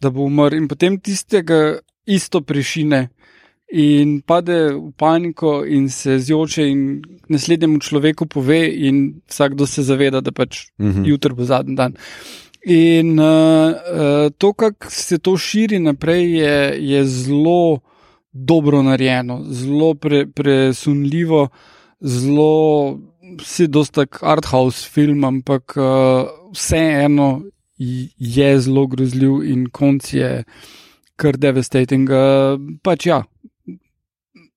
[0.00, 3.08] da bo umrl, in potem tistega isto prešine.
[3.72, 10.20] In pade v paniko, in se zjoče, in naslednjemu človeku pove, in vsakdo se zaveda,
[10.20, 11.04] da pač Mhm.
[11.04, 11.94] jutri bo zadnji dan.
[12.66, 13.24] In uh,
[13.72, 17.80] uh, to, kako se to širi naprej, je, je zelo
[18.32, 21.48] dobro narejeno, zelo pre, presunljivo,
[22.00, 23.00] zelo
[23.40, 25.84] vsi dostak art house film, ampak uh,
[26.52, 27.42] vseeno
[28.18, 30.44] je zelo grozljiv in konc je
[31.16, 32.08] kar devastating.
[32.10, 33.24] Uh, pač ja.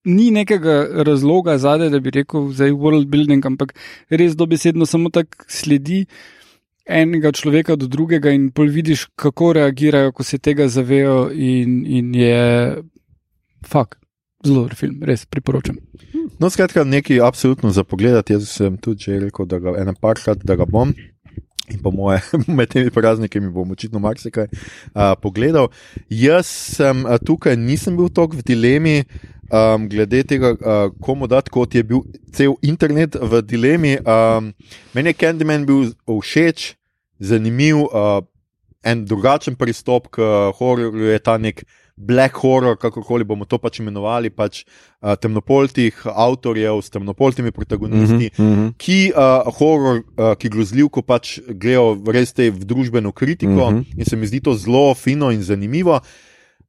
[0.08, 3.76] Ni nekega razloga zadaj, da bi rekel, da je world building, ampak
[4.10, 6.06] res dobesedno samo tako sledi
[6.88, 12.16] enega človeka do drugega, in pol vidiš, kako reagirajo, ko se tega zavejo, in, in
[12.16, 12.38] je
[13.68, 14.00] fakt.
[14.46, 15.80] Zelo dober film, res priporočam.
[16.40, 18.16] No, skratka, nekaj absolutno za pogled.
[18.30, 20.94] Jaz sem tudi že rekel, da ga ena parkrat, da ga bom.
[21.68, 22.22] In po moje,
[22.58, 25.68] med temi prazniki mi bom očitno marsikaj uh, pogledal.
[26.08, 26.48] Jaz
[26.78, 28.96] sem uh, tukaj, nisem bil tako v dilemi,
[29.52, 32.04] um, glede tega, uh, komu dati, kot je bil
[32.34, 33.98] cel internet v dilemi.
[34.04, 34.54] Um,
[34.94, 36.76] meni je Candyman bil všeč,
[37.20, 38.22] zanimiv, uh,
[38.84, 40.22] en drugačen pristop k
[40.60, 41.64] hororju je ta nek
[41.98, 44.60] black horror, kakorkoli bomo to pač imenovali, pač
[45.02, 48.68] uh, temnopoltih avtorjev s temnopoltimi protagonisti, Mhm, mhm.
[48.78, 53.98] ki uh, horor, uh, ki grozljivko pač grejo res te v družbeno kritiko Mhm.
[53.98, 56.00] in se mi zdi to zelo fino in zanimivo.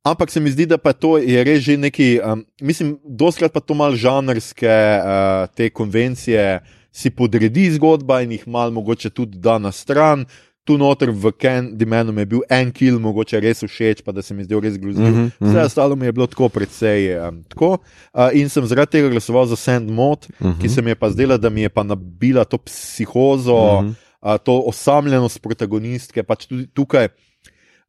[0.09, 3.61] Ampak se mi zdi, da pa to je res že neki, um, mislim, doskrat pa
[3.61, 6.61] to mal žanrske uh, te konvencije
[6.93, 10.25] si podredi zgodba in jih mal mogoče tudi da na stran.
[10.65, 14.45] Tu noter v Candymanu je bil en kill, mogoče res všeč, pa da se mi
[14.45, 15.09] zdel res grozljiv.
[15.09, 15.49] Mhm, mhm.
[15.49, 17.79] Vse ostalo mi je bilo tako precej um, tako.
[18.13, 20.59] Uh, in sem zaradi tega glasoval za Sandmod, Mhm.
[20.61, 23.93] ki se mi je pa zdela, da mi je pa nabila to psihozo, Mhm.
[24.23, 27.09] uh, to osamljenost protagonistke, pač tudi tukaj.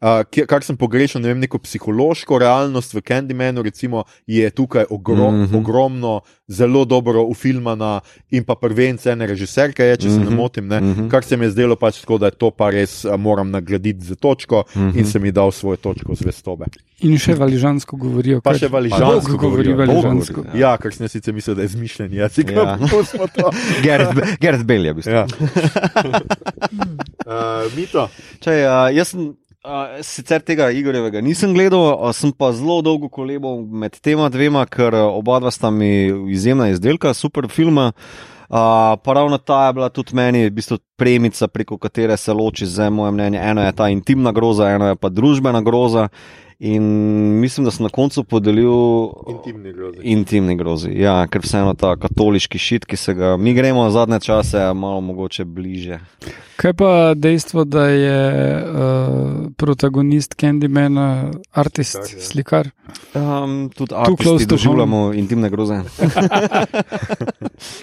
[0.01, 4.85] Uh, kje- kar sem pogrešal, ne vem, neko psihološko realnost v Candymanu, recimo, je tukaj
[4.89, 5.45] ogrom, mm Mhm.
[5.45, 5.57] -hmm.
[5.57, 6.13] ogromno,
[6.47, 7.99] zelo dobro ufilmana
[8.31, 10.35] in pa prvence ene režiserke, je, če se ne Mhm.
[10.35, 11.07] motim, ne, Mhm.
[11.09, 13.99] kar se mi je zdelo pač tako, da je to pa res a, moram nagraditi
[14.01, 14.97] za točko Mhm.
[14.97, 16.65] in sem ji dal svojo točko zvestobe.
[17.01, 18.41] In še valižansko govorijo.
[18.41, 20.01] Pa še valižansko govori govorijo.
[20.01, 20.43] valižansko.
[20.47, 22.51] Ja, ja kar sem jaz sicer mislil, da je zmišljen jezik.
[22.51, 22.77] Ja.
[24.39, 25.03] Gareth Bale je bil.
[25.05, 25.27] Ja.
[27.25, 28.09] uh, Mito.
[28.39, 29.35] Čaj, uh, jaz sem
[29.65, 34.65] uh, sicer tega Igorjevega nisem gledal, uh, sem pa zelo dolgo kolebal med tema dvema,
[34.69, 37.91] ker uh, oba dva sta mi izjemna izdelka, super filma.
[38.49, 42.65] Uh, pa ravno ta je bila tudi meni v bistvu premica, preko katere se loči
[42.65, 43.39] za moje mnenje.
[43.39, 46.07] Eno je ta intimna groza, eno je pa družbena groza.
[46.59, 46.83] In
[47.39, 48.71] mislim, da sem na koncu podelil
[49.29, 49.97] Intimni grozi.
[50.03, 50.89] intimni grozi.
[50.91, 55.45] Ja, ker vseeno ta katoliški šit, ki se ga mi gremo zadnje čase, malo mogoče
[55.45, 55.99] bliže.
[56.59, 62.73] Kaj pa dejstvo, da je uh, protagonist Candymana artist, Slikar, ja.
[63.15, 63.43] slikar?
[63.43, 65.79] Um, tudi artisti to doživljamo intimne groze.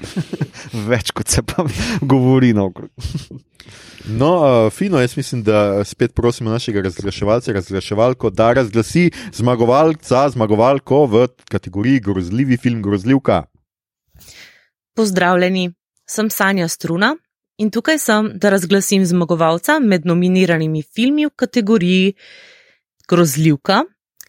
[0.91, 1.67] Več kot se pa
[2.01, 2.91] govori naokrog.
[4.07, 11.07] No, uh, fino, jaz mislim, da spet prosimo našega razglaševalca, razglaševalko, da razglasi zmagovalca, zmagovalko
[11.07, 13.43] v kategoriji grozljivi film, grozljivka.
[14.97, 15.73] Pozdravljeni,
[16.07, 17.17] sem Sanja Struna
[17.59, 22.15] in tukaj sem, da razglasim zmagovalca med nominiranimi filmi v kategoriji
[23.09, 23.83] Grozljivka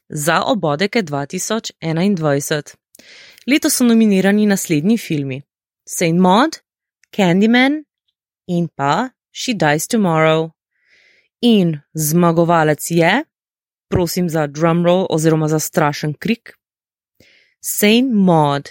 [0.09, 2.75] za obodeke 2021.
[3.47, 5.41] Letos so nominirani naslednji filmi:
[5.87, 6.57] Saint Maud,
[7.15, 7.83] Candyman
[8.47, 10.51] in pa She Dies Tomorrow.
[11.41, 13.23] In zmagovalec je,
[13.89, 16.57] prosim za drumroll oziroma za strašen krik,
[17.61, 18.69] Saint Maud.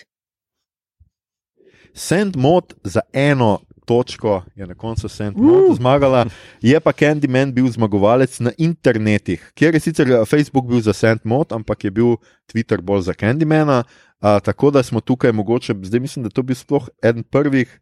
[1.94, 5.76] Sand Mod za eno točko je na koncu Sand Mod uh.
[5.76, 6.26] zmagala,
[6.60, 11.22] je pa Candyman bil zmagovalec na internetih, kjer je sicer eh, Facebook bil za Sand
[11.24, 12.16] Mod, ampak je bil
[12.50, 13.84] Twitter bolj za Candymana.
[14.16, 17.80] Uh, tako da smo tukaj mogoče, zdaj mislim, da to bi sploh eden prvih.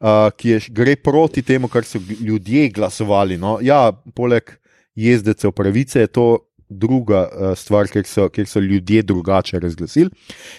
[0.00, 3.38] Uh, ki je, gre proti temu, kar so ljudje glasovali.
[3.38, 3.58] No?
[3.62, 4.52] Ja, poleg
[4.94, 6.26] jezdecev pravice je to
[6.68, 10.10] druga uh, stvar, ker so, ker so ljudje drugače razglasili.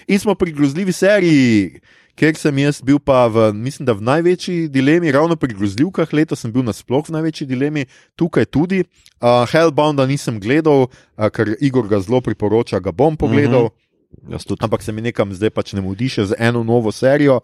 [0.08, 1.80] In smo pri grozljivi seriji,
[2.16, 6.40] ker sem jaz bil pa v, mislim, da v največji dilemi, ravno pri grozljivkah, letos
[6.44, 8.84] sem bil nasploh v največji dilemi, tukaj tudi.
[9.20, 13.70] Uh, Hellbounda nisem gledal, uh, ker Igor ga zelo priporoča, ga bom pogledal.
[13.70, 14.56] Mm -hmm.
[14.60, 17.40] Ampak se mi nekam zdaj pač ne mudi še z eno novo serijo.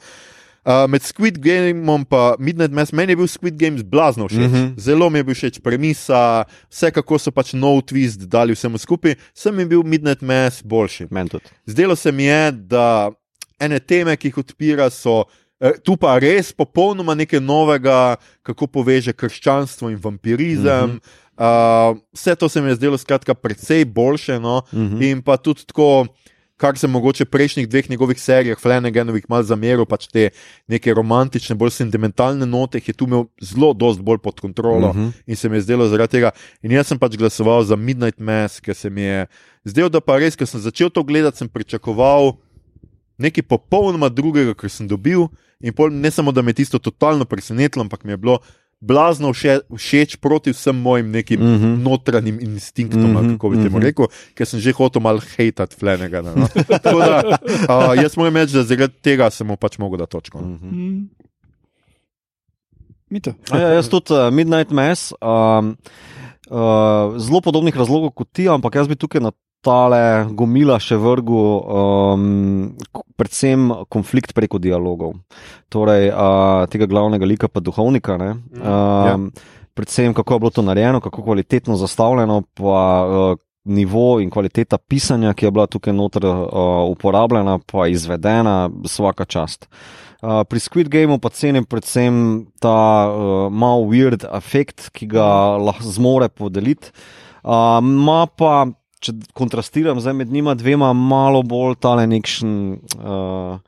[0.67, 2.07] Uh, med Squid Gameom in
[2.39, 4.39] Midnight Mass, meni je bil Squid Games blazno všeč.
[4.39, 4.81] Mm -hmm.
[4.81, 9.15] Zelo mi je bil všeč premisa, vse kako so pač nov twist dali vsemu skupaj,
[9.35, 11.07] sem mi bil Midnight Mass boljši.
[11.67, 13.13] Zdelo se mi je, da
[13.61, 15.25] ene teme, ki jih odpira, so
[15.61, 18.17] eh, tu pa res popolnoma nekaj novega,
[18.47, 20.91] kako poveže krščanstvo in vampirizem.
[20.91, 21.93] Mm -hmm.
[21.93, 24.41] uh, vse to se mi je zdelo skratka precej boljše.
[24.41, 24.63] No?
[24.73, 25.11] Mm -hmm.
[25.11, 26.07] In pa tudi tako
[26.57, 30.31] kar sem mogoče v prejšnjih dveh njegovih serijah, Flanaganovih, malo zameril, pač te
[30.73, 35.13] neke romantične, bolj sentimentalne note, je tu imel zelo, dosti bolj pod kontrolo uh -huh.
[35.27, 36.31] in se mi je zdelo zaradi tega.
[36.63, 39.27] In jaz sem pač glasoval za Midnight Mass, ker se mi je
[39.65, 42.33] zdelo, da pa res, ker sem začel to gledati, sem pričakoval
[43.19, 45.29] nekaj popolnoma drugega, kar sem dobil.
[45.61, 48.39] In pol, ne samo, da me je tisto totalno presenetilo, ampak mi je bilo
[48.81, 51.83] blazno vše, všeč proti vsem mojim nekim mm -hmm.
[51.83, 53.33] notranjim instinktom, mm -hmm.
[53.33, 56.23] kako bi temu rekel, ker sem že hotel malo hejtati flenega.
[56.23, 56.35] No?
[56.85, 57.39] da,
[57.69, 60.39] uh, jaz moram reči, da zaradi tega sem mu pač mogel dati točko.
[60.39, 61.07] Mm -hmm.
[63.59, 65.13] ja, jaz tudi uh, Midnight Mass.
[65.23, 65.77] Um,
[66.51, 69.33] Uh, zelo podobnih razlogov kot ti, ampak jaz bi tukaj na
[69.65, 72.27] tale gomila še vrgu, um,
[73.19, 75.17] predvsem konflikt preko dialogov.
[75.73, 78.17] Torej, uh, tega glavnega lika, pa duhovnika.
[78.17, 79.17] Um, ja.
[79.77, 85.35] Predvsem, kako je bilo to narejeno, kako kvalitetno zastavljeno, pa uh, nivo in kvaliteta pisanja,
[85.35, 89.67] ki je bila tukaj noter uh, uporabljena, pa izvedena, vsaka čast.
[90.23, 95.93] Uh, pri Squid Gameu pa cenim predvsem ta uh, malo weird efekt, ki ga lahko
[95.99, 96.95] zmore podeliti.
[97.45, 98.65] Uh, ma pa
[99.01, 102.53] če kontrastiram zdaj med njima dvema, malo bolj tale nekšen
[102.97, 103.59] uh,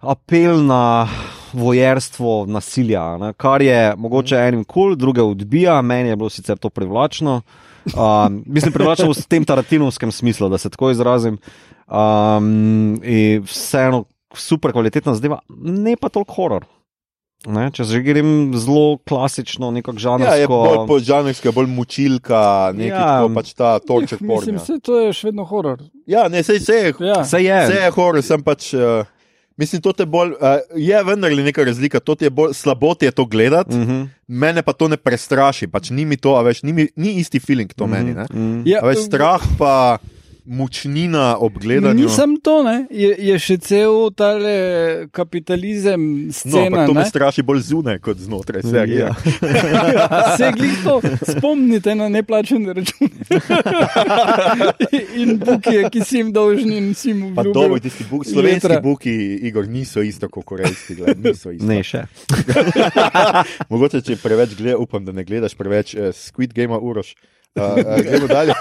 [0.00, 1.08] apel na
[1.56, 3.32] vojerstvo nasilja, ne?
[3.32, 7.40] kar je mogoče enim kul, cool, druge odbija, meni je bilo sicer to privlačno.
[7.86, 11.38] Uh, mislim, privlačno v tem taratinovskem smislu, da se tako izrazim.
[11.86, 12.98] Um,
[13.46, 14.04] vseeno
[14.34, 16.66] super kvalitetna zadeva, ne pa toliko horor.
[17.46, 20.34] Ne, če že grem zelo klasično, nekako žanrsko.
[20.34, 24.40] Ja, je bolj po žanrsko, bolj mučilka, nekaj ja, tako pač ta torček porno.
[24.40, 25.84] Mislim, vse to je še vedno horor.
[26.10, 27.22] Ja, ne, sej, sej, ja.
[27.24, 27.60] sej je.
[27.70, 28.72] Sej je horor, sem pač.
[28.74, 29.04] Uh,
[29.56, 33.10] Mislim, to je bolj, uh, je vendar neka razlika, to je bolj slabo ti je
[33.16, 33.92] to gledati, uh Mhm.
[33.92, 34.08] -huh.
[34.28, 37.40] mene pa to ne prestraši, pač ni mi to, a veš, ni, mi, ni isti
[37.40, 37.92] feeling to uh -huh.
[37.96, 38.10] meni.
[38.12, 38.62] Uh -huh.
[38.66, 39.98] Ja, a veš, strah pa
[40.46, 42.02] mučnina ob gledanju.
[42.02, 42.86] Nisem to, ne?
[42.90, 44.32] Je, je še cel ta
[45.12, 46.70] kapitalizem scena.
[46.70, 47.00] No, to ne?
[47.00, 49.08] me straši bolj zunaj kot znotraj serije.
[49.08, 49.14] Ja.
[50.38, 51.00] Se glih to,
[51.32, 53.10] spomnite na neplačene račune.
[55.20, 59.14] in buki, ki si jim dolžni in si jim Pa dobro, tisti buki, slovenski buki,
[59.50, 61.66] Igor, niso isto kot korejski, gled, niso isto.
[61.66, 62.06] Ne, še.
[63.72, 67.16] Mogoče, če preveč gledaš, upam, da ne gledaš preveč uh, Squid Game, uroš.
[67.56, 68.52] Uh, uh, gremo dalje.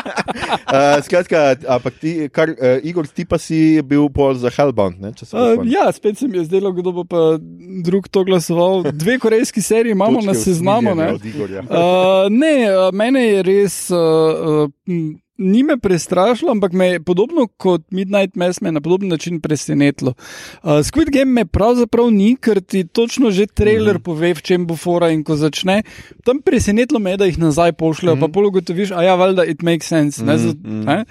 [0.74, 5.00] uh, skratka, ampak ti, kar, uh, Igor, ti pa si bil bolj za Hellbound.
[5.00, 7.36] Ne, uh, ja, spet se mi je zdelo, kdo bo pa
[7.84, 8.82] drug to glasoval.
[8.92, 10.94] Dve korejski seriji imamo Točke na seznamu.
[10.94, 11.60] Ne, Igorja.
[11.68, 13.76] uh, ne uh, mene je res.
[13.90, 19.08] Uh, uh, Ni me prestrašilo, ampak me je podobno kot Midnight Mass me na podoben
[19.08, 20.14] način presenetilo.
[20.62, 24.02] Uh, Squid Game me pravzaprav ni, ker ti točno že trailer mm -hmm.
[24.02, 25.82] pove, v čem bo fora in ko začne.
[26.24, 28.26] Tam presenetilo me je, da jih nazaj pošljajo, mm -hmm.
[28.26, 30.24] pa pologotoviš, a ja, valjda, it makes sense.
[30.24, 31.04] Mm -hmm.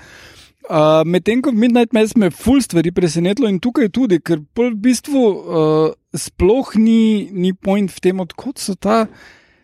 [0.69, 0.75] uh,
[1.05, 5.93] Medtem ko Midnight Mass me ful stvari presenetilo in tukaj tudi, ker v bistvu uh,
[6.15, 9.07] sploh ni, ni point v tem, odkot so ta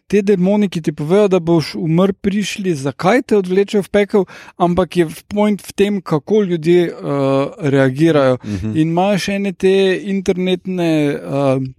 [0.09, 4.25] te demoni, ki ti povejo, da boš umrl, prišli, zakaj te odvlečejo v pekel,
[4.57, 8.39] ampak je point v tem, kako ljudje uh, reagirajo.
[8.41, 8.73] Uh -huh.
[8.81, 10.89] In imaš ene te internetne.
[11.15, 11.78] Uh,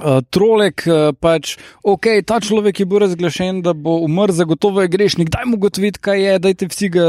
[0.00, 4.88] Uh, trolek, uh, pač, ok, ta človek je bil razglašen, da bo umrl, zagotovo je
[4.88, 7.04] grešnik, daj mu ugotoviti, kaj je, dajte vsi ga,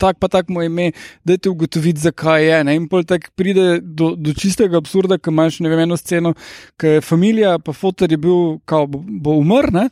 [0.00, 0.94] tak pa tak mu ime,
[1.28, 2.62] dajte ugotoviti, zakaj je.
[2.64, 2.78] Ne?
[2.80, 6.32] In pol tak pride do, do čistega absurda, ko imaš ne vem eno sceno,
[6.80, 9.86] ki je familija, pa fotor je bil, kao bo, bo umrl, ne?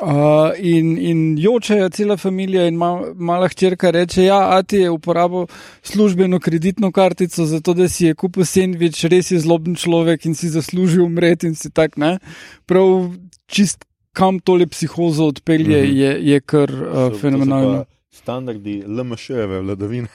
[0.00, 4.76] Uh, in, in joče je cela družina, in ma, mala hčerka reče: Ja, a ti
[4.76, 5.46] je uporabil
[5.82, 10.48] službeno kreditno kartico, zato da si je kupil sendvič, res je zloben človek in si
[10.48, 11.46] zaslužil umreti.
[11.46, 12.18] In si tak, ne.
[12.66, 13.12] Prav
[13.46, 15.96] čist kam tole psihozo odpelje, Mhm.
[15.96, 17.84] je, je kar uh, fenomenalno.
[18.10, 20.08] Standardi LMŠ-jeve vladavine.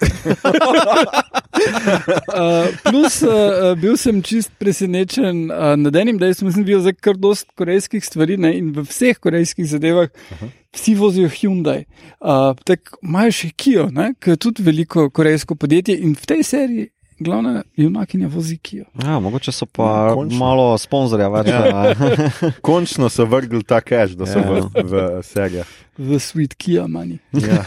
[2.35, 6.97] Uh, plus, uh, bil sem čist presenečen uh, nad enim dejstvom, da sem videl zdaj
[6.99, 10.11] kar dost korejskih stvari ne, in v vseh korejskih zadevah
[10.75, 11.85] vsi vozijo Hyundai.
[12.19, 13.87] Uh, Tako imajo še Kijo,
[14.19, 16.89] ki je tudi veliko korejsko podjetje in v tej seriji
[17.19, 18.85] glavna junakinja vozi Kijo.
[19.03, 20.37] Ja, mogoče so pa končno.
[20.37, 21.47] malo sponzorja več.
[21.47, 21.65] Ja.
[21.65, 21.95] Ja.
[22.61, 24.51] Končno so vrgli ta cash, da so Ja.
[24.51, 25.67] v, v serijah.
[25.97, 27.19] V Sweet Kia mani.
[27.31, 27.63] Ja.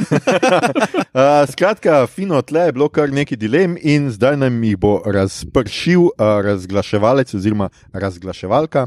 [1.14, 6.00] uh, skratka, fino tle je bilo kar nekaj dilem, in zdaj nam jih bo razpršil
[6.00, 6.10] uh,
[6.44, 8.86] razglaševalec oziroma razglaševalka.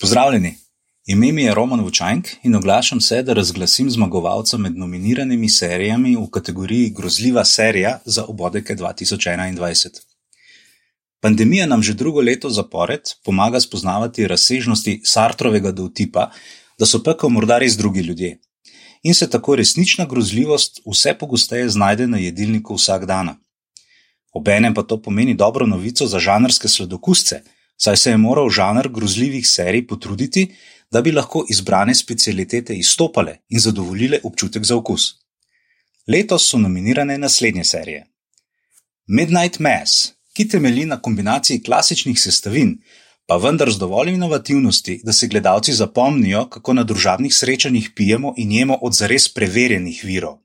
[0.00, 0.56] Pozdravljeni.
[1.06, 6.28] Ime mi je Roman Vučank in oglašam se, da razglasim zmagovalca med nominiranimi serijami v
[6.30, 9.88] kategoriji Grozljiva serija za obodeke 2021.
[11.20, 16.30] Pandemija nam že drugo leto zapored pomaga spoznavati razsežnosti Sartrovega dovtipa,
[16.78, 18.38] da so pekel morda res drugi ljudje.
[19.02, 23.34] In se tako resnična grozljivost vse pogosteje znajde na jedilniku vsak dan.
[24.32, 27.42] Obenem pa to pomeni dobro novico za žanrske sladokusce,
[27.84, 30.46] saj se je moral žanr grozljivih serij potruditi,
[30.90, 35.14] da bi lahko izbrane specialitete izstopale in zadovoljile občutek za okus.
[36.06, 38.06] Letos so nominirane naslednje serije:
[39.06, 42.76] Midnight Mass, ki temelji na kombinaciji klasičnih sestavin,
[43.26, 48.52] pa vendar z dovolj inovativnosti, da se gledalci zapomnijo, kako na družabnih srečanjih pijemo in
[48.52, 50.38] jemo od zares preverjenih virov.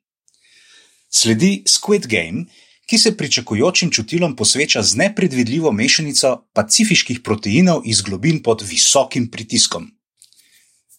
[1.10, 2.46] Sledi Squid Game,
[2.88, 9.92] ki se pričakujočim čutilom posveča z nepredvidljivo mešanico pacifiških proteinov iz globin pod visokim pritiskom.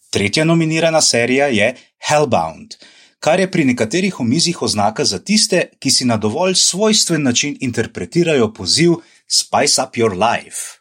[0.09, 1.75] Tretja nominirana serija je
[2.09, 2.77] Hellbound,
[3.19, 8.53] kar je pri nekaterih omizjih oznaka za tiste, ki si na dovolj svojstven način interpretirajo
[8.53, 10.79] poziv Spice Up Your Life.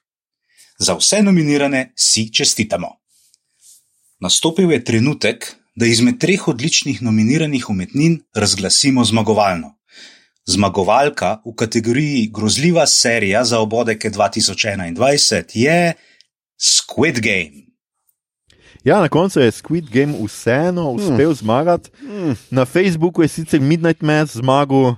[0.78, 2.88] Za vse nominirane si čestitamo.
[4.20, 9.77] Nastopil je trenutek, da izmed treh odličnih nominiranih umetnin razglasimo zmagovalno.
[10.48, 15.92] Zmagovalka v kategoriji Grozljiva serija za obodeke 2021 je
[16.56, 17.68] Squid Game.
[18.84, 21.34] Ja, na koncu je Squid Game vseeno uspel mm.
[21.34, 21.90] zmagati.
[22.02, 22.34] Mm.
[22.50, 24.96] Na Facebooku je sicer Midnight Mass zmagal, uh,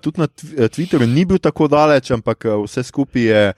[0.00, 3.52] tudi na tw Twitterju ni bil tako daleč, ampak uh, vse skupaj je,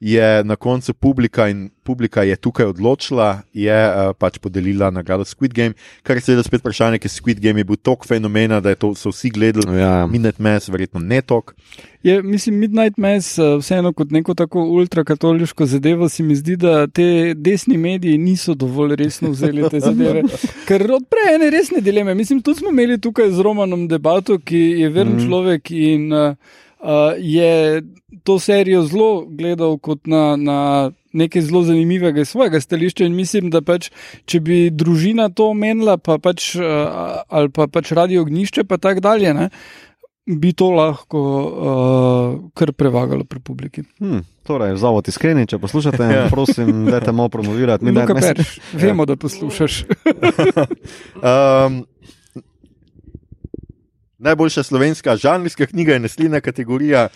[0.00, 5.54] je na koncu publika in publika je tukaj odločila, je uh, pač podelila nagrado Squid
[5.54, 8.80] Game, kar je seveda spet vprašanje, ker Squid Game je bil tok fenomena, da je
[8.82, 9.78] to so vsi gledali.
[9.78, 10.06] Ja.
[10.10, 11.54] Midnight Mass, verjetno ne tok.
[12.02, 16.86] Je, mislim, Midnight Mass, eh, vseeno kot neko tako ultrakatoliško zadevo, se mi zdi, da
[16.86, 20.26] te desni mediji niso dovolj resno vzeli te zadeve.
[20.68, 22.14] Ker odpre ene resne dileme.
[22.14, 25.26] Mislim, tudi smo imeli tukaj z Romanom debato, ki je veren mm.
[25.26, 26.36] človek in uh,
[27.18, 27.82] je
[28.22, 30.36] to serijo zelo gledal kot na.
[30.36, 30.60] na
[31.16, 33.86] Nekaj zelo zanimivega iz svojega stališča, in mislim, da pač,
[34.28, 39.00] če bi družina to omenila, pa pač, uh, ali pa pač radio ognišče, pa tako
[39.00, 39.46] dalje, ne,
[40.26, 43.86] bi to lahko uh, kar prevagalo pri publiki.
[44.02, 46.20] Hmm, torej, zavod iskreni, če poslušate, Ja.
[46.20, 46.28] ja.
[46.30, 47.84] prosim, dajte malo promovirati.
[47.84, 49.84] Mi Luka Perš, vemo, da poslušaš.
[51.22, 51.86] Um,
[54.18, 57.08] najboljša slovenska žanrska knjiga je naslednja kategorija.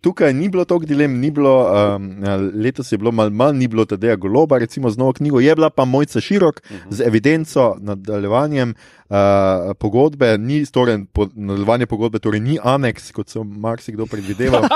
[0.00, 2.24] Tukaj ni bilo toliko dilem, ni bilo, um,
[2.54, 5.70] letos je bilo malo manj, ni bilo Tadeja Goloba, recimo z novo knjigo, je bila
[5.70, 6.80] pa Mojca Širok uh -huh.
[6.90, 8.74] z evidenco, nadaljevanjem
[9.08, 14.68] uh, pogodbe, ni torej, po, nadaljevanje pogodbe, torej ni aneks, kot so marsikdo predvideval.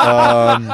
[0.00, 0.70] Um,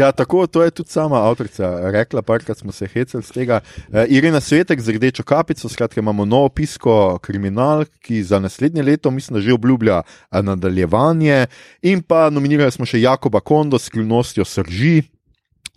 [0.00, 3.60] ja, tako, to je tudi sama avtorica rekla, parkrat smo se hecali z tega.
[3.88, 9.10] Uh, Irena Svetek z rdečo kapico, skratka imamo novo pisko Kriminal, ki za naslednje leto,
[9.10, 11.46] mislim, da že obljublja eh, nadaljevanje.
[11.82, 15.02] In pa nominirali smo še Jakoba Kondo s skrivnostjo srži,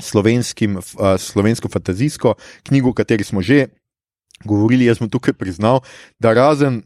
[0.02, 2.36] slovenskim, uh, slovensko fantazijsko
[2.68, 3.68] knjigo, o kateri smo že
[4.44, 4.90] govorili.
[4.90, 5.84] Jaz sem tukaj priznal,
[6.20, 6.84] da razen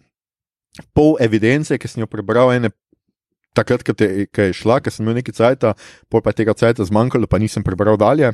[0.93, 2.71] pol evidence, ki sem jo prebral, ene.
[3.57, 5.63] Takrat, ko je šla, ker sem imel nekaj cajt,
[6.13, 8.30] pa je tega cajta zmanjkalo, pa nisem prebral dalje.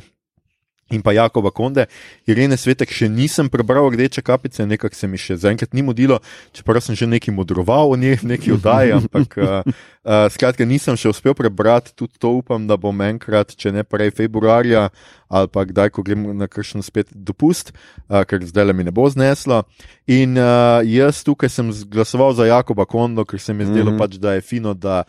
[0.94, 1.88] In pa Jakoba Konde,
[2.30, 6.20] Irene Svetek še nisem prebral Rdeče kapice, nekako se mi še zaenkrat ni mudilo,
[6.54, 11.10] čeprav sem že nekaj modroval o njej, nekaj oddaji, ampak uh, uh, skratka nisem še
[11.10, 14.84] uspel prebrati, tudi to upam, da bom enkrat, če ne prej februarja
[15.26, 17.74] ali pa kdaj, ko grem na kakšen spet dopust,
[18.06, 19.64] uh, ker zdaj le mi ne bo zneslo.
[20.06, 23.98] In uh, jaz tukaj sem glasoval za Jakoba Kondo, ker se mi je zdelo Mhm.
[23.98, 25.02] pač, da je fino, da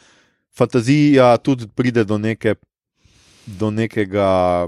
[0.58, 2.58] fantazija tudi pride do, neke,
[3.46, 4.66] do nekega.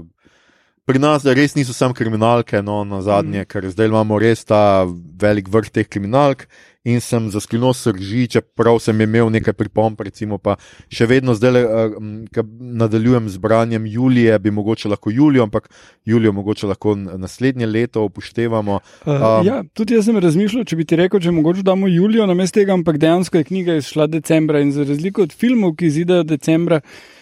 [0.90, 4.88] Pri nas da res niso samo kriminalke, no na zadnje, ker zdaj imamo res ta
[5.22, 6.48] velik vrh teh kriminalk.
[6.88, 10.56] In sem za skrivnost srži, čeprav sem imel nekaj pripomb, recimo pa
[10.90, 11.92] še vedno zdaj, le, uh,
[12.34, 12.42] ko
[12.80, 15.68] nadaljujem z branjem Julije, bi mogoče lahko Julijo, ampak
[16.08, 18.80] Julijo mogoče lahko naslednje leto upoštevamo.
[19.04, 22.26] Uh, Um, ja, tudi jaz sem razmišljal, če bi ti rekel, če mogoče damo Julijo
[22.26, 25.92] na mesto tega, ampak dejansko je knjiga izšla decembra in za razliko od filmov, ki
[25.92, 26.80] izidejo decembra.
[26.80, 27.19] Uh,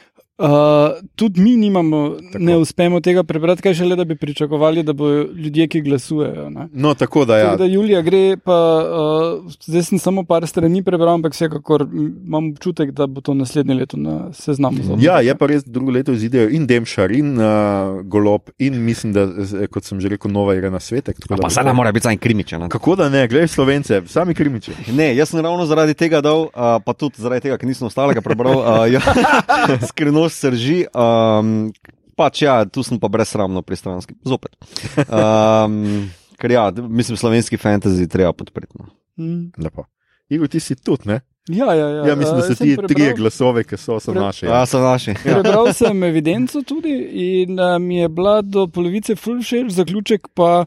[1.15, 2.39] tudi mi nimamo, tako.
[2.41, 6.51] ne uspemo tega prebrati, kaj šele, da bi pričakovali, da bodo ljudje, ki glasujejo.
[6.51, 6.69] Ne?
[6.73, 7.45] No, tako da ja.
[7.47, 8.59] Tako da Julija gre, pa
[9.43, 13.75] uh, zdaj sem samo par strani prebral, ampak vsekakor imam občutek, da bo to naslednje
[13.75, 14.79] leto na seznamu.
[14.99, 17.45] Ja, je pa res, drugo leto izidejo in Demšar, in uh,
[18.05, 21.19] Golob, in mislim, da, z- kot sem že rekel, nova Irena Svetek.
[21.19, 22.59] tako da Pa to- ne more biti samo krimiče.
[22.59, 22.69] Ne?
[22.69, 24.71] Kako da ne, gledaj slovence, sami krimiči.
[24.93, 28.21] Ne, jaz sem ravno zaradi tega dal, uh, pa tudi zaradi tega, ker nisem ostalega
[28.21, 29.01] prebral, uh, ja,
[29.91, 30.85] skrivnost srži.
[30.95, 31.73] Um,
[32.19, 34.57] pač ja, tu sem pa brezsramno pristranski, zopet.
[35.07, 36.09] Um,
[36.41, 38.79] ker ja, mislim, slovenski fantasy treba podpreti.
[38.79, 38.91] No.
[39.19, 39.51] Mm.
[39.59, 39.85] Lepo.
[40.29, 41.21] Igor, ti si tudi, ne?
[41.49, 42.07] Ja, ja, ja.
[42.09, 44.47] Ja, mislim, da Uh, so ti prebral- trije glasove, ki so, so Pre- naši.
[44.47, 45.15] Ja, so naši.
[45.23, 46.93] Prebral sem evidenco tudi
[47.43, 50.67] in uh, mi je bila do polovice full všeč, zaključek pa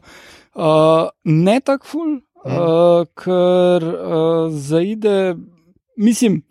[0.54, 5.34] uh, ne tako full, uh, ker uh, zaide,
[5.96, 6.42] mislim.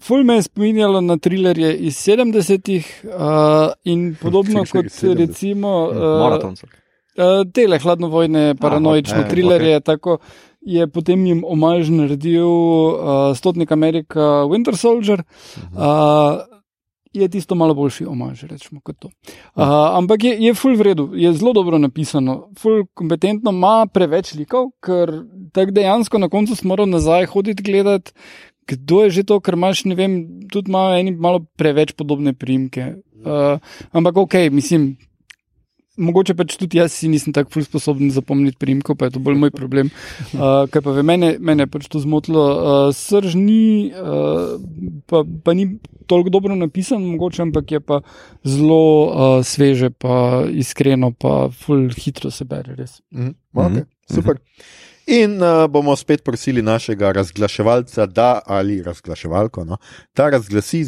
[0.00, 5.18] Ful me je spominjalo na trilerje iz 70-ih uh, in podobno kot iz 70-ih.
[5.18, 6.66] recimo Maratonce.
[6.66, 9.84] Uh, tele hladnovojne paranoične Aha, trilerje, okej.
[9.84, 10.18] tako
[10.60, 15.22] je potem jim omaž naredil uh, Stotnik Amerika Winter Soldier.
[15.72, 16.40] Uh,
[17.12, 19.08] je tisto malo boljši omaž, rečemo kot to.
[19.08, 19.64] Uh,
[19.98, 24.70] ampak je, je full v redu, je zelo dobro napisano, full kompetentno, ima preveč likov,
[24.84, 25.10] ker
[25.52, 28.12] tako dejansko na koncu smo morali nazaj hoditi gledati.
[28.70, 30.16] Kdo je že to, ker imaš, ne vem,
[30.52, 32.94] tudi imajo eni malo preveč podobne primke.
[33.20, 33.58] Uh,
[33.92, 34.94] ampak ok, mislim,
[36.00, 39.38] mogoče pač tudi jaz si nisem tako ful sposoben zapomniti primkov, pa je to bolj
[39.40, 39.90] moj problem.
[40.32, 42.44] Uh, kaj pa ve, mene, mene pač to zmotilo.
[42.50, 44.56] Uh, srž ni, uh,
[45.10, 45.68] pa, pa ni
[46.10, 48.00] toliko dobro napisan, mogoče, ampak je pa
[48.46, 53.00] zelo uh, sveže, pa iskreno, pa ful hitro se bere, res.
[53.14, 54.40] Mhm, okay, super.
[55.10, 59.76] In uh, bomo spet prosili našega razglaševalca, da ali razglaševalko, no,
[60.16, 60.84] da razglasi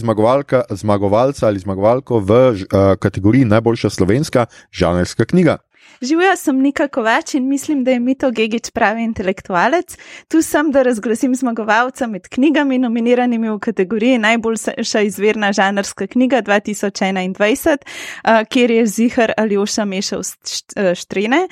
[0.70, 2.56] zmagovalca ali zmagovalko v uh,
[3.00, 5.56] kategoriji najboljša slovenska žanrska knjiga.
[6.02, 9.98] Živijo sem Nika Kovač in mislim, da je Mito Gigič pravi intelektualec.
[10.28, 17.76] Tu sem, da razglasim zmagovalca med knjigami, nominiranimi v kategoriji najboljša izvirna žanrska knjiga 2021,
[17.76, 21.48] uh, kjer je zihar Aljoša mešal št- eh, štrene.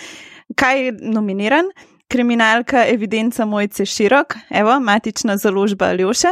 [0.55, 1.67] Kaj je nominiran?
[2.11, 6.29] Kriminalka evidenca Mojce Širok, evo, matična založba Aljoše.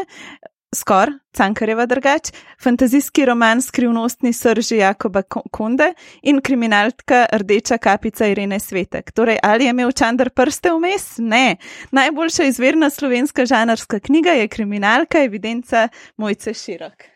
[0.75, 2.33] Skor, Cankareva drugač,
[2.63, 5.93] fantazijski roman Skrivnostni srži Jakoba Ko- Konde
[6.23, 9.13] in kriminalka Rdeča kapica Irene Svetek.
[9.13, 11.15] Torej, ali je imel Čandr prste vmes?
[11.19, 11.57] Ne.
[11.91, 17.07] Najboljša izvirna slovenska žanrska knjiga je kriminalka evidenca Mojce Širok.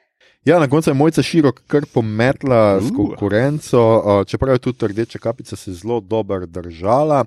[0.45, 5.19] Ja, na koncu je mojca širok kar pometla s konkurenco, uh, čeprav je tudi rdeča
[5.19, 7.25] kapica se zelo dobro držala.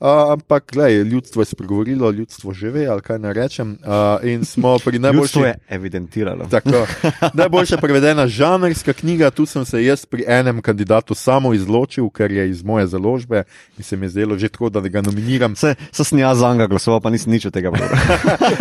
[0.00, 3.78] Uh, ampak, gledaj, ljudstvo je spregovorilo, ljudstvo že ve, ali kaj naj rečem.
[3.80, 5.22] Uh, in smo pri najboljši.
[5.22, 6.46] Ljudstvo je evidentiralo.
[6.50, 6.86] Tako,
[7.40, 12.50] najboljša prevedena žanrska knjiga, tu sem se jaz pri enem kandidatu samo izločil, ker je
[12.50, 13.42] iz moje založbe
[13.78, 15.56] in se mi je zdelo že tako, da ga nominiram.
[15.56, 17.98] Se, se sem jaz za njega glasoval, pa nisem nič od tega prebral.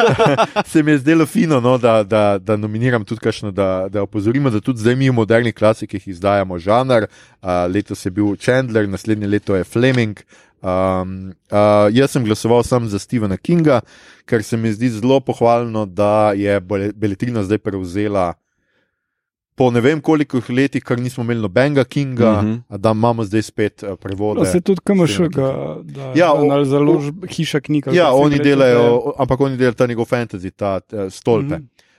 [0.72, 4.50] se mi je zdelo fino, no, da, da, da nominiram tudi kakšno, da, da opozorimo,
[4.50, 7.12] da tudi zdaj mi v modernih klasikih izdajamo žanr.
[7.42, 10.24] Uh, letos je bil Chandler, naslednje leto je Fleming.
[10.66, 11.12] Um,
[11.46, 11.58] uh,
[11.92, 13.82] jaz sem glasoval sam za Stephena Kinga,
[14.26, 18.34] ker se mi zdi zelo pohvalno, da je Bele- Beletrina zdaj prevzela.
[19.56, 22.54] Po ne vem koliko letih, kar nismo imeli nobenega Kinga, uh Mhm.
[22.62, 22.78] -huh.
[22.78, 24.40] da imamo zdaj spet uh, prevode.
[24.40, 25.84] Pa se tudi KMŠ Stephena ga, Kinga.
[25.86, 27.92] da, Ja, da, o- založb, hiša knjiga.
[27.94, 31.56] Ja, oni delajo, je- ampak oni delajo ta njegov fantasy, ta uh, stolpe.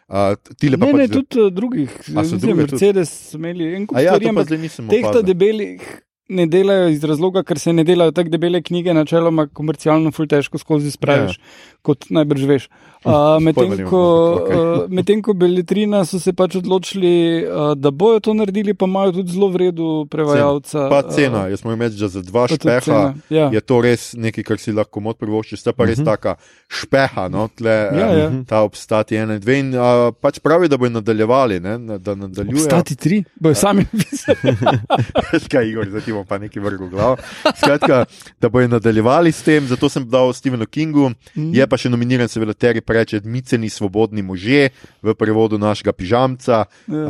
[0.08, 0.14] Uh,
[0.54, 1.90] tile pa Ne, pač ne, zdaj- tudi uh, drugih.
[1.90, 2.72] A so Mislim, druge tudi?
[2.74, 4.48] Mercedes imeli en kup A ja, stvari, pa ampak
[4.90, 5.80] teh ta debelih
[6.28, 10.58] ne delajo iz razloga, ker se ne delajo tako debele knjige, načeloma komercialno ful težko
[10.58, 11.78] skozi spraviš, ja.
[11.86, 12.68] kot najbrž veš.
[13.06, 14.00] Uh, Medtem ko,
[14.36, 14.56] okej.
[14.56, 19.12] uh, medtem ko Beletrina so se pač odločili, uh, da bojo to naredili, pa imajo
[19.12, 20.88] tudi zelo vredu prevajalca.
[20.88, 23.46] Pa cena, jaz moram reči, da za dva špeha cena, ja.
[23.48, 25.58] je to res nekaj, kar si lahko mod privoščiš.
[25.58, 26.04] Sta pa res Mhm.
[26.04, 26.34] taka
[26.68, 28.26] špeha, no, tle, Ja, ja.
[28.44, 29.54] ta obstati ena in dve.
[29.56, 32.58] In uh, pač pravi, da bojo nadaljevali, ne, da nadaljujejo.
[32.58, 33.86] Obstati tri, bojo sami
[35.48, 37.16] Kaj, Igor, zdaj ti bom pa nekaj vrgel glavo.
[37.52, 38.04] Skratka,
[38.40, 41.10] da bojo nadaljevali s tem, zato sem dal Stevenu Kingu.
[41.32, 41.54] Mhm.
[41.54, 44.72] Je pa še nominiran, seveda, Terry Prečet, Miceni svobodni možje
[45.04, 46.64] v prevodu našega pižamca.
[46.88, 47.04] Ja.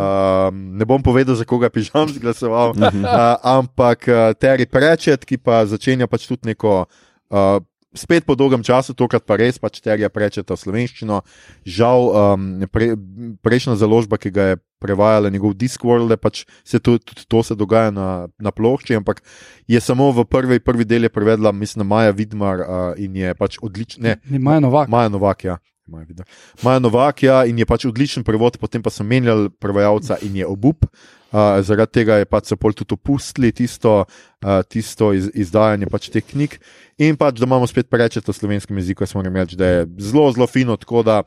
[0.50, 3.06] Um, ne bom povedal, za koga je pižamc glasoval, Mhm.
[3.06, 6.90] uh, ampak uh, Terry Prečet, ki pa začenja pač tudi neko.
[7.30, 7.62] Uh,
[7.96, 11.24] Spet po dolgem času, tokrat pa res pač terja prečeta slovenščino.
[11.64, 12.92] Žal, um, pre,
[13.40, 17.88] prejšnja založba, ki ga je prevajala njegov Discworld, pač se to, tudi to se dogaja
[17.88, 19.24] na, na plošči, ampak
[19.64, 22.68] je samo v prvi, prvi del je prevedla, mislim, Maja Vidmar uh,
[23.00, 24.20] in je pač odlična.
[24.28, 24.92] Ne, Maja Novak.
[24.92, 25.56] Maja Novak, ja.
[25.86, 30.46] Maja, Novak, ja, in je pač odličen prevod, potem pa so menjali prevajalca in je
[30.46, 30.88] obup.
[31.30, 36.08] Uh, zaradi tega je pač so pol tudi opustili tisto, uh, tisto iz, izdajanje pač
[36.10, 36.58] teh knjig.
[37.02, 40.26] In pač, da imamo spet prečet v slovenskem jeziku, jaz moram reči, da je zelo,
[40.34, 40.74] zelo fino.
[40.80, 41.20] Tako da,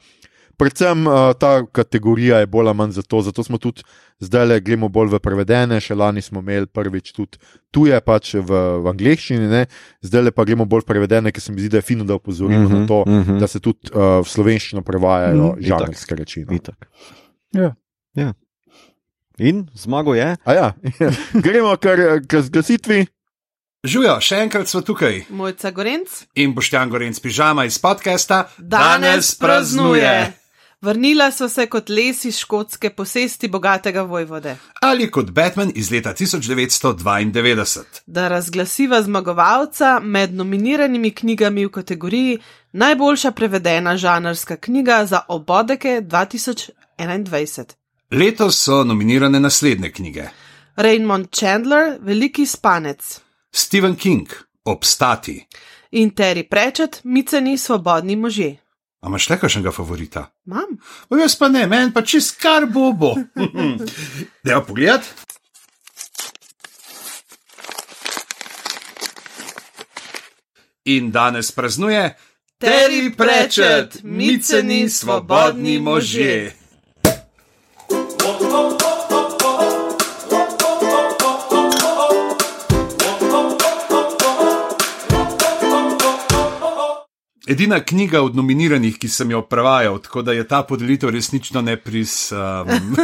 [0.59, 3.83] predvsem uh, ta kategorija je bolj ali manj zato, zato smo tudi
[4.19, 7.39] zdaj le gledamo bolj v prevedene, še lani smo imeli prvič tudi
[7.71, 8.43] tuje, pač v,
[8.83, 9.65] v angleščini, ne?
[10.05, 12.59] zdaj le pa gremo bolj prevedene, ker se mi zdi, da je fino, da opozorimo
[12.59, 13.31] mm Mhm, -hmm, na to, mm mhm.
[13.31, 13.39] -hmm.
[13.39, 15.59] da se tudi uh, v slovenščino prevajajo mm Mhm.
[15.59, 15.67] -hmm.
[15.67, 16.45] žanrske reči.
[16.45, 16.57] No.
[17.53, 17.75] Ja.
[18.15, 18.33] Ja.
[19.37, 20.35] In zmago je.
[20.43, 20.73] A ja,
[21.45, 23.05] gremo kar k zglasitvi.
[23.83, 25.21] Živijo, še enkrat smo tukaj.
[25.29, 30.38] Mojca Gorenc In Boštjan Gorenc, pižama iz podcasta danes praznuje.
[30.81, 34.57] Vrnila so se kot les iz škotske posesti bogatega vojvode.
[34.81, 37.83] Ali kot Batman iz leta 1992.
[38.05, 42.39] Da razglasiva zmagovalca med nominiranimi knjigami v kategoriji
[42.71, 47.63] Najboljša prevedena žanrska knjiga za obodeke 2021.
[48.11, 50.23] Letos so nominirane naslednje knjige:
[50.75, 53.19] Raymond Chandler, Veliki spanec
[53.51, 54.27] Stephen King,
[54.65, 55.45] Obstati.
[55.91, 58.57] in Terry Pratchett, Miceni svobodni možje.
[58.99, 60.25] A imaš še kakšnega favorita?
[60.51, 60.75] Mam.
[61.07, 63.13] O, jaz pa ne, meni pa čist kar bo bo.
[64.43, 65.07] Dejva pogled.
[70.89, 72.09] In danes praznuje
[72.59, 76.58] Terry Pratchett, Miceni svobodni možje.
[87.49, 92.31] Edina knjiga od nominiranih, ki sem jo prevajal, tako da je ta podelitev resnično nepris.
[92.31, 92.95] Um,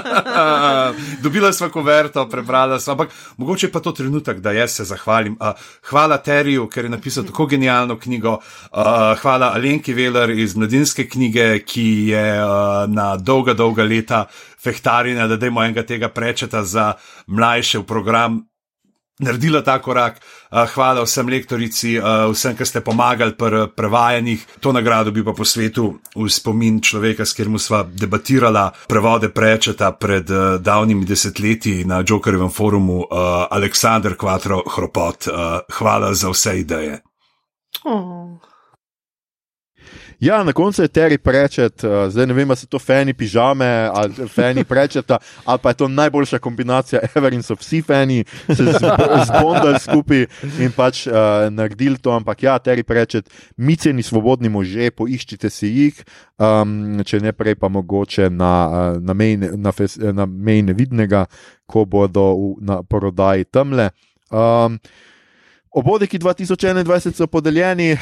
[1.24, 5.36] dobila sva kuverto, prebrala sva, ampak mogoče pa to trenutek, da jaz se zahvalim.
[5.36, 5.52] Uh,
[5.90, 8.38] hvala Teriju, ker je napisal tako genialno knjigo.
[8.38, 14.24] Uh, hvala Alenki Veler iz Mladinske knjige, ki je uh, na dolga, dolga leta
[14.64, 16.94] fehtarina, da dajmo enega tega prečeta za
[17.26, 18.40] mlajše v program
[19.20, 20.20] naredila ta korak.
[20.50, 24.58] Uh, Hvala vsem lektorici, uh, vsem, ki ste pomagali pri prevajanjih.
[24.60, 29.92] To nagrado bi pa po svetu v spomin človeka, s katerim sva debatirala prevode prečeta
[29.92, 33.06] pred uh, davnimi desetletji na Jokerjevem forumu,
[33.50, 35.28] Aleksandr Kvatro Hropot.
[35.78, 37.00] Hvala za vse ideje.
[37.84, 38.49] Oh.
[40.20, 43.88] Ja, na koncu je Terry Prečet, uh, zdaj ne vem, ali so to fani pižame
[43.88, 48.62] ali fani Prečeta, ali pa je to najboljša kombinacija, ever in so vsi fani se
[48.62, 50.26] zb- zbondali skupaj
[50.60, 51.14] in pač uh,
[51.50, 52.12] naredili to.
[52.12, 56.04] Ampak ja, Terry Prečet, miceni svobodni možje, poiščite si jih,
[56.36, 61.24] um, če ne prej pa mogoče na, uh, na meji na fes- na meji nevidnega,
[61.64, 63.90] ko bodo v, na prodaji tamle.
[64.30, 64.76] Um,
[65.72, 67.92] Obodeki 2021 so podeljeni.
[67.92, 67.98] Uh,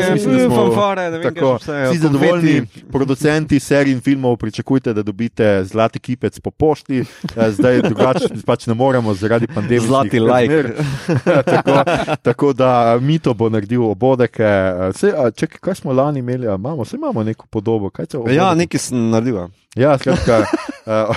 [0.00, 1.98] jaz mislim, da smo fanfare, ne vem, tako, vse, vsi konfeti.
[1.98, 2.66] zadovoljni.
[2.92, 7.04] Producenti serij in filmov pričakujte, da dobite zlati kipec po pošti.
[7.36, 9.80] Eh, Zdaj drugače pač ne moremo zaradi pandemije.
[9.80, 10.64] Zlati like.
[11.52, 11.84] tako,
[12.22, 14.44] tako da Mito bo naredil obodeke.
[14.44, 14.90] A,
[15.36, 16.46] čekaj, kaj smo lani imeli?
[16.46, 17.90] Imamo, vse imamo neko podobo.
[18.30, 19.48] Ja, nekaj sem naredil.
[19.76, 19.98] Ja.
[19.98, 20.44] Skratka,
[20.86, 21.16] uh,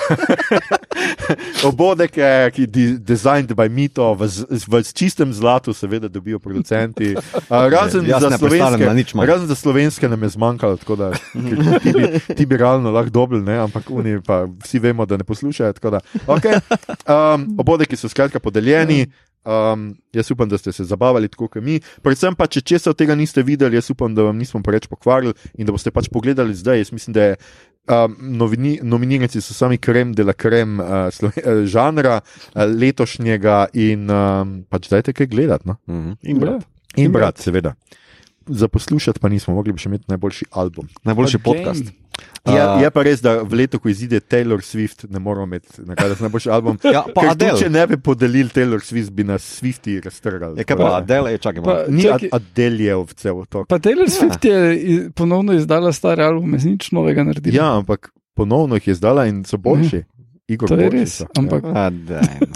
[1.65, 4.30] obodeke, ki je designed by Mito, v,
[4.67, 7.15] v čistem zlatu, seveda, dobijo producenti.
[7.15, 11.11] Uh, razen, za ne pristanem slovenske, razen za slovenske nam je zmanjkalo, tako da
[11.84, 13.57] ti bi, ti bi realno lahko dobili, ne?
[13.57, 15.73] ampak oni pa vsi vemo, da ne poslušajo.
[15.73, 16.59] Da, okay.
[17.09, 19.07] um, obodeki so skratka podeljeni.
[19.43, 21.81] Um, jaz upam, da ste se zabavali tako kot mi.
[22.01, 25.34] Predvsem pa, če česa od tega niste videli, jaz upam, da vam nismo preveč pokvarili
[25.59, 26.80] in da boste pač pogledali zdaj.
[26.80, 27.35] Jaz mislim, da je
[27.84, 33.65] Um, novini, nominiranci so sami krem de la krem uh, sloven, uh, žanra uh, letošnjega
[33.76, 35.68] in um, pač dajte kaj gledati.
[35.68, 35.76] No?
[35.88, 36.15] Mm -hmm.
[36.22, 36.64] In brat.
[36.95, 37.73] In brat, seveda.
[38.47, 40.88] Za poslušati pa nismo mogli, bi še imeti najboljši album.
[41.03, 41.85] Najboljši podcast.
[41.85, 41.91] Je,
[42.45, 45.81] A- je pa res, da v letu, ko izide Taylor Swift, ne moramo imeti
[46.19, 46.80] najboljši album.
[46.85, 47.56] Ja, pa Adele.
[47.57, 50.57] Če ne bi podelili Taylor Swift, bi nas Swifti raztrgali.
[50.57, 51.76] Je kaj pa Adele, je čakaj malo.
[51.77, 52.30] Pa- Ni čakaj.
[52.30, 53.64] Ad- Adeljev cel to.
[53.65, 54.57] Pa Taylor Swift je
[55.11, 57.56] ponovno izdala stari album, z nič novega naredila.
[57.56, 60.03] Ja, ampak ponovno jih je zdala in so boljši.
[60.45, 61.26] Igor To je res, so.
[61.34, 61.72] ampak- Ja.
[61.74, 62.56] A, daj, no.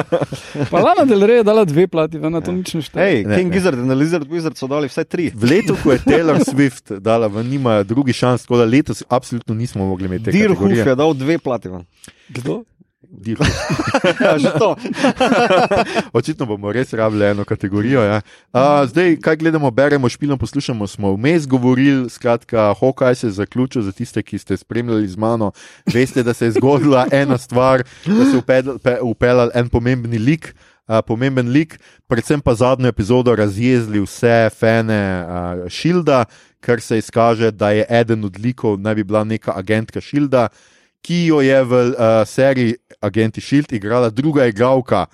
[0.70, 3.26] Pa Lana Del Rey je dala dve plati, ven, to nič ne šteje.
[3.26, 3.54] Ne, King ne.
[3.54, 5.32] Gizzard in Lizard Wizard so dali vsaj tri.
[5.34, 9.54] V letu, ko je Taylor Swift dala, ven, nima drugi šans, tako da letos absolutno
[9.54, 10.38] nismo mogli imeti tega.
[10.38, 11.66] Dirhuf je dal dve plati.
[11.68, 11.82] ven.
[12.28, 12.62] Kdo?
[14.20, 14.76] Ja, že to.
[16.18, 18.00] Očitno bomo res rabili eno kategorijo.
[18.02, 18.20] Ja.
[18.52, 22.10] Uh, zdaj, kaj gledamo, beremo, špilamo, poslušamo, smo vmes govorili.
[22.10, 25.52] Skratka, Hokaj se je zaključil za tiste, ki ste spremljali z mano.
[25.94, 30.22] Veste, da se je zgodila ena stvar, da se je upedl- pe- upeljal en pomemben
[30.24, 30.54] lik.
[30.86, 36.24] Uh, pomemben lik, predvsem pa zadnjo epizodo razjezili vse fane uh, Šilda,
[36.62, 40.48] ker se izkaže, da je eden od likov naj bi bila neka agentka Šilda,
[41.02, 41.94] ki jo je v uh,
[42.26, 45.06] seriji Agenti Shield igrala druga igralka.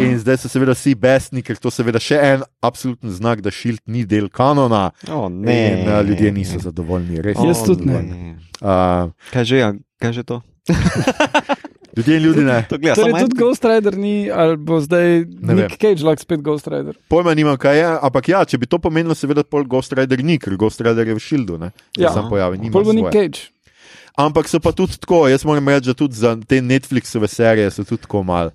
[0.00, 3.52] In zdaj so seveda vsi besni, ker to je seveda še en absoluten znak, da
[3.52, 4.90] Shield ni del kanona.
[5.08, 5.58] O, ne.
[5.72, 7.36] In uh, ljudje niso zadovoljni, res.
[7.36, 8.36] Jaz niso tudi ne.
[8.62, 9.72] Uh, Kaj že, ja,
[10.02, 10.42] kaj že to?
[11.96, 12.64] ljudje in ljudi ne.
[12.70, 16.40] To gleda, Torej, tudi Ghost Rider ni, ali bo zdaj Ne Nick Cage lahko spet
[16.40, 16.96] Ghost Rider.
[17.08, 20.38] Pojma nimam, kaj je, ampak ja, če bi to pomenilo, seveda pol Ghost Rider ni,
[20.38, 21.72] ker Ghost Rider je v Shieldu, ne?
[21.98, 22.14] Ja.
[22.14, 23.28] Sam pojavi, Pol bo Nick svoje.
[23.28, 23.50] Cage.
[24.16, 27.84] Ampak so pa tudi tako, jaz moram reči, da tudi za te Netflixove serije so
[27.84, 28.50] tudi tako mal.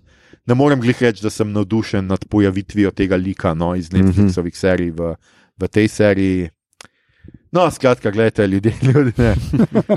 [0.46, 4.92] Ne morem glih reči, da sem navdušen nad pojavitvijo tega lika no, iz Netflixovih serij
[4.92, 5.16] v,
[5.58, 6.50] v tej seriji.
[7.52, 9.36] No, skratka, gledajte, ljudje, ljudje ne.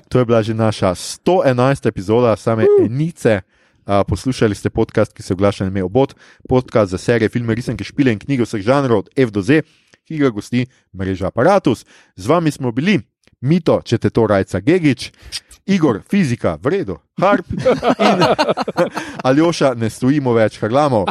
[0.08, 1.88] To je bila že naša 111.
[1.88, 3.40] epizoda, same enice.
[3.86, 6.14] Uh, poslušali ste podcast, ki se oglaša na ime Obot,
[6.48, 9.62] podcast za serije, filme, risanke, špile in knjige vseh žanrov od F do Z,
[10.06, 11.84] ki ga gosti mreža Apparatus.
[12.16, 13.00] Z vami smo bili
[13.40, 15.10] Mito, če te to rajca Gigič,
[15.70, 18.24] Igor, fizika, v redu, harp in
[19.28, 21.04] Aljoša, ne stojimo več, harlamo.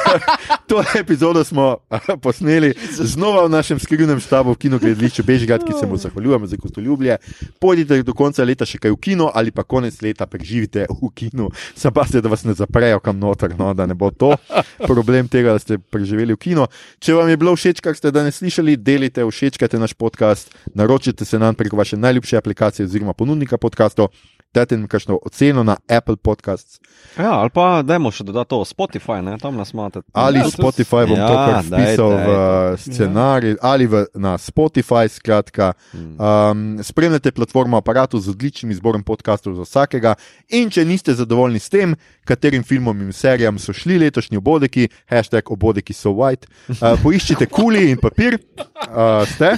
[0.68, 5.86] to epizodo smo ah, posneli znova v našem skrivnem štabu v kinogledališču Bežgrad, ki se
[5.86, 7.18] mu zahvaljujemo za gostoljublje.
[7.60, 11.50] Pojdite do konca leta še kaj v kino ali pa konec leta preživite v kinu.
[11.76, 14.34] Sam pa ste, da vas ne zaprejo kam noter, no, da ne bo to
[14.86, 16.68] problem tega, da ste preživeli v kino.
[17.02, 21.38] Če vam je bilo všeč, kar ste danes slišali, delite, všečkajte naš podcast, naročite se
[21.38, 24.12] nam preko vaše najljubše aplikacije oziroma ponudnika podcastov.
[24.54, 26.80] Dajte nam kakšno oceno na Apple Podcasts
[27.18, 29.34] Ja, ali pa dajmo še dodati to Spotify, ne?
[29.40, 30.00] tam nas imate.
[30.16, 32.36] ali Ja, Spotify, bom ja, to kar dajte, v
[32.80, 35.10] scenarij, ali v, na Spotify.
[35.12, 40.14] Skratka, um, spremljate platformo aparatu z odličnim izborom podkastov za vsakega.
[40.56, 45.52] In če niste zadovoljni s tem, katerim filmom in serijam so šli letošnji obodeki, hashtag
[45.52, 46.48] obodeki so white,
[46.78, 48.40] uh, poiščite kuli in papir,
[48.88, 49.56] uh, ste.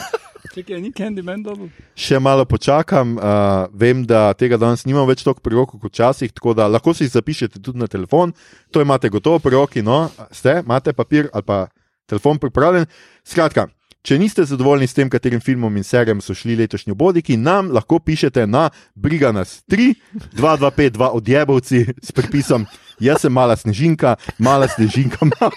[0.52, 1.70] Čekaj, ni Candyman dobil.
[1.96, 6.34] Še malo počakam, uh, vem, da tega danes nimam več toliko pri roki kot včasih,
[6.36, 8.34] tako da lahko si jih zapišete tudi na telefon.
[8.74, 10.04] To imate gotovo pri roki, no,
[10.34, 11.64] ste, imate papir ali pa
[12.10, 12.84] telefon pripravljen.
[13.24, 13.70] Skratka,
[14.04, 18.02] če niste zadovoljni s tem, katerim filmom in serijam so šli letošnji obodiki, nam lahko
[18.04, 19.94] pišete na Briga nas 3,
[20.36, 22.68] 2252 odjebovci s pripisom:
[23.00, 25.48] Jaz sem mala snežinka, mala snežinka, ma,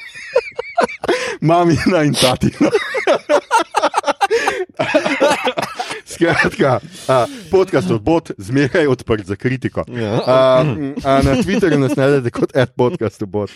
[1.51, 2.71] mamina in tatina.
[6.13, 9.83] Skratka, a, podcast od bot, zmeraj odprt za kritiko.
[10.25, 13.51] A, m, a na Twitterju nas najdete kot ad podcast od bot,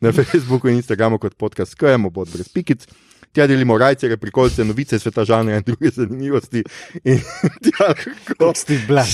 [0.00, 2.86] na Facebooku in Instagramu kot podcast KM bot brez pikic.
[3.32, 6.60] Tja delimo rajce, prikolce, novice sveta žanra in druge zanimivosti.
[7.04, 7.20] In
[7.64, 9.08] tja lahko Steve Black.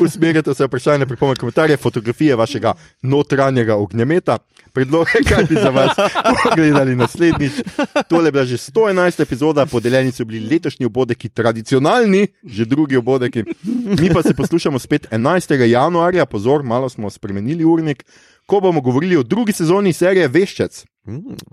[0.00, 2.72] usmerjate vse vprašanja, pripombe, komentarje, fotografije vašega
[3.02, 4.38] notranjega ognjemeta,
[4.72, 5.92] predloge, kaj bi za vas
[6.44, 7.52] pogledali naslednjič.
[8.08, 9.22] Tole je bila že 111.
[9.22, 13.44] epizoda, podeljeni so bili letošnji obodeki, tradicionalni, že drugi obodeki.
[14.00, 15.52] Mi pa se poslušamo spet 11.
[15.68, 18.04] januarja, pozor, malo smo spremenili urnik,
[18.46, 20.84] ko bomo govorili o drugi sezoni serije Veščec.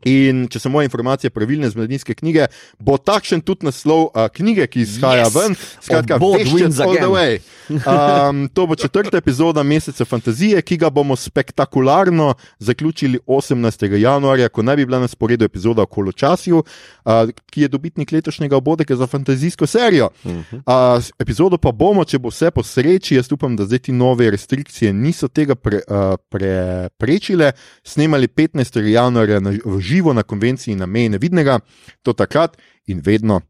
[0.09, 2.47] In če so moje informacije pravilne z mladinske knjige,
[2.79, 5.35] bo takšen tudi naslov uh, knjige, ki izhaja Yes!
[5.35, 5.55] ven.
[5.81, 7.39] Skratka, Veščec all the way.
[7.69, 13.93] Um, to bo četrta epizoda meseca fantazije, ki ga bomo spektakularno zaključili 18.
[13.95, 18.57] januarja, ko naj bi bila na sporedu epizoda o Koločasju, uh, ki je dobitnik letošnjega
[18.57, 20.09] obodeka za fantazijsko serijo.
[20.25, 24.31] Uh, epizodo pa bomo, če bo vse po sreči, jaz upam, da zdaj ti nove
[24.31, 27.51] restrikcije niso tega pre, uh, preprečile,
[27.83, 28.81] snemali 15.
[28.91, 31.59] januarja na, v živo na konvenciji na meji nevidnega,
[32.01, 32.57] to takrat
[32.87, 33.41] in vedno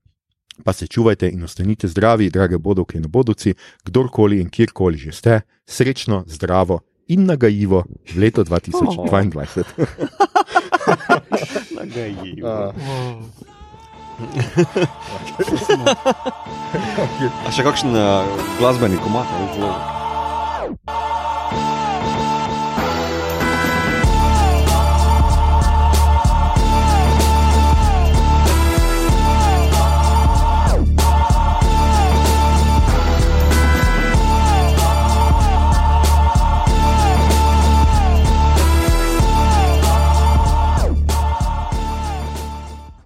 [0.64, 3.53] Pa se čuvajte in ostanite zdravi, drage bodovke in bodovci,
[3.86, 7.84] kdorkoli in kjerkoli že ste, srečno, zdravo in nagajivo
[8.14, 9.64] v leto 2022.
[11.80, 12.70] Nagajivo.
[12.70, 13.24] Uh.
[17.44, 18.24] A še kakšen uh,
[18.61, 19.28] glasbeni komat?
[19.34, 19.74] ali tvoj?